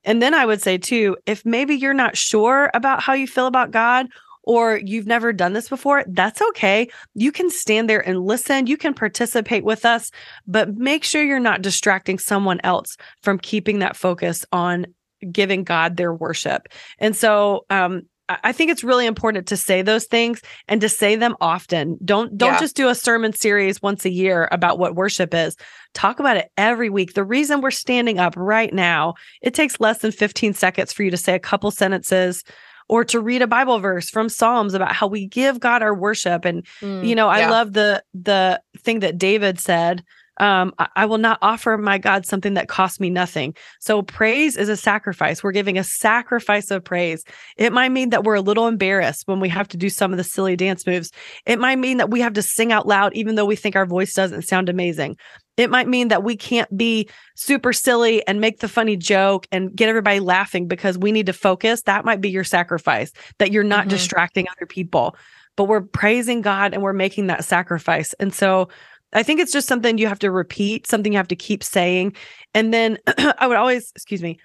And 0.04 0.22
then 0.22 0.34
I 0.34 0.46
would 0.46 0.62
say, 0.62 0.78
too, 0.78 1.16
if 1.26 1.44
maybe 1.44 1.74
you're 1.74 1.92
not 1.92 2.16
sure 2.16 2.70
about 2.74 3.02
how 3.02 3.12
you 3.12 3.26
feel 3.26 3.46
about 3.46 3.70
God 3.70 4.06
or 4.44 4.80
you've 4.82 5.06
never 5.06 5.32
done 5.32 5.52
this 5.52 5.68
before, 5.68 6.04
that's 6.08 6.40
okay. 6.40 6.88
You 7.14 7.30
can 7.30 7.50
stand 7.50 7.90
there 7.90 8.06
and 8.08 8.24
listen. 8.24 8.66
You 8.66 8.78
can 8.78 8.94
participate 8.94 9.64
with 9.64 9.84
us, 9.84 10.10
but 10.46 10.74
make 10.76 11.04
sure 11.04 11.22
you're 11.22 11.38
not 11.38 11.60
distracting 11.60 12.18
someone 12.18 12.60
else 12.64 12.96
from 13.22 13.38
keeping 13.38 13.80
that 13.80 13.96
focus 13.96 14.46
on 14.52 14.86
giving 15.30 15.64
God 15.64 15.98
their 15.98 16.14
worship. 16.14 16.68
And 16.98 17.14
so 17.14 17.66
um, 17.68 18.02
I 18.44 18.52
think 18.52 18.70
it's 18.70 18.84
really 18.84 19.06
important 19.06 19.46
to 19.48 19.56
say 19.56 19.82
those 19.82 20.04
things 20.04 20.40
and 20.68 20.80
to 20.80 20.88
say 20.88 21.16
them 21.16 21.36
often. 21.40 21.98
Don't 22.04 22.36
don't 22.36 22.54
yeah. 22.54 22.60
just 22.60 22.76
do 22.76 22.88
a 22.88 22.94
sermon 22.94 23.32
series 23.32 23.82
once 23.82 24.04
a 24.04 24.10
year 24.10 24.48
about 24.52 24.78
what 24.78 24.94
worship 24.94 25.34
is. 25.34 25.56
Talk 25.94 26.20
about 26.20 26.36
it 26.36 26.50
every 26.56 26.90
week. 26.90 27.14
The 27.14 27.24
reason 27.24 27.60
we're 27.60 27.70
standing 27.70 28.18
up 28.18 28.34
right 28.36 28.72
now, 28.72 29.14
it 29.42 29.54
takes 29.54 29.80
less 29.80 29.98
than 29.98 30.12
15 30.12 30.54
seconds 30.54 30.92
for 30.92 31.02
you 31.02 31.10
to 31.10 31.16
say 31.16 31.34
a 31.34 31.40
couple 31.40 31.70
sentences 31.70 32.44
or 32.88 33.04
to 33.04 33.20
read 33.20 33.42
a 33.42 33.46
Bible 33.46 33.78
verse 33.78 34.10
from 34.10 34.28
Psalms 34.28 34.74
about 34.74 34.92
how 34.92 35.06
we 35.06 35.26
give 35.26 35.60
God 35.60 35.82
our 35.82 35.94
worship. 35.94 36.44
And 36.44 36.66
mm, 36.80 37.06
you 37.06 37.14
know, 37.14 37.28
I 37.28 37.40
yeah. 37.40 37.50
love 37.50 37.72
the 37.72 38.02
the 38.14 38.60
thing 38.78 39.00
that 39.00 39.18
David 39.18 39.58
said 39.58 40.04
um, 40.40 40.72
I, 40.78 40.88
I 40.96 41.06
will 41.06 41.18
not 41.18 41.38
offer 41.42 41.76
my 41.76 41.98
God 41.98 42.24
something 42.24 42.54
that 42.54 42.68
costs 42.68 42.98
me 42.98 43.10
nothing. 43.10 43.54
So 43.78 44.02
praise 44.02 44.56
is 44.56 44.68
a 44.68 44.76
sacrifice. 44.76 45.42
We're 45.42 45.52
giving 45.52 45.78
a 45.78 45.84
sacrifice 45.84 46.70
of 46.70 46.82
praise. 46.82 47.24
It 47.56 47.72
might 47.72 47.92
mean 47.92 48.08
that 48.10 48.24
we're 48.24 48.34
a 48.34 48.40
little 48.40 48.66
embarrassed 48.66 49.28
when 49.28 49.38
we 49.38 49.50
have 49.50 49.68
to 49.68 49.76
do 49.76 49.90
some 49.90 50.12
of 50.12 50.16
the 50.16 50.24
silly 50.24 50.56
dance 50.56 50.86
moves. 50.86 51.12
It 51.44 51.60
might 51.60 51.78
mean 51.78 51.98
that 51.98 52.10
we 52.10 52.20
have 52.20 52.32
to 52.32 52.42
sing 52.42 52.72
out 52.72 52.88
loud, 52.88 53.14
even 53.14 53.34
though 53.34 53.44
we 53.44 53.54
think 53.54 53.76
our 53.76 53.86
voice 53.86 54.14
doesn't 54.14 54.42
sound 54.42 54.70
amazing. 54.70 55.16
It 55.58 55.68
might 55.68 55.88
mean 55.88 56.08
that 56.08 56.24
we 56.24 56.36
can't 56.36 56.74
be 56.74 57.06
super 57.36 57.74
silly 57.74 58.26
and 58.26 58.40
make 58.40 58.60
the 58.60 58.68
funny 58.68 58.96
joke 58.96 59.46
and 59.52 59.74
get 59.76 59.90
everybody 59.90 60.20
laughing 60.20 60.66
because 60.66 60.96
we 60.96 61.12
need 61.12 61.26
to 61.26 61.34
focus. 61.34 61.82
That 61.82 62.06
might 62.06 62.22
be 62.22 62.30
your 62.30 62.44
sacrifice, 62.44 63.12
that 63.38 63.52
you're 63.52 63.62
not 63.62 63.80
mm-hmm. 63.80 63.90
distracting 63.90 64.46
other 64.48 64.64
people. 64.64 65.16
But 65.56 65.64
we're 65.64 65.82
praising 65.82 66.40
God 66.40 66.72
and 66.72 66.82
we're 66.82 66.94
making 66.94 67.26
that 67.26 67.44
sacrifice. 67.44 68.14
And 68.14 68.32
so 68.32 68.70
I 69.12 69.22
think 69.22 69.40
it's 69.40 69.52
just 69.52 69.68
something 69.68 69.98
you 69.98 70.06
have 70.06 70.18
to 70.20 70.30
repeat, 70.30 70.86
something 70.86 71.12
you 71.12 71.18
have 71.18 71.28
to 71.28 71.36
keep 71.36 71.64
saying. 71.64 72.14
And 72.54 72.72
then 72.72 72.98
I 73.38 73.46
would 73.46 73.56
always, 73.56 73.90
excuse 73.94 74.22
me, 74.22 74.38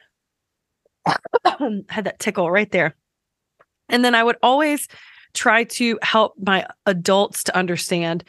had 1.90 2.06
that 2.06 2.20
tickle 2.20 2.50
right 2.50 2.72
there. 2.72 2.96
And 3.90 4.04
then 4.04 4.16
I 4.16 4.24
would 4.24 4.38
always 4.42 4.88
try 5.34 5.66
to 5.66 6.00
help 6.02 6.34
my 6.40 6.66
adults 6.86 7.44
to 7.44 7.56
understand 7.56 8.24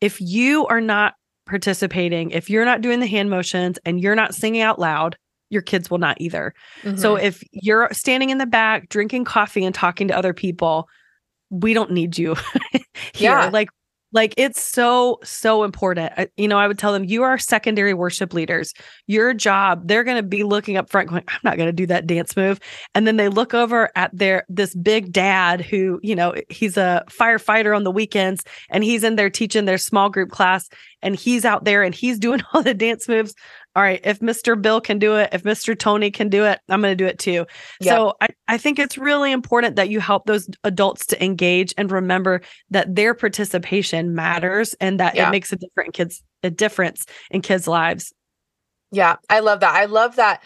if 0.00 0.20
you 0.20 0.66
are 0.66 0.80
not 0.80 1.14
participating, 1.46 2.30
if 2.30 2.50
you're 2.50 2.64
not 2.64 2.82
doing 2.82 3.00
the 3.00 3.06
hand 3.06 3.30
motions 3.30 3.78
and 3.84 4.00
you're 4.00 4.14
not 4.14 4.34
singing 4.34 4.60
out 4.60 4.78
loud, 4.78 5.16
your 5.50 5.62
kids 5.62 5.90
will 5.90 5.98
not 5.98 6.20
either. 6.20 6.54
Mm-hmm. 6.82 6.98
So 6.98 7.16
if 7.16 7.42
you're 7.52 7.88
standing 7.92 8.30
in 8.30 8.38
the 8.38 8.46
back 8.46 8.90
drinking 8.90 9.24
coffee 9.24 9.64
and 9.64 9.74
talking 9.74 10.08
to 10.08 10.16
other 10.16 10.34
people, 10.34 10.88
we 11.50 11.72
don't 11.72 11.92
need 11.92 12.18
you 12.18 12.36
here. 13.14 13.30
Yeah. 13.30 13.50
Like 13.50 13.70
like 14.12 14.34
it's 14.36 14.62
so, 14.62 15.18
so 15.22 15.64
important. 15.64 16.12
I, 16.16 16.28
you 16.36 16.48
know, 16.48 16.58
I 16.58 16.66
would 16.66 16.78
tell 16.78 16.92
them, 16.92 17.04
you 17.04 17.22
are 17.22 17.38
secondary 17.38 17.94
worship 17.94 18.32
leaders. 18.32 18.72
Your 19.06 19.34
job, 19.34 19.86
they're 19.86 20.04
going 20.04 20.16
to 20.16 20.22
be 20.22 20.44
looking 20.44 20.76
up 20.76 20.88
front, 20.90 21.10
going, 21.10 21.24
I'm 21.28 21.40
not 21.44 21.56
going 21.56 21.68
to 21.68 21.72
do 21.72 21.86
that 21.86 22.06
dance 22.06 22.36
move. 22.36 22.58
And 22.94 23.06
then 23.06 23.16
they 23.16 23.28
look 23.28 23.54
over 23.54 23.90
at 23.96 24.16
their, 24.16 24.44
this 24.48 24.74
big 24.74 25.12
dad 25.12 25.60
who, 25.60 26.00
you 26.02 26.16
know, 26.16 26.34
he's 26.48 26.76
a 26.76 27.04
firefighter 27.10 27.76
on 27.76 27.84
the 27.84 27.90
weekends 27.90 28.44
and 28.70 28.82
he's 28.82 29.04
in 29.04 29.16
there 29.16 29.30
teaching 29.30 29.66
their 29.66 29.78
small 29.78 30.08
group 30.08 30.30
class 30.30 30.68
and 31.02 31.14
he's 31.14 31.44
out 31.44 31.64
there 31.64 31.82
and 31.82 31.94
he's 31.94 32.18
doing 32.18 32.40
all 32.52 32.62
the 32.62 32.74
dance 32.74 33.08
moves 33.08 33.34
all 33.76 33.82
right, 33.82 34.00
if 34.02 34.20
Mr. 34.20 34.60
Bill 34.60 34.80
can 34.80 34.98
do 34.98 35.16
it, 35.16 35.30
if 35.32 35.44
Mr. 35.44 35.78
Tony 35.78 36.10
can 36.10 36.28
do 36.28 36.44
it, 36.44 36.58
I'm 36.68 36.80
going 36.80 36.92
to 36.92 36.96
do 36.96 37.06
it 37.06 37.18
too. 37.18 37.46
Yep. 37.80 37.94
So 37.94 38.14
I, 38.20 38.28
I 38.48 38.58
think 38.58 38.78
it's 38.78 38.98
really 38.98 39.30
important 39.30 39.76
that 39.76 39.88
you 39.88 40.00
help 40.00 40.26
those 40.26 40.48
adults 40.64 41.06
to 41.06 41.24
engage 41.24 41.74
and 41.78 41.90
remember 41.92 42.40
that 42.70 42.94
their 42.94 43.14
participation 43.14 44.14
matters 44.14 44.74
and 44.80 44.98
that 44.98 45.14
yeah. 45.14 45.28
it 45.28 45.30
makes 45.30 45.52
a 45.52 45.56
different 45.56 45.94
kids 45.94 46.22
a 46.42 46.50
difference 46.50 47.06
in 47.30 47.42
kids' 47.42 47.68
lives. 47.68 48.12
Yeah, 48.90 49.16
I 49.28 49.40
love 49.40 49.60
that. 49.60 49.74
I 49.74 49.84
love 49.84 50.16
that 50.16 50.42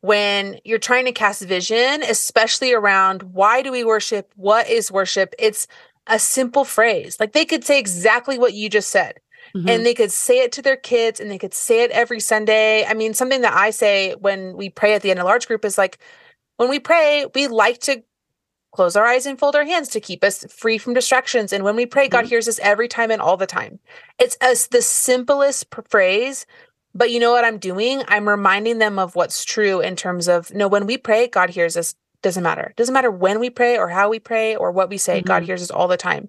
when 0.00 0.58
you're 0.64 0.78
trying 0.78 1.06
to 1.06 1.12
cast 1.12 1.42
vision, 1.42 2.02
especially 2.02 2.72
around 2.72 3.22
why 3.22 3.62
do 3.62 3.72
we 3.72 3.84
worship? 3.84 4.32
What 4.36 4.68
is 4.68 4.92
worship? 4.92 5.34
It's 5.38 5.66
a 6.06 6.18
simple 6.18 6.64
phrase. 6.64 7.16
Like 7.18 7.32
they 7.32 7.44
could 7.44 7.64
say 7.64 7.78
exactly 7.78 8.38
what 8.38 8.54
you 8.54 8.68
just 8.68 8.90
said. 8.90 9.14
Mm-hmm. 9.56 9.68
And 9.68 9.86
they 9.86 9.94
could 9.94 10.12
say 10.12 10.40
it 10.40 10.52
to 10.52 10.62
their 10.62 10.76
kids 10.76 11.18
and 11.18 11.30
they 11.30 11.38
could 11.38 11.54
say 11.54 11.82
it 11.82 11.90
every 11.92 12.20
Sunday. 12.20 12.84
I 12.84 12.92
mean, 12.92 13.14
something 13.14 13.40
that 13.40 13.54
I 13.54 13.70
say 13.70 14.14
when 14.14 14.54
we 14.56 14.68
pray 14.68 14.92
at 14.92 15.02
the 15.02 15.10
end 15.10 15.18
of 15.18 15.24
large 15.24 15.46
group 15.46 15.64
is 15.64 15.78
like, 15.78 15.98
when 16.58 16.68
we 16.68 16.78
pray, 16.78 17.26
we 17.34 17.46
like 17.48 17.80
to 17.80 18.02
close 18.72 18.96
our 18.96 19.06
eyes 19.06 19.24
and 19.24 19.38
fold 19.38 19.56
our 19.56 19.64
hands 19.64 19.88
to 19.88 20.00
keep 20.00 20.22
us 20.22 20.44
free 20.50 20.76
from 20.76 20.92
distractions. 20.92 21.52
And 21.52 21.64
when 21.64 21.76
we 21.76 21.86
pray, 21.86 22.08
God 22.08 22.24
mm-hmm. 22.24 22.28
hears 22.28 22.48
us 22.48 22.58
every 22.58 22.88
time 22.88 23.10
and 23.10 23.22
all 23.22 23.38
the 23.38 23.46
time. 23.46 23.78
It's 24.18 24.36
as 24.42 24.66
the 24.68 24.82
simplest 24.82 25.66
phrase, 25.88 26.44
but 26.94 27.10
you 27.10 27.18
know 27.18 27.32
what 27.32 27.44
I'm 27.44 27.58
doing? 27.58 28.02
I'm 28.08 28.28
reminding 28.28 28.78
them 28.78 28.98
of 28.98 29.16
what's 29.16 29.44
true 29.44 29.80
in 29.80 29.96
terms 29.96 30.28
of 30.28 30.52
no, 30.54 30.68
when 30.68 30.86
we 30.86 30.98
pray, 30.98 31.28
God 31.28 31.50
hears 31.50 31.76
us. 31.76 31.94
Doesn't 32.22 32.42
matter. 32.42 32.72
Doesn't 32.76 32.94
matter 32.94 33.10
when 33.10 33.38
we 33.38 33.50
pray 33.50 33.78
or 33.78 33.88
how 33.88 34.08
we 34.08 34.18
pray 34.18 34.56
or 34.56 34.72
what 34.72 34.88
we 34.88 34.98
say. 34.98 35.18
Mm-hmm. 35.18 35.28
God 35.28 35.42
hears 35.44 35.62
us 35.62 35.70
all 35.70 35.86
the 35.86 35.96
time. 35.96 36.28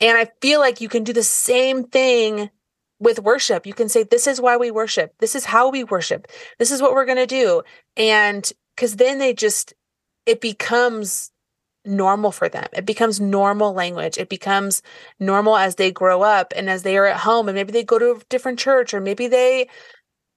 And 0.00 0.16
I 0.18 0.30
feel 0.40 0.60
like 0.60 0.80
you 0.80 0.88
can 0.88 1.04
do 1.04 1.12
the 1.12 1.22
same 1.22 1.84
thing 1.84 2.50
with 2.98 3.20
worship. 3.20 3.66
You 3.66 3.74
can 3.74 3.88
say, 3.88 4.02
This 4.02 4.26
is 4.26 4.40
why 4.40 4.56
we 4.56 4.70
worship. 4.70 5.14
This 5.18 5.34
is 5.34 5.44
how 5.44 5.70
we 5.70 5.84
worship. 5.84 6.28
This 6.58 6.70
is 6.70 6.82
what 6.82 6.92
we're 6.92 7.06
going 7.06 7.16
to 7.16 7.26
do. 7.26 7.62
And 7.96 8.50
because 8.74 8.96
then 8.96 9.18
they 9.18 9.32
just, 9.32 9.74
it 10.26 10.40
becomes 10.40 11.30
normal 11.84 12.32
for 12.32 12.48
them. 12.48 12.66
It 12.72 12.84
becomes 12.84 13.20
normal 13.20 13.72
language. 13.72 14.18
It 14.18 14.28
becomes 14.28 14.82
normal 15.20 15.56
as 15.56 15.76
they 15.76 15.92
grow 15.92 16.22
up 16.22 16.52
and 16.56 16.68
as 16.68 16.82
they 16.82 16.96
are 16.96 17.06
at 17.06 17.20
home. 17.20 17.48
And 17.48 17.54
maybe 17.54 17.72
they 17.72 17.84
go 17.84 17.98
to 17.98 18.12
a 18.12 18.24
different 18.28 18.58
church 18.58 18.92
or 18.92 19.00
maybe 19.00 19.28
they 19.28 19.68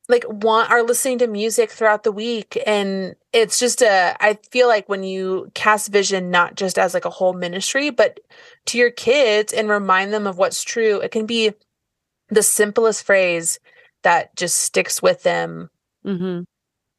like 0.09 0.25
want 0.27 0.71
are 0.71 0.83
listening 0.83 1.19
to 1.19 1.27
music 1.27 1.69
throughout 1.69 2.03
the 2.03 2.11
week 2.11 2.61
and 2.65 3.15
it's 3.31 3.59
just 3.59 3.81
a 3.81 4.17
i 4.19 4.37
feel 4.51 4.67
like 4.67 4.89
when 4.89 5.03
you 5.03 5.49
cast 5.53 5.91
vision 5.91 6.29
not 6.29 6.55
just 6.55 6.77
as 6.77 6.93
like 6.93 7.05
a 7.05 7.09
whole 7.09 7.33
ministry 7.33 7.89
but 7.91 8.19
to 8.65 8.77
your 8.77 8.91
kids 8.91 9.53
and 9.53 9.69
remind 9.69 10.11
them 10.11 10.27
of 10.27 10.37
what's 10.37 10.63
true 10.63 10.99
it 10.99 11.11
can 11.11 11.25
be 11.25 11.53
the 12.29 12.43
simplest 12.43 13.03
phrase 13.03 13.59
that 14.03 14.35
just 14.35 14.57
sticks 14.57 15.01
with 15.01 15.23
them 15.23 15.69
mm-hmm. 16.05 16.41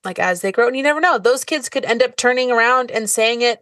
like 0.05 0.19
as 0.19 0.41
they 0.41 0.53
grow 0.53 0.69
and 0.69 0.77
you 0.77 0.83
never 0.83 1.01
know 1.01 1.19
those 1.19 1.45
kids 1.45 1.69
could 1.69 1.85
end 1.85 2.03
up 2.03 2.17
turning 2.17 2.51
around 2.51 2.91
and 2.91 3.11
saying 3.11 3.43
it 3.43 3.61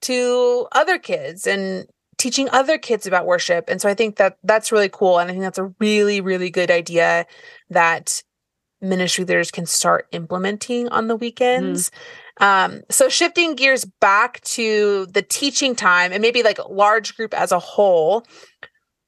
to 0.00 0.66
other 0.72 0.98
kids 0.98 1.46
and 1.46 1.86
teaching 2.18 2.48
other 2.50 2.78
kids 2.78 3.06
about 3.06 3.26
worship 3.26 3.68
and 3.68 3.80
so 3.80 3.88
i 3.88 3.94
think 3.94 4.16
that 4.16 4.38
that's 4.42 4.72
really 4.72 4.88
cool 4.88 5.18
and 5.18 5.30
i 5.30 5.32
think 5.32 5.42
that's 5.42 5.58
a 5.58 5.72
really 5.78 6.20
really 6.20 6.50
good 6.50 6.70
idea 6.70 7.24
that 7.70 8.22
ministry 8.82 9.24
leaders 9.24 9.50
can 9.50 9.66
start 9.66 10.08
implementing 10.12 10.88
on 10.88 11.08
the 11.08 11.16
weekends. 11.16 11.90
Mm. 12.40 12.46
Um, 12.46 12.82
so 12.90 13.08
shifting 13.08 13.54
gears 13.54 13.84
back 13.84 14.40
to 14.42 15.06
the 15.06 15.22
teaching 15.22 15.76
time 15.76 16.12
and 16.12 16.20
maybe 16.20 16.42
like 16.42 16.58
large 16.68 17.16
group 17.16 17.34
as 17.34 17.52
a 17.52 17.58
whole, 17.58 18.26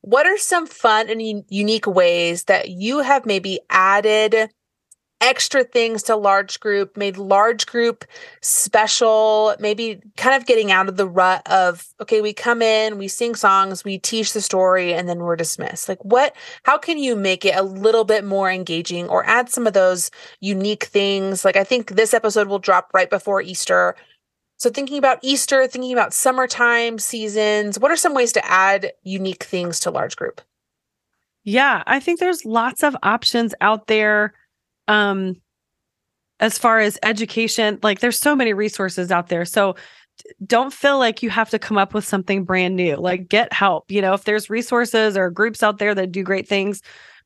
what 0.03 0.27
are 0.27 0.39
some 0.39 0.67
fun 0.67 1.09
and 1.09 1.21
un- 1.21 1.45
unique 1.49 1.87
ways 1.87 2.45
that 2.45 2.69
you 2.69 3.01
have 3.01 3.27
maybe 3.27 3.59
added 3.71 4.51
extra 5.25 5.65
things 5.65 6.03
to 6.03 6.15
large 6.15 6.61
group, 6.61 6.97
made 6.99 7.17
large 7.17 7.65
group 7.67 8.05
special, 8.43 9.57
maybe 9.59 10.03
kind 10.19 10.37
of 10.37 10.47
getting 10.47 10.71
out 10.71 10.87
of 10.87 10.99
the 10.99 11.09
rut 11.09 11.41
of, 11.51 11.87
okay, 12.01 12.21
we 12.21 12.35
come 12.35 12.61
in, 12.61 12.99
we 12.99 13.09
sing 13.09 13.35
songs, 13.35 13.85
we 13.85 13.99
teach 13.99 14.35
the 14.35 14.43
story, 14.43 14.93
and 14.93 15.09
then 15.09 15.21
we're 15.21 15.35
dismissed. 15.35 15.89
Like, 15.89 16.05
what, 16.05 16.37
how 16.65 16.77
can 16.77 16.99
you 16.99 17.17
make 17.17 17.47
it 17.47 17.57
a 17.57 17.63
little 17.63 18.05
bit 18.05 18.23
more 18.23 18.51
engaging 18.51 19.09
or 19.09 19.25
add 19.25 19.49
some 19.49 19.67
of 19.67 19.73
those 19.73 20.11
unique 20.41 20.85
things? 20.85 21.43
Like, 21.43 21.57
I 21.57 21.65
think 21.65 21.93
this 21.93 22.13
episode 22.13 22.49
will 22.49 22.59
drop 22.59 22.91
right 22.93 23.09
before 23.09 23.41
Easter. 23.41 23.97
So, 24.59 24.69
thinking 24.69 24.99
about 24.99 25.21
Easter, 25.23 25.67
thinking 25.67 25.93
about 25.93 26.13
summertime 26.13 26.99
seasons, 26.99 27.79
what 27.79 27.91
are 27.91 27.97
some 27.97 28.15
ways 28.15 28.33
to 28.35 28.47
add 28.47 28.93
unique 29.03 29.45
things 29.45 29.81
to 29.81 29.91
large 29.91 30.17
group? 30.17 30.43
Yeah, 31.45 31.83
I 31.87 31.99
think 31.99 32.21
there's 32.21 32.45
lots 32.45 32.83
of 32.83 32.95
options 33.03 33.55
out 33.61 33.87
there. 33.87 34.35
Um, 34.89 35.37
as 36.41 36.59
far 36.59 36.81
as 36.81 36.99
education, 37.03 37.79
like 37.83 38.01
there's 38.01 38.19
so 38.19 38.35
many 38.35 38.53
resources 38.53 39.11
out 39.11 39.29
there. 39.29 39.45
So 39.45 39.77
don't 40.45 40.73
feel 40.73 40.99
like 40.99 41.23
you 41.23 41.31
have 41.31 41.51
to 41.51 41.59
come 41.59 41.79
up 41.79 41.95
with 41.95 42.05
something 42.05 42.45
brand 42.45 42.77
new. 42.77 42.97
Like 42.97 43.29
get 43.29 43.53
help. 43.53 43.91
You 43.91 44.03
know, 44.03 44.15
if 44.15 44.25
there's 44.25 44.51
resources 44.51 45.17
or 45.17 45.31
groups 45.31 45.63
out 45.63 45.79
there 45.79 45.95
that 45.95 46.13
do 46.13 46.23
great 46.23 46.49
things, 46.49 46.83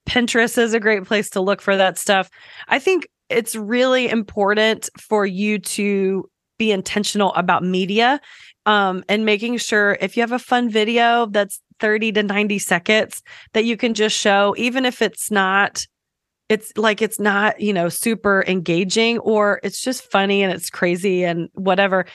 Pinterest 0.06 0.56
is 0.58 0.74
a 0.74 0.80
great 0.80 1.04
place 1.04 1.30
to 1.30 1.40
look 1.40 1.60
for 1.60 1.76
that 1.76 1.98
stuff. 1.98 2.30
I 2.68 2.78
think 2.78 3.08
it's 3.28 3.54
really 3.54 4.08
important 4.08 4.88
for 4.98 5.26
you 5.26 5.58
to 5.58 6.28
be 6.58 6.72
intentional 6.72 7.32
about 7.34 7.62
media 7.62 8.20
um, 8.66 9.04
and 9.08 9.24
making 9.24 9.58
sure 9.58 9.96
if 10.00 10.16
you 10.16 10.22
have 10.22 10.32
a 10.32 10.38
fun 10.38 10.70
video 10.70 11.26
that's 11.26 11.60
30 11.80 12.12
to 12.12 12.22
90 12.22 12.58
seconds 12.58 13.22
that 13.52 13.64
you 13.64 13.76
can 13.76 13.94
just 13.94 14.16
show, 14.16 14.54
even 14.58 14.84
if 14.84 15.00
it's 15.00 15.30
not 15.30 15.86
it's 16.48 16.72
like 16.76 17.02
it's 17.02 17.20
not 17.20 17.60
you 17.60 17.72
know 17.72 17.88
super 17.88 18.44
engaging 18.46 19.18
or 19.18 19.60
it's 19.62 19.80
just 19.80 20.10
funny 20.10 20.42
and 20.42 20.52
it's 20.52 20.70
crazy 20.70 21.24
and 21.24 21.48
whatever 21.54 22.06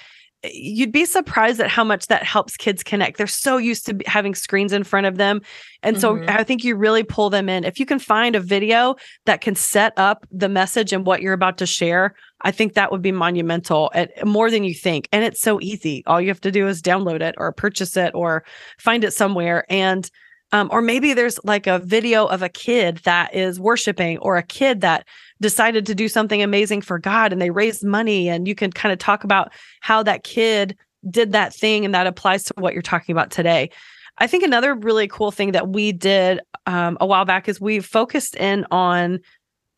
you'd 0.51 0.91
be 0.91 1.05
surprised 1.05 1.59
at 1.59 1.69
how 1.69 1.83
much 1.83 2.07
that 2.07 2.23
helps 2.23 2.57
kids 2.57 2.83
connect. 2.83 3.17
They're 3.17 3.27
so 3.27 3.57
used 3.57 3.85
to 3.85 3.97
having 4.05 4.35
screens 4.35 4.73
in 4.73 4.83
front 4.83 5.05
of 5.05 5.17
them. 5.17 5.41
And 5.81 5.99
so 5.99 6.15
mm-hmm. 6.15 6.29
I 6.29 6.43
think 6.43 6.63
you 6.63 6.75
really 6.75 7.03
pull 7.03 7.29
them 7.29 7.47
in. 7.47 7.63
If 7.63 7.79
you 7.79 7.85
can 7.85 7.99
find 7.99 8.35
a 8.35 8.41
video 8.41 8.95
that 9.25 9.41
can 9.41 9.55
set 9.55 9.93
up 9.95 10.25
the 10.31 10.49
message 10.49 10.91
and 10.91 11.05
what 11.05 11.21
you're 11.21 11.33
about 11.33 11.57
to 11.59 11.65
share, 11.65 12.13
I 12.41 12.51
think 12.51 12.73
that 12.73 12.91
would 12.91 13.01
be 13.01 13.11
monumental 13.11 13.89
at 13.93 14.25
more 14.25 14.51
than 14.51 14.63
you 14.65 14.73
think. 14.73 15.07
And 15.13 15.23
it's 15.23 15.39
so 15.39 15.61
easy. 15.61 16.03
All 16.07 16.19
you 16.19 16.27
have 16.27 16.41
to 16.41 16.51
do 16.51 16.67
is 16.67 16.81
download 16.81 17.21
it 17.21 17.35
or 17.37 17.51
purchase 17.53 17.95
it 17.95 18.13
or 18.13 18.43
find 18.79 19.03
it 19.05 19.13
somewhere. 19.13 19.65
And 19.69 20.09
um, 20.53 20.69
or 20.71 20.81
maybe 20.81 21.13
there's 21.13 21.39
like 21.43 21.65
a 21.65 21.79
video 21.79 22.27
of 22.27 22.43
a 22.43 22.47
kid 22.47 22.97
that 23.05 23.33
is 23.35 23.59
worshiping 23.59 24.19
or 24.19 24.37
a 24.37 24.43
kid 24.43 24.81
that 24.81 25.05
decided 25.41 25.85
to 25.87 25.95
do 25.95 26.07
something 26.07 26.43
amazing 26.43 26.81
for 26.81 26.99
God 26.99 27.33
and 27.33 27.41
they 27.41 27.49
raised 27.49 27.83
money. 27.83 28.29
And 28.29 28.47
you 28.47 28.53
can 28.53 28.71
kind 28.71 28.93
of 28.93 28.99
talk 28.99 29.23
about 29.23 29.51
how 29.81 30.03
that 30.03 30.23
kid 30.23 30.77
did 31.09 31.31
that 31.31 31.55
thing 31.55 31.85
and 31.85 31.93
that 31.95 32.05
applies 32.05 32.43
to 32.43 32.53
what 32.57 32.73
you're 32.73 32.83
talking 32.83 33.13
about 33.13 33.31
today. 33.31 33.71
I 34.19 34.27
think 34.27 34.43
another 34.43 34.75
really 34.75 35.07
cool 35.07 35.31
thing 35.31 35.53
that 35.53 35.69
we 35.69 35.91
did 35.91 36.39
um, 36.67 36.99
a 37.01 37.05
while 37.07 37.25
back 37.25 37.49
is 37.49 37.59
we 37.59 37.79
focused 37.79 38.35
in 38.35 38.65
on 38.69 39.19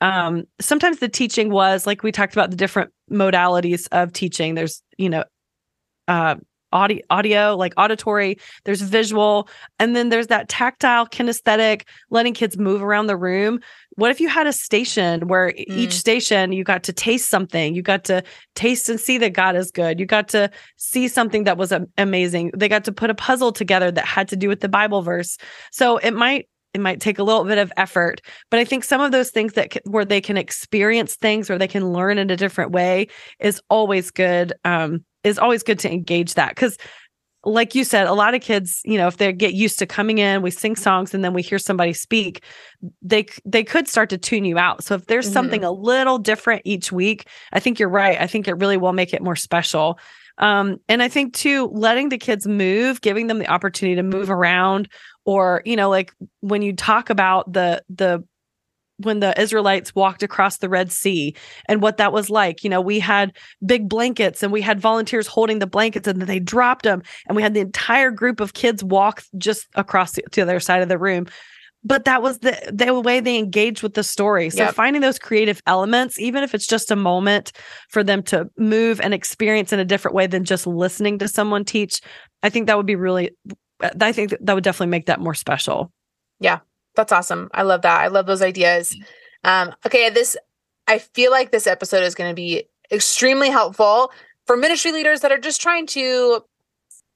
um, 0.02 0.44
sometimes 0.60 1.00
the 1.00 1.08
teaching 1.08 1.52
was 1.52 1.88
like 1.88 2.04
we 2.04 2.12
talked 2.12 2.34
about 2.34 2.50
the 2.52 2.58
different 2.58 2.92
modalities 3.10 3.88
of 3.94 4.12
teaching. 4.12 4.56
There's, 4.56 4.84
you 4.98 5.10
know, 5.10 5.24
uh, 6.10 6.36
audio 6.76 7.02
audio 7.10 7.56
like 7.56 7.74
auditory 7.78 8.38
there's 8.66 8.82
visual 8.82 9.48
and 9.80 9.96
then 9.96 10.10
there's 10.10 10.28
that 10.28 10.50
tactile 10.50 11.08
kinesthetic 11.08 11.84
letting 12.10 12.34
kids 12.34 12.58
move 12.58 12.84
around 12.84 13.08
the 13.08 13.16
room 13.16 13.60
what 13.96 14.12
if 14.12 14.20
you 14.20 14.28
had 14.28 14.46
a 14.46 14.52
station 14.52 15.28
where 15.30 15.52
mm. 15.52 15.64
each 15.70 15.94
station 15.94 16.52
you 16.52 16.66
got 16.66 16.84
to 16.84 16.92
taste 16.92 17.30
something 17.30 17.74
you 17.74 17.82
got 17.82 18.04
to 18.04 18.22
taste 18.56 18.90
and 18.90 19.00
see 19.00 19.18
that 19.18 19.32
god 19.32 19.56
is 19.56 19.72
good 19.72 20.00
you 20.00 20.06
got 20.06 20.28
to 20.28 20.52
see 20.76 21.08
something 21.08 21.46
that 21.46 21.58
was 21.58 21.74
amazing 21.98 22.52
they 22.56 22.68
got 22.68 22.84
to 22.84 22.92
put 22.92 23.10
a 23.10 23.16
puzzle 23.16 23.54
together 23.54 23.90
that 23.90 24.06
had 24.06 24.28
to 24.28 24.36
do 24.36 24.50
with 24.50 24.60
the 24.60 24.70
bible 24.70 25.02
verse 25.02 25.38
so 25.72 25.98
it 25.98 26.12
might 26.12 26.50
it 26.74 26.82
might 26.82 27.00
take 27.00 27.18
a 27.18 27.24
little 27.24 27.46
bit 27.46 27.58
of 27.58 27.72
effort 27.78 28.20
but 28.52 28.60
i 28.60 28.66
think 28.66 28.84
some 28.84 29.00
of 29.00 29.14
those 29.14 29.32
things 29.32 29.54
that 29.54 29.78
where 29.86 30.06
they 30.06 30.20
can 30.20 30.36
experience 30.36 31.16
things 31.16 31.50
or 31.50 31.58
they 31.58 31.70
can 31.70 31.94
learn 31.94 32.18
in 32.18 32.30
a 32.30 32.36
different 32.36 32.72
way 32.72 33.08
is 33.40 33.62
always 33.70 34.12
good 34.12 34.52
um 34.66 35.04
is 35.26 35.38
always 35.38 35.64
good 35.64 35.80
to 35.80 35.92
engage 35.92 36.36
that 36.36 36.50
because 36.50 36.78
like 37.46 37.76
you 37.76 37.84
said, 37.84 38.08
a 38.08 38.14
lot 38.14 38.34
of 38.34 38.42
kids, 38.42 38.82
you 38.86 38.98
know, 38.98 39.08
if 39.08 39.18
they 39.18 39.32
get 39.32 39.54
used 39.54 39.78
to 39.80 39.86
coming 39.86 40.18
in, 40.18 40.42
we 40.42 40.50
sing 40.50 40.76
songs 40.76 41.14
and 41.14 41.24
then 41.24 41.32
we 41.32 41.44
hear 41.44 41.60
somebody 41.60 41.94
speak, 41.94 42.44
they 43.02 43.26
they 43.46 43.64
could 43.64 43.88
start 43.88 44.10
to 44.10 44.18
tune 44.18 44.46
you 44.46 44.58
out. 44.58 44.84
So 44.84 44.96
if 44.96 45.06
there's 45.06 45.26
mm-hmm. 45.26 45.34
something 45.34 45.64
a 45.64 45.72
little 45.72 46.18
different 46.18 46.64
each 46.66 46.92
week, 46.92 47.28
I 47.54 47.60
think 47.60 47.80
you're 47.80 47.90
right. 47.90 48.20
I 48.20 48.28
think 48.28 48.48
it 48.48 48.56
really 48.56 48.78
will 48.78 48.94
make 48.94 49.14
it 49.14 49.22
more 49.22 49.36
special. 49.36 50.00
Um, 50.40 50.78
and 50.90 51.02
I 51.02 51.08
think 51.08 51.34
too, 51.34 51.68
letting 51.68 52.10
the 52.10 52.18
kids 52.18 52.46
move, 52.46 53.02
giving 53.02 53.28
them 53.28 53.40
the 53.40 53.48
opportunity 53.48 53.96
to 53.96 54.04
move 54.04 54.30
around, 54.30 54.90
or 55.24 55.62
you 55.66 55.76
know, 55.76 55.90
like 55.90 56.14
when 56.42 56.62
you 56.62 56.74
talk 56.74 57.10
about 57.10 57.54
the 57.54 57.84
the 57.90 58.24
when 58.98 59.20
the 59.20 59.40
Israelites 59.40 59.94
walked 59.94 60.24
across 60.24 60.58
the 60.58 60.70
Red 60.70 60.92
Sea 60.92 61.36
and 61.68 61.82
what 61.82 61.98
that 61.98 62.14
was 62.14 62.30
like. 62.30 62.64
You 62.64 62.70
know, 62.70 62.82
we 62.82 63.00
had 63.00 63.36
big 63.66 63.90
blankets 63.90 64.44
and 64.44 64.52
we 64.52 64.62
had 64.62 64.80
volunteers 64.80 65.28
holding 65.28 65.60
the 65.60 65.68
blankets 65.68 66.08
and 66.08 66.20
then 66.20 66.28
they 66.28 66.40
dropped 66.40 66.84
them 66.84 67.02
and 67.28 67.36
we 67.36 67.42
had 67.42 67.54
the 67.54 67.60
entire 67.60 68.12
group 68.12 68.40
of 68.40 68.54
kids 68.54 68.84
walk 68.84 69.24
just 69.38 69.68
across 69.76 70.14
the, 70.14 70.24
to 70.32 70.38
the 70.38 70.42
other 70.44 70.60
side 70.60 70.82
of 70.82 70.90
the 70.90 70.98
room. 70.98 71.28
But 71.88 72.06
that 72.06 72.24
was 72.24 72.40
the 72.40 72.60
the 72.74 73.00
way 73.00 73.20
they 73.20 73.38
engaged 73.38 73.84
with 73.84 73.94
the 73.94 74.04
story. 74.04 74.50
So 74.50 74.64
yep. 74.64 74.74
finding 74.74 75.04
those 75.04 75.20
creative 75.20 75.62
elements, 75.68 76.20
even 76.20 76.44
if 76.44 76.56
it's 76.56 76.66
just 76.66 76.90
a 76.90 76.96
moment 76.96 77.52
for 77.90 78.04
them 78.04 78.24
to 78.24 78.50
move 78.58 79.00
and 79.00 79.14
experience 79.14 79.72
in 79.72 79.80
a 79.80 79.86
different 79.86 80.16
way 80.16 80.26
than 80.26 80.46
just 80.46 80.66
listening 80.66 81.20
to 81.20 81.28
someone 81.28 81.64
teach, 81.64 82.02
I 82.42 82.50
think 82.50 82.66
that 82.66 82.78
would 82.78 82.88
be 82.88 82.96
really 82.96 83.30
I 84.02 84.12
think 84.12 84.34
that 84.42 84.56
would 84.56 84.64
definitely 84.64 84.88
make 84.88 85.06
that 85.06 85.20
more 85.20 85.36
special. 85.36 85.92
Yeah, 86.40 86.60
that's 86.96 87.12
awesome. 87.12 87.50
I 87.54 87.64
love 87.64 87.82
that. 87.84 88.02
I 88.02 88.08
love 88.08 88.26
those 88.26 88.42
ideas. 88.42 88.96
Um, 89.44 89.74
okay, 89.86 90.10
this 90.10 90.36
I 90.88 91.00
feel 91.00 91.32
like 91.32 91.52
this 91.52 91.68
episode 91.68 92.04
is 92.04 92.16
going 92.16 92.30
to 92.30 92.36
be 92.36 92.66
extremely 92.92 93.50
helpful 93.50 94.12
for 94.46 94.56
ministry 94.56 94.92
leaders 94.92 95.22
that 95.22 95.32
are 95.32 95.40
just 95.40 95.62
trying 95.62 95.88
to 95.88 96.44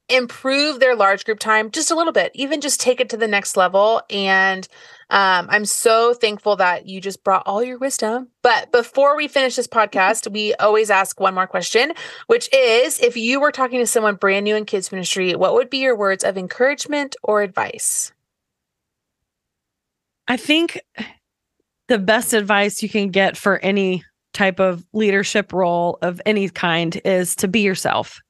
improve 0.08 0.80
their 0.80 0.96
large 0.96 1.24
group 1.24 1.38
time 1.38 1.70
just 1.70 1.90
a 1.90 1.94
little 1.94 2.12
bit, 2.12 2.32
even 2.34 2.60
just 2.60 2.80
take 2.80 3.00
it 3.00 3.08
to 3.10 3.16
the 3.16 3.28
next 3.28 3.56
level. 3.56 4.02
And 4.10 4.66
um, 5.08 5.46
I'm 5.50 5.64
so 5.64 6.14
thankful 6.14 6.56
that 6.56 6.86
you 6.86 7.00
just 7.00 7.22
brought 7.24 7.44
all 7.46 7.62
your 7.62 7.78
wisdom. 7.78 8.28
But 8.42 8.72
before 8.72 9.16
we 9.16 9.28
finish 9.28 9.56
this 9.56 9.66
podcast, 9.68 10.30
we 10.30 10.54
always 10.54 10.90
ask 10.90 11.20
one 11.20 11.34
more 11.34 11.46
question, 11.46 11.92
which 12.26 12.52
is 12.52 12.98
if 12.98 13.16
you 13.16 13.40
were 13.40 13.52
talking 13.52 13.78
to 13.78 13.86
someone 13.86 14.16
brand 14.16 14.44
new 14.44 14.56
in 14.56 14.64
kids 14.64 14.92
ministry, 14.92 15.34
what 15.36 15.54
would 15.54 15.70
be 15.70 15.78
your 15.78 15.96
words 15.96 16.24
of 16.24 16.36
encouragement 16.36 17.14
or 17.22 17.42
advice? 17.42 18.12
I 20.30 20.36
think 20.36 20.80
the 21.88 21.98
best 21.98 22.34
advice 22.34 22.84
you 22.84 22.88
can 22.88 23.10
get 23.10 23.36
for 23.36 23.58
any 23.58 24.04
type 24.32 24.60
of 24.60 24.86
leadership 24.92 25.52
role 25.52 25.98
of 26.02 26.22
any 26.24 26.48
kind 26.48 27.00
is 27.04 27.34
to 27.34 27.48
be 27.48 27.62
yourself. 27.62 28.20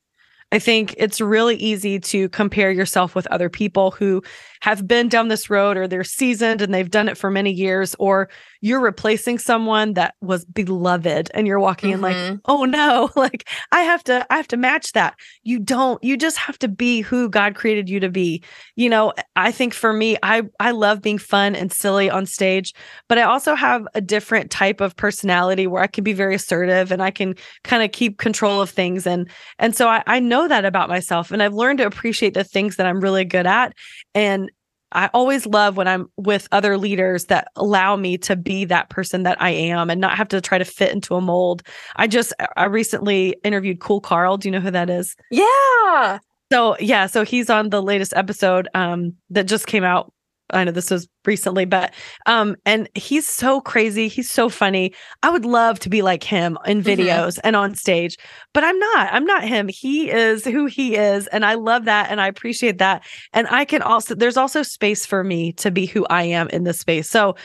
I 0.53 0.59
think 0.59 0.95
it's 0.97 1.21
really 1.21 1.57
easy 1.57 2.01
to 2.01 2.29
compare 2.31 2.71
yourself 2.71 3.15
with 3.15 3.27
other 3.29 3.49
people 3.49 3.93
who 3.93 4.23
have 4.63 4.87
been 4.87 5.09
down 5.09 5.29
this 5.29 5.49
road 5.49 5.77
or 5.77 5.89
they're 5.89 6.05
seasoned 6.05 6.61
and 6.61 6.73
they've 6.73 6.91
done 6.91 7.09
it 7.09 7.17
for 7.17 7.31
many 7.31 7.51
years 7.51 7.97
or 7.99 8.29
you're 8.61 8.81
replacing 8.81 9.39
someone 9.39 9.95
that 9.95 10.15
was 10.21 10.45
beloved 10.45 11.31
and 11.33 11.47
you're 11.47 11.61
walking 11.61 11.91
mm-hmm. 11.91 11.97
in 11.97 12.01
like 12.03 12.17
mm-hmm. 12.17 12.37
oh 12.45 12.65
no 12.65 13.11
like 13.17 13.49
i 13.73 13.81
have 13.81 14.05
to 14.05 14.27
i 14.31 14.37
have 14.37 14.49
to 14.49 14.57
match 14.57 14.93
that 14.93 15.15
you 15.43 15.59
don't 15.59 16.03
you 16.05 16.17
just 16.17 16.37
have 16.37 16.59
to 16.59 16.69
be 16.69 17.01
who 17.01 17.29
god 17.29 17.55
created 17.55 17.89
you 17.89 17.99
to 18.01 18.11
be 18.11 18.43
you 18.77 18.89
know 18.89 19.13
i 19.37 19.51
think 19.51 19.73
for 19.73 19.93
me 19.93 20.17
i 20.23 20.43
i 20.59 20.71
love 20.71 21.01
being 21.01 21.19
fun 21.19 21.55
and 21.55 21.73
silly 21.73 22.11
on 22.11 22.27
stage 22.27 22.75
but 23.09 23.17
i 23.17 23.23
also 23.23 23.55
have 23.55 23.87
a 23.95 24.01
different 24.01 24.51
type 24.51 24.81
of 24.81 24.95
personality 24.97 25.67
where 25.67 25.83
i 25.83 25.87
can 25.87 26.05
be 26.05 26.13
very 26.13 26.35
assertive 26.35 26.93
and 26.93 27.03
i 27.03 27.11
can 27.11 27.35
kind 27.65 27.83
of 27.83 27.93
keep 27.93 28.19
control 28.19 28.61
of 28.61 28.69
things 28.69 29.07
and 29.07 29.31
and 29.59 29.75
so 29.75 29.89
I, 29.89 30.03
I 30.07 30.21
know 30.21 30.40
that 30.49 30.65
about 30.65 30.89
myself 30.89 31.31
and 31.31 31.43
i've 31.43 31.55
learned 31.55 31.79
to 31.79 31.87
appreciate 31.87 32.35
the 32.35 32.45
things 32.45 32.77
that 32.77 32.87
i'm 32.87 33.01
really 33.01 33.25
good 33.25 33.47
at 33.47 33.75
and 34.15 34.51
I 34.93 35.09
always 35.15 35.47
love 35.47 35.77
when 35.77 35.87
I'm 35.87 36.09
with 36.17 36.49
other 36.51 36.77
leaders 36.77 37.27
that 37.27 37.49
allow 37.57 37.97
me 37.97 38.19
to 38.19 38.35
be 38.35 38.65
that 38.65 38.91
person 38.91 39.23
that 39.23 39.41
I 39.41 39.51
am 39.51 39.89
and 39.89 40.01
not 40.01 40.17
have 40.17 40.29
to 40.29 40.41
try 40.41 40.59
to 40.59 40.65
fit 40.65 40.93
into 40.93 41.15
a 41.15 41.21
mold. 41.21 41.63
I 41.97 42.07
just 42.07 42.33
I 42.57 42.65
recently 42.65 43.37
interviewed 43.45 43.81
Cool 43.81 44.01
Carl. 44.01 44.37
Do 44.37 44.49
you 44.49 44.53
know 44.53 44.61
who 44.61 44.73
that 44.73 44.91
is? 44.91 45.15
Yeah. 45.31 46.19
So 46.53 46.77
yeah, 46.81 47.07
so 47.07 47.25
he's 47.25 47.49
on 47.49 47.71
the 47.71 47.83
latest 47.83 48.13
episode 48.17 48.69
um 48.75 49.15
that 49.31 49.45
just 49.45 49.67
came 49.67 49.85
out 49.85 50.13
I 50.53 50.65
know 50.65 50.73
this 50.73 50.91
was 50.91 51.09
recently, 51.25 51.65
but 51.65 51.93
um, 52.27 52.57
and 52.65 52.89
he's 52.95 53.27
so 53.27 53.61
crazy. 53.61 54.09
He's 54.09 54.31
so 54.31 54.49
funny. 54.49 54.95
I 55.23 55.31
would 55.31 55.45
love 55.45 55.79
to 55.81 55.89
be 55.89 56.03
like 56.03 56.23
him 56.23 56.59
in 56.67 56.83
mm-hmm. 56.83 56.89
videos 56.89 57.35
mm-hmm. 57.35 57.47
and 57.47 57.57
on 57.57 57.75
stage, 57.75 58.17
but 58.53 58.65
I'm 58.65 58.79
not. 58.79 59.13
I'm 59.13 59.25
not 59.25 59.45
him. 59.45 59.69
He 59.69 60.11
is 60.11 60.45
who 60.45 60.67
he 60.67 60.97
is, 60.97 61.27
and 61.29 61.45
I 61.45 61.55
love 61.55 61.85
that 61.85 62.11
and 62.11 62.21
I 62.21 62.27
appreciate 62.27 62.79
that. 62.79 63.05
And 63.33 63.47
I 63.49 63.65
can 63.65 63.83
also 63.83 64.15
there's 64.15 64.37
also 64.37 64.63
space 64.63 65.07
for 65.07 65.25
me 65.25 65.53
to 65.55 65.71
be 65.71 65.87
who 65.87 66.07
I 66.07 66.25
am 66.25 66.49
in 66.49 66.65
this 66.65 66.81
space. 66.81 67.09
So 67.09 67.37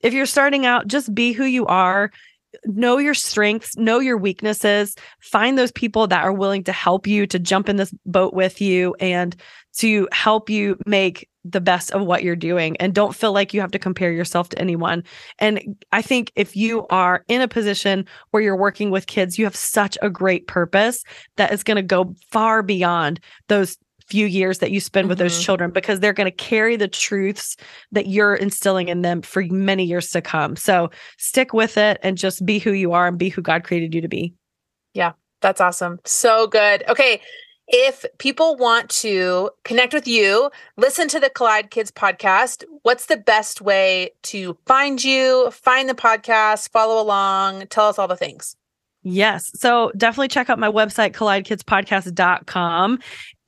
if 0.00 0.12
you're 0.12 0.26
starting 0.26 0.66
out, 0.66 0.88
just 0.88 1.14
be 1.14 1.32
who 1.32 1.44
you 1.44 1.66
are 1.66 2.10
know 2.64 2.98
your 2.98 3.14
strengths, 3.14 3.76
know 3.76 3.98
your 3.98 4.16
weaknesses, 4.16 4.94
find 5.20 5.56
those 5.56 5.72
people 5.72 6.06
that 6.08 6.24
are 6.24 6.32
willing 6.32 6.64
to 6.64 6.72
help 6.72 7.06
you 7.06 7.26
to 7.26 7.38
jump 7.38 7.68
in 7.68 7.76
this 7.76 7.94
boat 8.06 8.34
with 8.34 8.60
you 8.60 8.94
and 9.00 9.36
to 9.78 10.08
help 10.12 10.50
you 10.50 10.76
make 10.86 11.28
the 11.44 11.60
best 11.60 11.90
of 11.90 12.02
what 12.02 12.22
you're 12.22 12.36
doing 12.36 12.76
and 12.76 12.94
don't 12.94 13.14
feel 13.14 13.32
like 13.32 13.52
you 13.52 13.60
have 13.60 13.72
to 13.72 13.78
compare 13.78 14.12
yourself 14.12 14.48
to 14.50 14.58
anyone. 14.58 15.02
And 15.38 15.82
I 15.90 16.02
think 16.02 16.32
if 16.36 16.56
you 16.56 16.86
are 16.88 17.24
in 17.28 17.40
a 17.40 17.48
position 17.48 18.06
where 18.30 18.42
you're 18.42 18.56
working 18.56 18.90
with 18.90 19.06
kids, 19.06 19.38
you 19.38 19.44
have 19.44 19.56
such 19.56 19.98
a 20.02 20.10
great 20.10 20.46
purpose 20.46 21.02
that 21.36 21.52
is 21.52 21.64
going 21.64 21.76
to 21.76 21.82
go 21.82 22.14
far 22.30 22.62
beyond 22.62 23.20
those 23.48 23.76
few 24.06 24.26
years 24.26 24.58
that 24.58 24.70
you 24.70 24.80
spend 24.80 25.04
mm-hmm. 25.04 25.10
with 25.10 25.18
those 25.18 25.32
mm-hmm. 25.34 25.42
children 25.42 25.70
because 25.70 26.00
they're 26.00 26.12
going 26.12 26.30
to 26.30 26.36
carry 26.36 26.76
the 26.76 26.88
truths 26.88 27.56
that 27.92 28.06
you're 28.06 28.34
instilling 28.34 28.88
in 28.88 29.02
them 29.02 29.22
for 29.22 29.42
many 29.44 29.84
years 29.84 30.10
to 30.10 30.20
come. 30.20 30.54
So 30.54 30.90
stick 31.18 31.52
with 31.52 31.76
it 31.78 31.98
and 32.02 32.18
just 32.18 32.44
be 32.44 32.58
who 32.58 32.72
you 32.72 32.92
are 32.92 33.08
and 33.08 33.18
be 33.18 33.30
who 33.30 33.42
God 33.42 33.64
created 33.64 33.94
you 33.94 34.00
to 34.00 34.08
be. 34.08 34.34
Yeah, 34.92 35.12
that's 35.40 35.60
awesome. 35.60 35.98
So 36.04 36.46
good. 36.46 36.84
Okay. 36.88 37.20
If 37.74 38.04
people 38.18 38.56
want 38.56 38.90
to 38.90 39.50
connect 39.64 39.94
with 39.94 40.06
you, 40.06 40.50
listen 40.76 41.08
to 41.08 41.18
the 41.18 41.30
Collide 41.30 41.70
Kids 41.70 41.90
podcast, 41.90 42.64
what's 42.82 43.06
the 43.06 43.16
best 43.16 43.62
way 43.62 44.10
to 44.24 44.58
find 44.66 45.02
you, 45.02 45.50
find 45.50 45.88
the 45.88 45.94
podcast, 45.94 46.70
follow 46.70 47.02
along, 47.02 47.66
tell 47.68 47.88
us 47.88 47.98
all 47.98 48.08
the 48.08 48.16
things? 48.16 48.56
Yes. 49.02 49.50
So 49.54 49.90
definitely 49.96 50.28
check 50.28 50.50
out 50.50 50.58
my 50.58 50.70
website, 50.70 51.12
collidekidspodcast.com. 51.14 52.98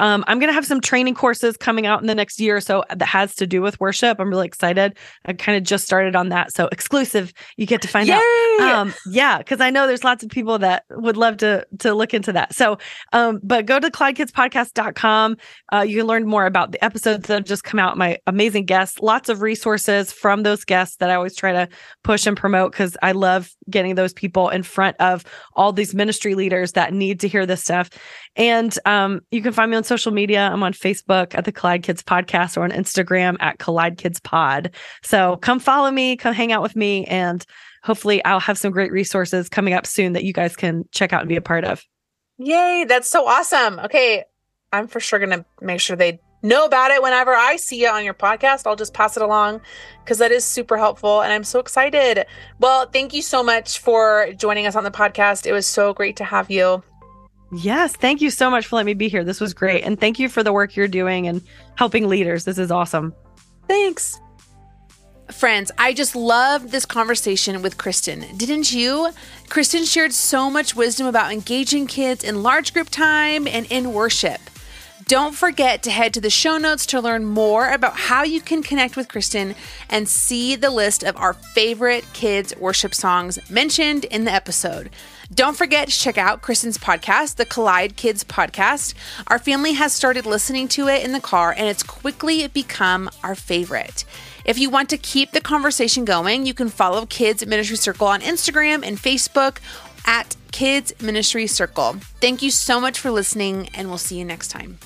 Um, 0.01 0.25
I'm 0.27 0.39
going 0.39 0.49
to 0.49 0.55
have 0.55 0.67
some 0.67 0.81
training 0.81 1.15
courses 1.15 1.57
coming 1.57 1.87
out 1.87 2.01
in 2.01 2.07
the 2.07 2.15
next 2.15 2.41
year 2.41 2.57
or 2.57 2.61
so 2.61 2.85
that 2.95 3.07
has 3.07 3.35
to 3.37 3.47
do 3.47 3.63
with 3.63 3.79
worship. 3.79 4.19
I'm 4.19 4.29
really 4.29 4.47
excited. 4.47 4.97
I 5.25 5.33
kind 5.35 5.57
of 5.57 5.63
just 5.63 5.85
started 5.85 6.17
on 6.17 6.31
that. 6.31 6.53
So 6.53 6.69
exclusive, 6.73 7.33
you 7.57 7.67
get 7.67 7.83
to 7.83 7.89
find 7.89 8.09
Yay! 8.09 8.15
out. 8.15 8.21
Um, 8.61 8.95
yeah, 9.07 9.39
because 9.39 9.61
I 9.61 9.71
know 9.71 9.87
there's 9.87 10.05
lots 10.05 10.25
of 10.25 10.31
people 10.31 10.59
that 10.59 10.85
would 10.91 11.17
love 11.17 11.39
to 11.39 11.67
to 11.81 11.95
look 11.95 12.15
into 12.15 12.33
that. 12.33 12.55
So, 12.55 12.79
um, 13.13 13.41
but 13.43 13.67
go 13.67 13.79
to 13.79 13.91
collidekidspodcast.com. 13.91 15.37
Uh, 15.73 15.81
you 15.81 15.99
can 15.99 16.07
learn 16.07 16.27
more 16.27 16.47
about 16.47 16.73
the 16.73 16.85
episodes 16.85 17.27
that 17.29 17.35
have 17.35 17.45
just 17.45 17.65
come 17.65 17.81
out, 17.81 17.97
my 17.97 18.19
amazing 18.27 18.65
guests, 18.65 19.01
lots 19.01 19.29
of 19.29 19.43
resources 19.43 20.13
from 20.13 20.43
those 20.43 20.65
guests 20.65 20.97
that 20.97 21.11
I 21.11 21.15
always 21.15 21.37
try 21.37 21.53
to 21.53 21.69
push 22.03 22.27
and 22.27 22.37
promote 22.37 22.73
because 22.73 22.97
I 23.03 23.13
love 23.13 23.51
getting 23.71 23.95
those 23.95 24.13
people 24.13 24.49
in 24.49 24.63
front 24.63 24.97
of 25.01 25.25
all 25.55 25.73
these 25.73 25.95
ministry 25.95 26.35
leaders 26.35 26.73
that 26.73 26.93
need 26.93 27.21
to 27.21 27.29
hear 27.29 27.47
this 27.47 27.63
stuff. 27.63 27.91
And 28.37 28.77
um, 28.85 29.21
you 29.31 29.43
can 29.43 29.53
find 29.53 29.71
me 29.71 29.77
social 29.87 30.13
media. 30.13 30.49
I'm 30.53 30.63
on 30.63 30.73
Facebook 30.73 31.35
at 31.35 31.45
the 31.45 31.53
Collide 31.53 31.83
Kids 31.83 32.03
Podcast 32.03 32.57
or 32.57 32.65
on 32.65 32.71
Instagram 32.71 33.37
at 33.41 33.59
Collide 33.59 33.99
Kids 33.99 34.21
Pod. 34.21 34.75
So 35.03 35.37
come 35.37 35.59
follow 35.59 35.91
me, 35.91 36.17
come 36.17 36.35
hang 36.35 36.53
out 36.53 36.63
with 36.63 36.77
me, 36.77 37.05
and 37.07 37.45
hopefully 37.83 38.25
I'll 38.25 38.41
have 38.41 38.59
some 38.59 38.73
great 38.73 38.93
resources 38.93 39.49
coming 39.49 39.75
up 39.75 39.87
soon 39.87 40.15
that 40.15 40.25
you 40.25 40.33
guys 40.33 40.57
can 40.57 40.85
check 40.93 41.13
out 41.13 41.21
and 41.21 41.29
be 41.29 41.37
a 41.37 41.43
part 41.43 41.65
of. 41.65 41.83
Yay, 42.39 42.85
that's 42.89 43.09
so 43.09 43.27
awesome. 43.27 43.79
Okay, 43.79 44.25
I'm 44.73 44.89
for 44.89 45.01
sure 45.01 45.19
going 45.19 45.31
to 45.31 45.45
make 45.61 45.81
sure 45.81 45.97
they 45.97 46.21
know 46.45 46.67
about 46.67 46.91
it 46.91 47.03
whenever 47.03 47.33
I 47.33 47.57
see 47.57 47.85
it 47.85 47.91
on 47.91 48.05
your 48.05 48.15
podcast. 48.15 48.67
I'll 48.67 48.77
just 48.77 48.93
pass 48.93 49.17
it 49.17 49.23
along 49.23 49.63
because 50.05 50.19
that 50.19 50.31
is 50.31 50.45
super 50.45 50.77
helpful 50.77 51.23
and 51.23 51.33
I'm 51.33 51.45
so 51.45 51.59
excited. 51.59 52.27
Well, 52.61 52.87
thank 52.87 53.15
you 53.15 53.23
so 53.23 53.43
much 53.43 53.79
for 53.79 54.29
joining 54.37 54.67
us 54.67 54.77
on 54.77 54.85
the 54.85 54.91
podcast. 54.91 55.47
It 55.47 55.53
was 55.53 55.67
so 55.67 55.95
great 55.95 56.17
to 56.17 56.25
have 56.25 56.51
you. 56.51 56.83
Yes, 57.57 57.95
thank 57.95 58.21
you 58.21 58.31
so 58.31 58.51
much 58.51 58.67
for 58.67 58.77
letting 58.77 58.87
me 58.87 58.95
be 58.95 59.09
here. 59.09 59.23
This 59.23 59.41
was 59.41 59.55
great. 59.55 59.85
And 59.85 59.99
thank 60.01 60.19
you 60.19 60.29
for 60.29 60.43
the 60.43 60.53
work 60.53 60.77
you're 60.77 60.89
doing 60.89 61.29
and 61.29 61.43
helping 61.77 62.09
leaders. 62.09 62.45
This 62.45 62.59
is 62.59 62.71
awesome. 62.71 63.15
Thanks. 63.69 64.21
Friends, 65.31 65.71
I 65.79 65.95
just 65.95 66.15
loved 66.15 66.71
this 66.71 66.85
conversation 66.85 67.63
with 67.63 67.79
Christen. 67.79 68.25
Didn't 68.37 68.73
you? 68.73 69.11
Christen 69.49 69.85
shared 69.85 70.13
so 70.13 70.51
much 70.51 70.77
wisdom 70.77 71.07
about 71.07 71.33
engaging 71.33 71.87
kids 71.87 72.25
in 72.25 72.43
large 72.43 72.75
group 72.75 72.91
time 72.91 73.47
and 73.47 73.67
in 73.71 73.93
worship. 73.93 74.41
Don't 75.07 75.35
forget 75.35 75.83
to 75.83 75.91
head 75.91 76.15
to 76.15 76.21
the 76.21 76.31
show 76.31 76.57
notes 76.57 76.87
to 76.87 77.01
learn 77.01 77.25
more 77.25 77.71
about 77.71 77.97
how 77.97 78.23
you 78.23 78.41
can 78.41 78.63
connect 78.63 78.97
with 78.97 79.09
Christen 79.09 79.55
and 79.91 80.09
see 80.09 80.57
the 80.57 80.71
list 80.71 81.03
of 81.03 81.17
our 81.17 81.35
favorite 81.35 82.07
kids' 82.15 82.57
worship 82.57 82.95
songs 82.95 83.39
mentioned 83.51 84.05
in 84.07 84.25
the 84.25 84.33
episode. 84.33 84.91
Don't 85.33 85.57
forget 85.57 85.89
to 85.89 85.99
check 85.99 86.19
out 86.19 86.43
Christen's 86.43 86.79
podcast, 86.79 87.37
the 87.37 87.47
Collide 87.47 87.97
Kids 87.97 88.25
Podcast. 88.25 88.95
Our 89.27 89.39
family 89.39 89.73
has 89.75 89.93
started 89.93 90.27
listening 90.27 90.69
to 90.69 90.89
it 90.89 91.05
in 91.05 91.13
the 91.13 91.21
car 91.21 91.55
and 91.57 91.67
it's 91.67 91.83
quickly 91.83 92.47
become 92.49 93.09
our 93.23 93.35
favorite. 93.35 94.05
If 94.45 94.59
you 94.59 94.69
want 94.69 94.91
to 94.91 94.99
keep 94.99 95.33
the 95.33 95.41
conversation 95.41 96.05
going, 96.05 96.45
you 96.45 96.53
can 96.53 96.69
follow 96.69 97.07
Kids 97.07 97.47
Ministry 97.47 97.77
Circle 97.77 98.07
on 98.07 98.21
Instagram 98.21 98.87
and 98.87 98.99
Facebook 98.99 99.59
at 100.05 100.37
Kids 100.53 100.93
Ministry 101.01 101.47
Circle. 101.47 101.95
Thank 102.21 102.43
you 102.43 102.51
so 102.51 102.79
much 102.79 102.99
for 102.99 103.11
listening, 103.11 103.71
and 103.75 103.89
we'll 103.89 103.99
see 103.99 104.19
you 104.19 104.25
next 104.25 104.49
time. 104.49 104.79